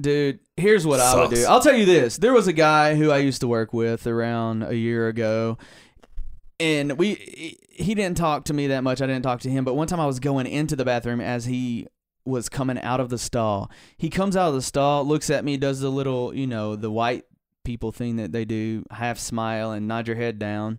[0.00, 1.44] Dude, here's what I would do.
[1.46, 2.18] I'll tell you this.
[2.18, 5.56] There was a guy who I used to work with around a year ago.
[6.60, 9.00] And we he didn't talk to me that much.
[9.00, 11.44] I didn't talk to him, but one time I was going into the bathroom as
[11.46, 11.86] he
[12.24, 13.70] was coming out of the stall.
[13.96, 16.90] He comes out of the stall, looks at me, does the little, you know, the
[16.90, 17.24] white
[17.64, 20.78] people thing that they do, half smile and nod your head down.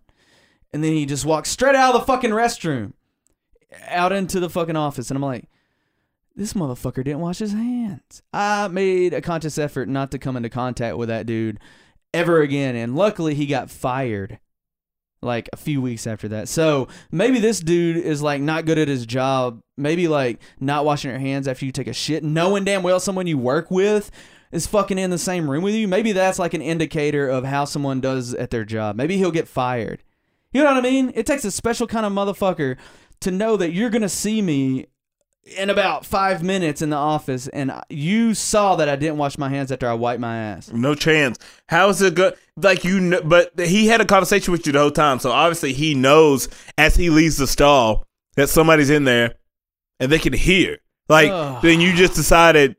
[0.74, 2.94] And then he just walks straight out of the fucking restroom
[3.88, 5.10] out into the fucking office.
[5.10, 5.50] And I'm like,
[6.36, 8.22] this motherfucker didn't wash his hands.
[8.32, 11.60] I made a conscious effort not to come into contact with that dude
[12.14, 12.76] ever again.
[12.76, 14.40] And luckily, he got fired
[15.22, 16.48] like a few weeks after that.
[16.48, 19.62] So maybe this dude is like not good at his job.
[19.76, 23.28] Maybe like not washing your hands after you take a shit, knowing damn well someone
[23.28, 24.12] you work with
[24.52, 25.88] is fucking in the same room with you.
[25.88, 28.96] Maybe that's like an indicator of how someone does at their job.
[28.96, 30.04] Maybe he'll get fired.
[30.52, 31.12] You know what I mean?
[31.16, 32.78] It takes a special kind of motherfucker
[33.22, 34.88] to know that you're gonna see me
[35.58, 39.48] in about five minutes in the office, and you saw that I didn't wash my
[39.50, 40.72] hands after I wiped my ass.
[40.74, 41.38] No chance.
[41.70, 42.36] How is it good?
[42.58, 45.74] Like you, know, but he had a conversation with you the whole time, so obviously
[45.74, 49.36] he knows as he leaves the stall that somebody's in there,
[50.00, 50.80] and they can hear.
[51.10, 51.62] Like Ugh.
[51.62, 52.76] then you just decided,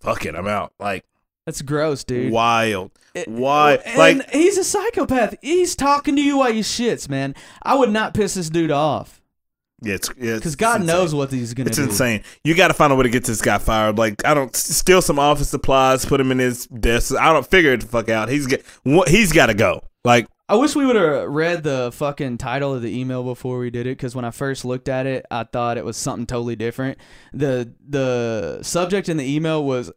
[0.00, 0.72] fuck it, I'm out.
[0.80, 1.04] Like
[1.46, 2.32] That's gross, dude.
[2.32, 2.90] wild.
[3.14, 3.74] It- Why?
[3.74, 5.36] And Like he's a psychopath.
[5.40, 7.36] He's talking to you while you shits, man.
[7.62, 9.21] I would not piss this dude off
[9.82, 10.86] yeah, it's because God insane.
[10.86, 11.68] knows what he's gonna do.
[11.70, 11.84] It's do.
[11.84, 12.22] insane.
[12.44, 13.98] You got to find a way to get this guy fired.
[13.98, 17.14] Like I don't steal some office supplies, put him in his desk.
[17.14, 18.28] I don't figure it the fuck out.
[18.28, 18.64] He's get
[19.06, 19.82] he's got to go.
[20.04, 23.70] Like I wish we would have read the fucking title of the email before we
[23.70, 26.56] did it because when I first looked at it, I thought it was something totally
[26.56, 26.98] different.
[27.32, 29.90] the The subject in the email was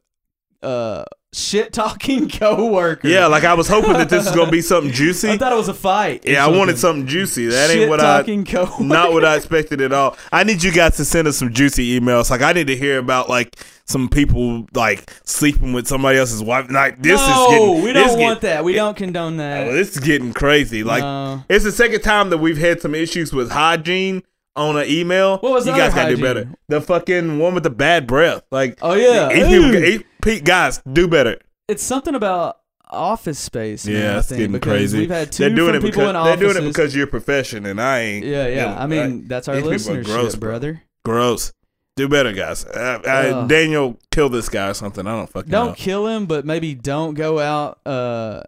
[0.64, 1.04] uh
[1.36, 3.08] shit talking coworker.
[3.08, 5.30] yeah, like I was hoping that this was gonna be something juicy.
[5.32, 6.24] I thought it was a fight.
[6.26, 7.06] Yeah, I wanted something.
[7.08, 7.48] juicy.
[7.48, 8.24] That ain't what I.
[8.24, 8.84] Coworker.
[8.84, 10.18] Not what I expected at all.
[10.32, 12.30] I need you guys to send us some juicy emails.
[12.30, 13.56] Like I need to hear about like
[13.88, 16.72] some people like sleeping with somebody else's wife.
[16.72, 17.84] Like this no, is getting.
[17.84, 18.64] we don't want that.
[18.64, 19.72] We don't condone Oh, that.
[19.72, 20.84] this is getting crazy.
[20.84, 21.44] Like No.
[21.50, 24.24] it's the second time that we've had some issues with hygiene
[24.56, 25.38] on an email.
[25.40, 26.40] What was the you guys gotta do better.
[26.46, 26.58] hygiene?
[26.70, 28.44] The fucking one with the bad breath.
[28.52, 29.30] Like Oh, yeah.
[29.30, 30.04] eight people, Ooh.
[30.26, 31.38] Eight, pe- guys, do better.
[31.68, 33.86] It's something about office space.
[33.88, 35.00] man, I Yeah, it's think, getting crazy.
[35.00, 37.10] We've had 2 they're doing it people because in they're doing it because you're a
[37.10, 38.26] profession, and I ain't.
[38.26, 38.50] yeah, yeah.
[38.50, 40.50] you know, I mean, that's our these people are listenership, gross, bro.
[40.52, 40.84] brother.
[41.04, 41.54] gross.
[41.98, 42.66] Do better, guys.
[42.66, 43.48] Uh, I.
[43.48, 45.08] Daniel, kill this guy or something.
[45.08, 45.74] I don't fucking Don't know.
[45.76, 48.42] kill him, but maybe don't go out uh,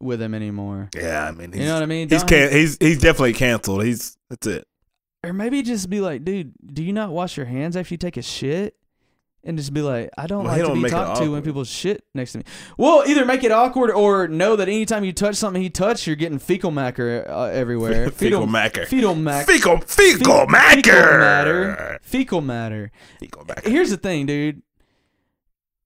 [0.00, 0.90] with him anymore.
[0.94, 2.10] Yeah, I mean, he's, You know what I mean?
[2.10, 3.84] he's can- he's he's definitely canceled.
[3.84, 4.66] He's that's it.
[5.24, 8.18] Or maybe just be like, dude, do you not wash your hands after you take
[8.18, 8.74] a shit?
[9.42, 11.64] And just be like, I don't Well, like to don't be talked to when people
[11.64, 12.44] shit next to me.
[12.76, 16.14] Well, either make it awkward or know that anytime you touch something he touched, you're
[16.14, 18.10] getting fecal matter uh, everywhere.
[18.10, 18.84] Fecal matter.
[18.84, 19.50] Fetal matter.
[19.50, 20.82] Fecal fecal matter.
[20.82, 21.98] Fecal matter.
[22.02, 22.92] Fecal matter.
[23.18, 23.70] Fecal matter.
[23.70, 24.60] Here's the thing, dude.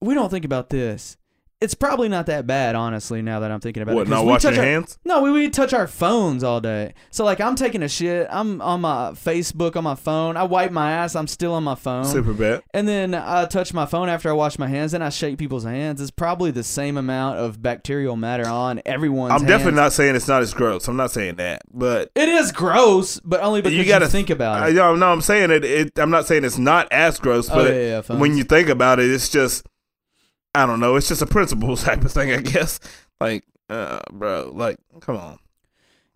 [0.01, 1.17] We don't think about this.
[1.65, 3.23] It's probably not that bad, honestly.
[3.23, 4.99] Now that I'm thinking about What, it, not we washing touch your our- hands?
[5.05, 6.95] No, we, we touch our phones all day.
[7.11, 8.27] So like, I'm taking a shit.
[8.31, 10.37] I'm on my Facebook on my phone.
[10.37, 11.17] I wipe my ass.
[11.17, 12.05] I'm still on my phone.
[12.05, 12.63] Super bad.
[12.73, 14.93] And then I touch my phone after I wash my hands.
[14.93, 16.01] Then I shake people's hands.
[16.01, 19.33] It's probably the same amount of bacterial matter on everyone's.
[19.33, 20.87] I'm definitely not saying it's not as gross.
[20.89, 24.31] I'm not saying that, but It is gross, but only because you, you gotta think
[24.31, 24.75] about I, it.
[24.75, 25.99] no, no, I'm saying it, it.
[25.99, 28.99] I'm not saying it's not as gross, Oh, but yeah, yeah, when you think about
[29.01, 29.67] it, it's just,
[30.55, 30.97] I don't know.
[30.97, 32.81] It's just a principle type of thing, I guess.
[33.21, 35.39] Like, uh, bro, like, come on.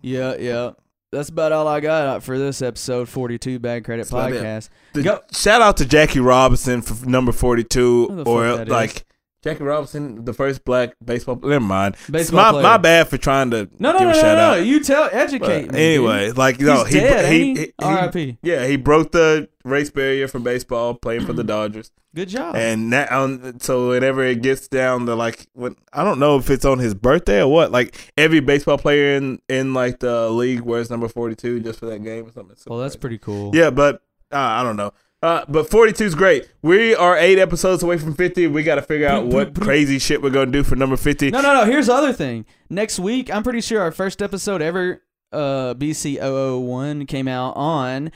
[0.01, 0.71] Yeah, yeah.
[1.11, 4.13] That's about all I got for this episode 42 Bad Credit That's.
[4.13, 4.69] Podcast.
[4.93, 8.71] The- Go- Shout out to Jackie Robinson for number 42, or that is?
[8.71, 9.07] like
[9.43, 11.37] Jackie Robinson, the first black baseball.
[11.43, 11.97] Never mind.
[12.11, 12.63] Baseball my player.
[12.63, 14.55] my bad for trying to No, no, give no, a no, no.
[14.57, 15.95] You tell, But educate me.
[15.95, 16.37] anyway, dude.
[16.39, 17.61] like you know, He's he, dead, he, he?
[17.61, 18.39] he- R.I.P.
[18.43, 22.57] Yeah, he broke the race barrier for baseball, playing for the Dodgers, Good job.
[22.57, 26.51] and that um, so whenever it gets down to like when I don't know if
[26.51, 30.61] it's on his birthday or what, like every baseball player in in like the league
[30.61, 32.57] wears number forty two just for that game or something.
[32.67, 33.55] Well, that's pretty cool.
[33.55, 33.97] Yeah, but
[34.33, 34.93] uh, I don't know.
[35.21, 36.49] Uh, but 42 is great.
[36.63, 38.47] We are eight episodes away from 50.
[38.47, 41.33] We got to figure out what crazy shit we're going to do for number 50.
[41.33, 41.65] No, no, no.
[41.65, 42.47] Here's the other thing.
[42.71, 48.13] Next week, I'm pretty sure our first episode ever, uh, BC001, came out on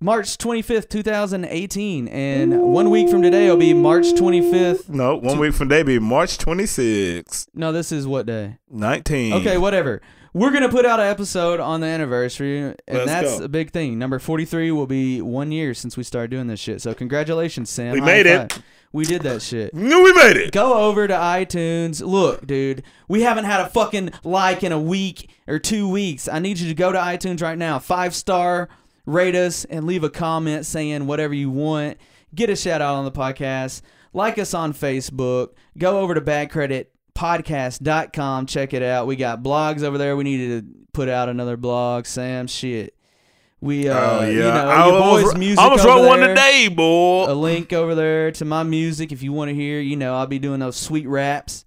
[0.00, 2.08] March 25th, 2018.
[2.08, 4.90] And one week from today will be March 25th.
[4.90, 8.58] No, one week from today be March 26, No, this is what day?
[8.70, 9.32] 19.
[9.34, 10.02] Okay, whatever.
[10.34, 13.44] We're gonna put out an episode on the anniversary, and Let's that's go.
[13.46, 13.98] a big thing.
[13.98, 16.82] Number forty-three will be one year since we started doing this shit.
[16.82, 17.92] So congratulations, Sam.
[17.94, 18.52] We High made it.
[18.52, 18.62] five.
[18.92, 19.72] We did that shit.
[19.72, 20.52] No, we made it.
[20.52, 22.04] Go over to iTunes.
[22.04, 26.28] Look, dude, we haven't had a fucking like in a week or two weeks.
[26.28, 27.78] I need you to go to iTunes right now.
[27.78, 28.68] Five star,
[29.06, 31.96] rate us, and leave a comment saying whatever you want.
[32.34, 33.82] Get a shout out on the podcast.
[34.12, 35.50] Like us on Facebook.
[35.78, 38.46] Go over to badcreditpodcast.com.
[38.46, 39.06] Check it out.
[39.06, 40.16] We got blogs over there.
[40.16, 42.06] We needed to put out another blog.
[42.06, 42.94] Sam, shit.
[43.60, 44.30] We, uh, oh, yeah.
[44.30, 47.26] you know, I your almost, boys' music I almost wrote one today, boy.
[47.28, 49.80] a link over there to my music if you want to hear.
[49.80, 51.64] You know, I'll be doing those sweet raps.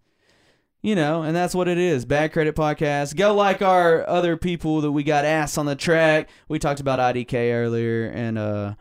[0.82, 2.06] You know, and that's what it is.
[2.06, 3.18] Bad Credit Podcast.
[3.18, 6.30] Go like our other people that we got ass on the track.
[6.48, 8.76] We talked about IDK earlier and uh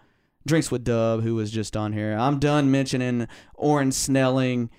[0.47, 2.17] Drinks with Dub, who was just on here.
[2.17, 4.71] I'm done mentioning Oren Snelling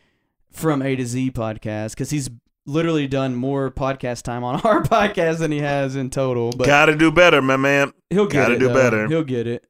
[0.51, 2.29] from A to Z podcast because he's
[2.65, 6.51] literally done more podcast time on our podcast than he has in total.
[6.55, 7.91] But Gotta do better, my man.
[8.09, 8.59] he'll get gotta it.
[8.59, 8.73] do though.
[8.73, 9.07] better.
[9.07, 9.65] He'll get it.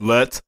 [0.00, 0.42] Let's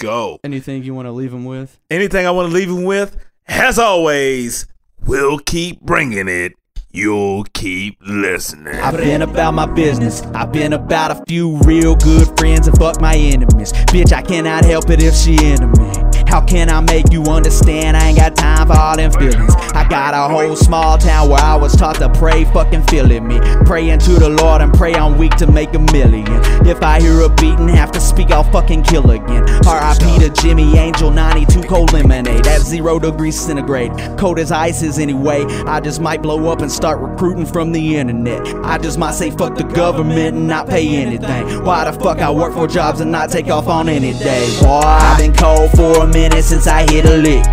[0.00, 0.40] go.
[0.42, 1.78] Anything you want to leave him with?
[1.88, 4.66] Anything I want to leave him with, as always,
[5.06, 6.54] we'll keep bringing it.
[6.90, 8.74] You'll keep listening.
[8.74, 10.22] I've been about my business.
[10.34, 13.72] I've been about a few real good friends and fuck my enemies.
[13.72, 16.07] Bitch, I cannot help it if she me.
[16.28, 17.96] How can I make you understand?
[17.96, 19.54] I ain't got time for all them feelings.
[19.72, 23.40] I got a whole small town where I was taught to pray, fucking feeling me.
[23.64, 26.26] Praying to the Lord and pray I'm weak to make a million.
[26.66, 29.48] If I hear a beat and have to speak, I'll fucking kill again.
[29.66, 30.18] R.I.P.
[30.18, 32.46] to Jimmy Angel 92 cold lemonade.
[32.46, 33.92] At zero degrees centigrade.
[34.18, 35.44] Cold as ice is anyway.
[35.66, 38.46] I just might blow up and start recruiting from the internet.
[38.66, 41.64] I just might say fuck the government and not pay anything.
[41.64, 44.58] Why the fuck I work for jobs and not take off on any day?
[44.60, 47.46] Boy, I've been cold for a minute since I hit a lick.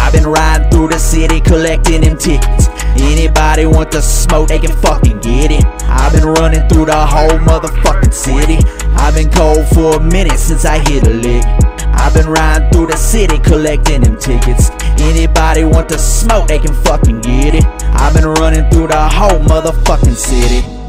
[0.00, 2.68] I've been riding through the city collecting them tickets.
[2.96, 5.64] Anybody want the smoke, they can fucking get it.
[5.84, 8.58] I've been running through the whole motherfucking city.
[8.96, 11.44] I've been cold for a minute since I hit a lick.
[11.92, 14.70] I've been riding through the city collecting them tickets.
[14.98, 17.66] Anybody want the smoke, they can fucking get it.
[18.00, 20.85] I've been running through the whole motherfucking city.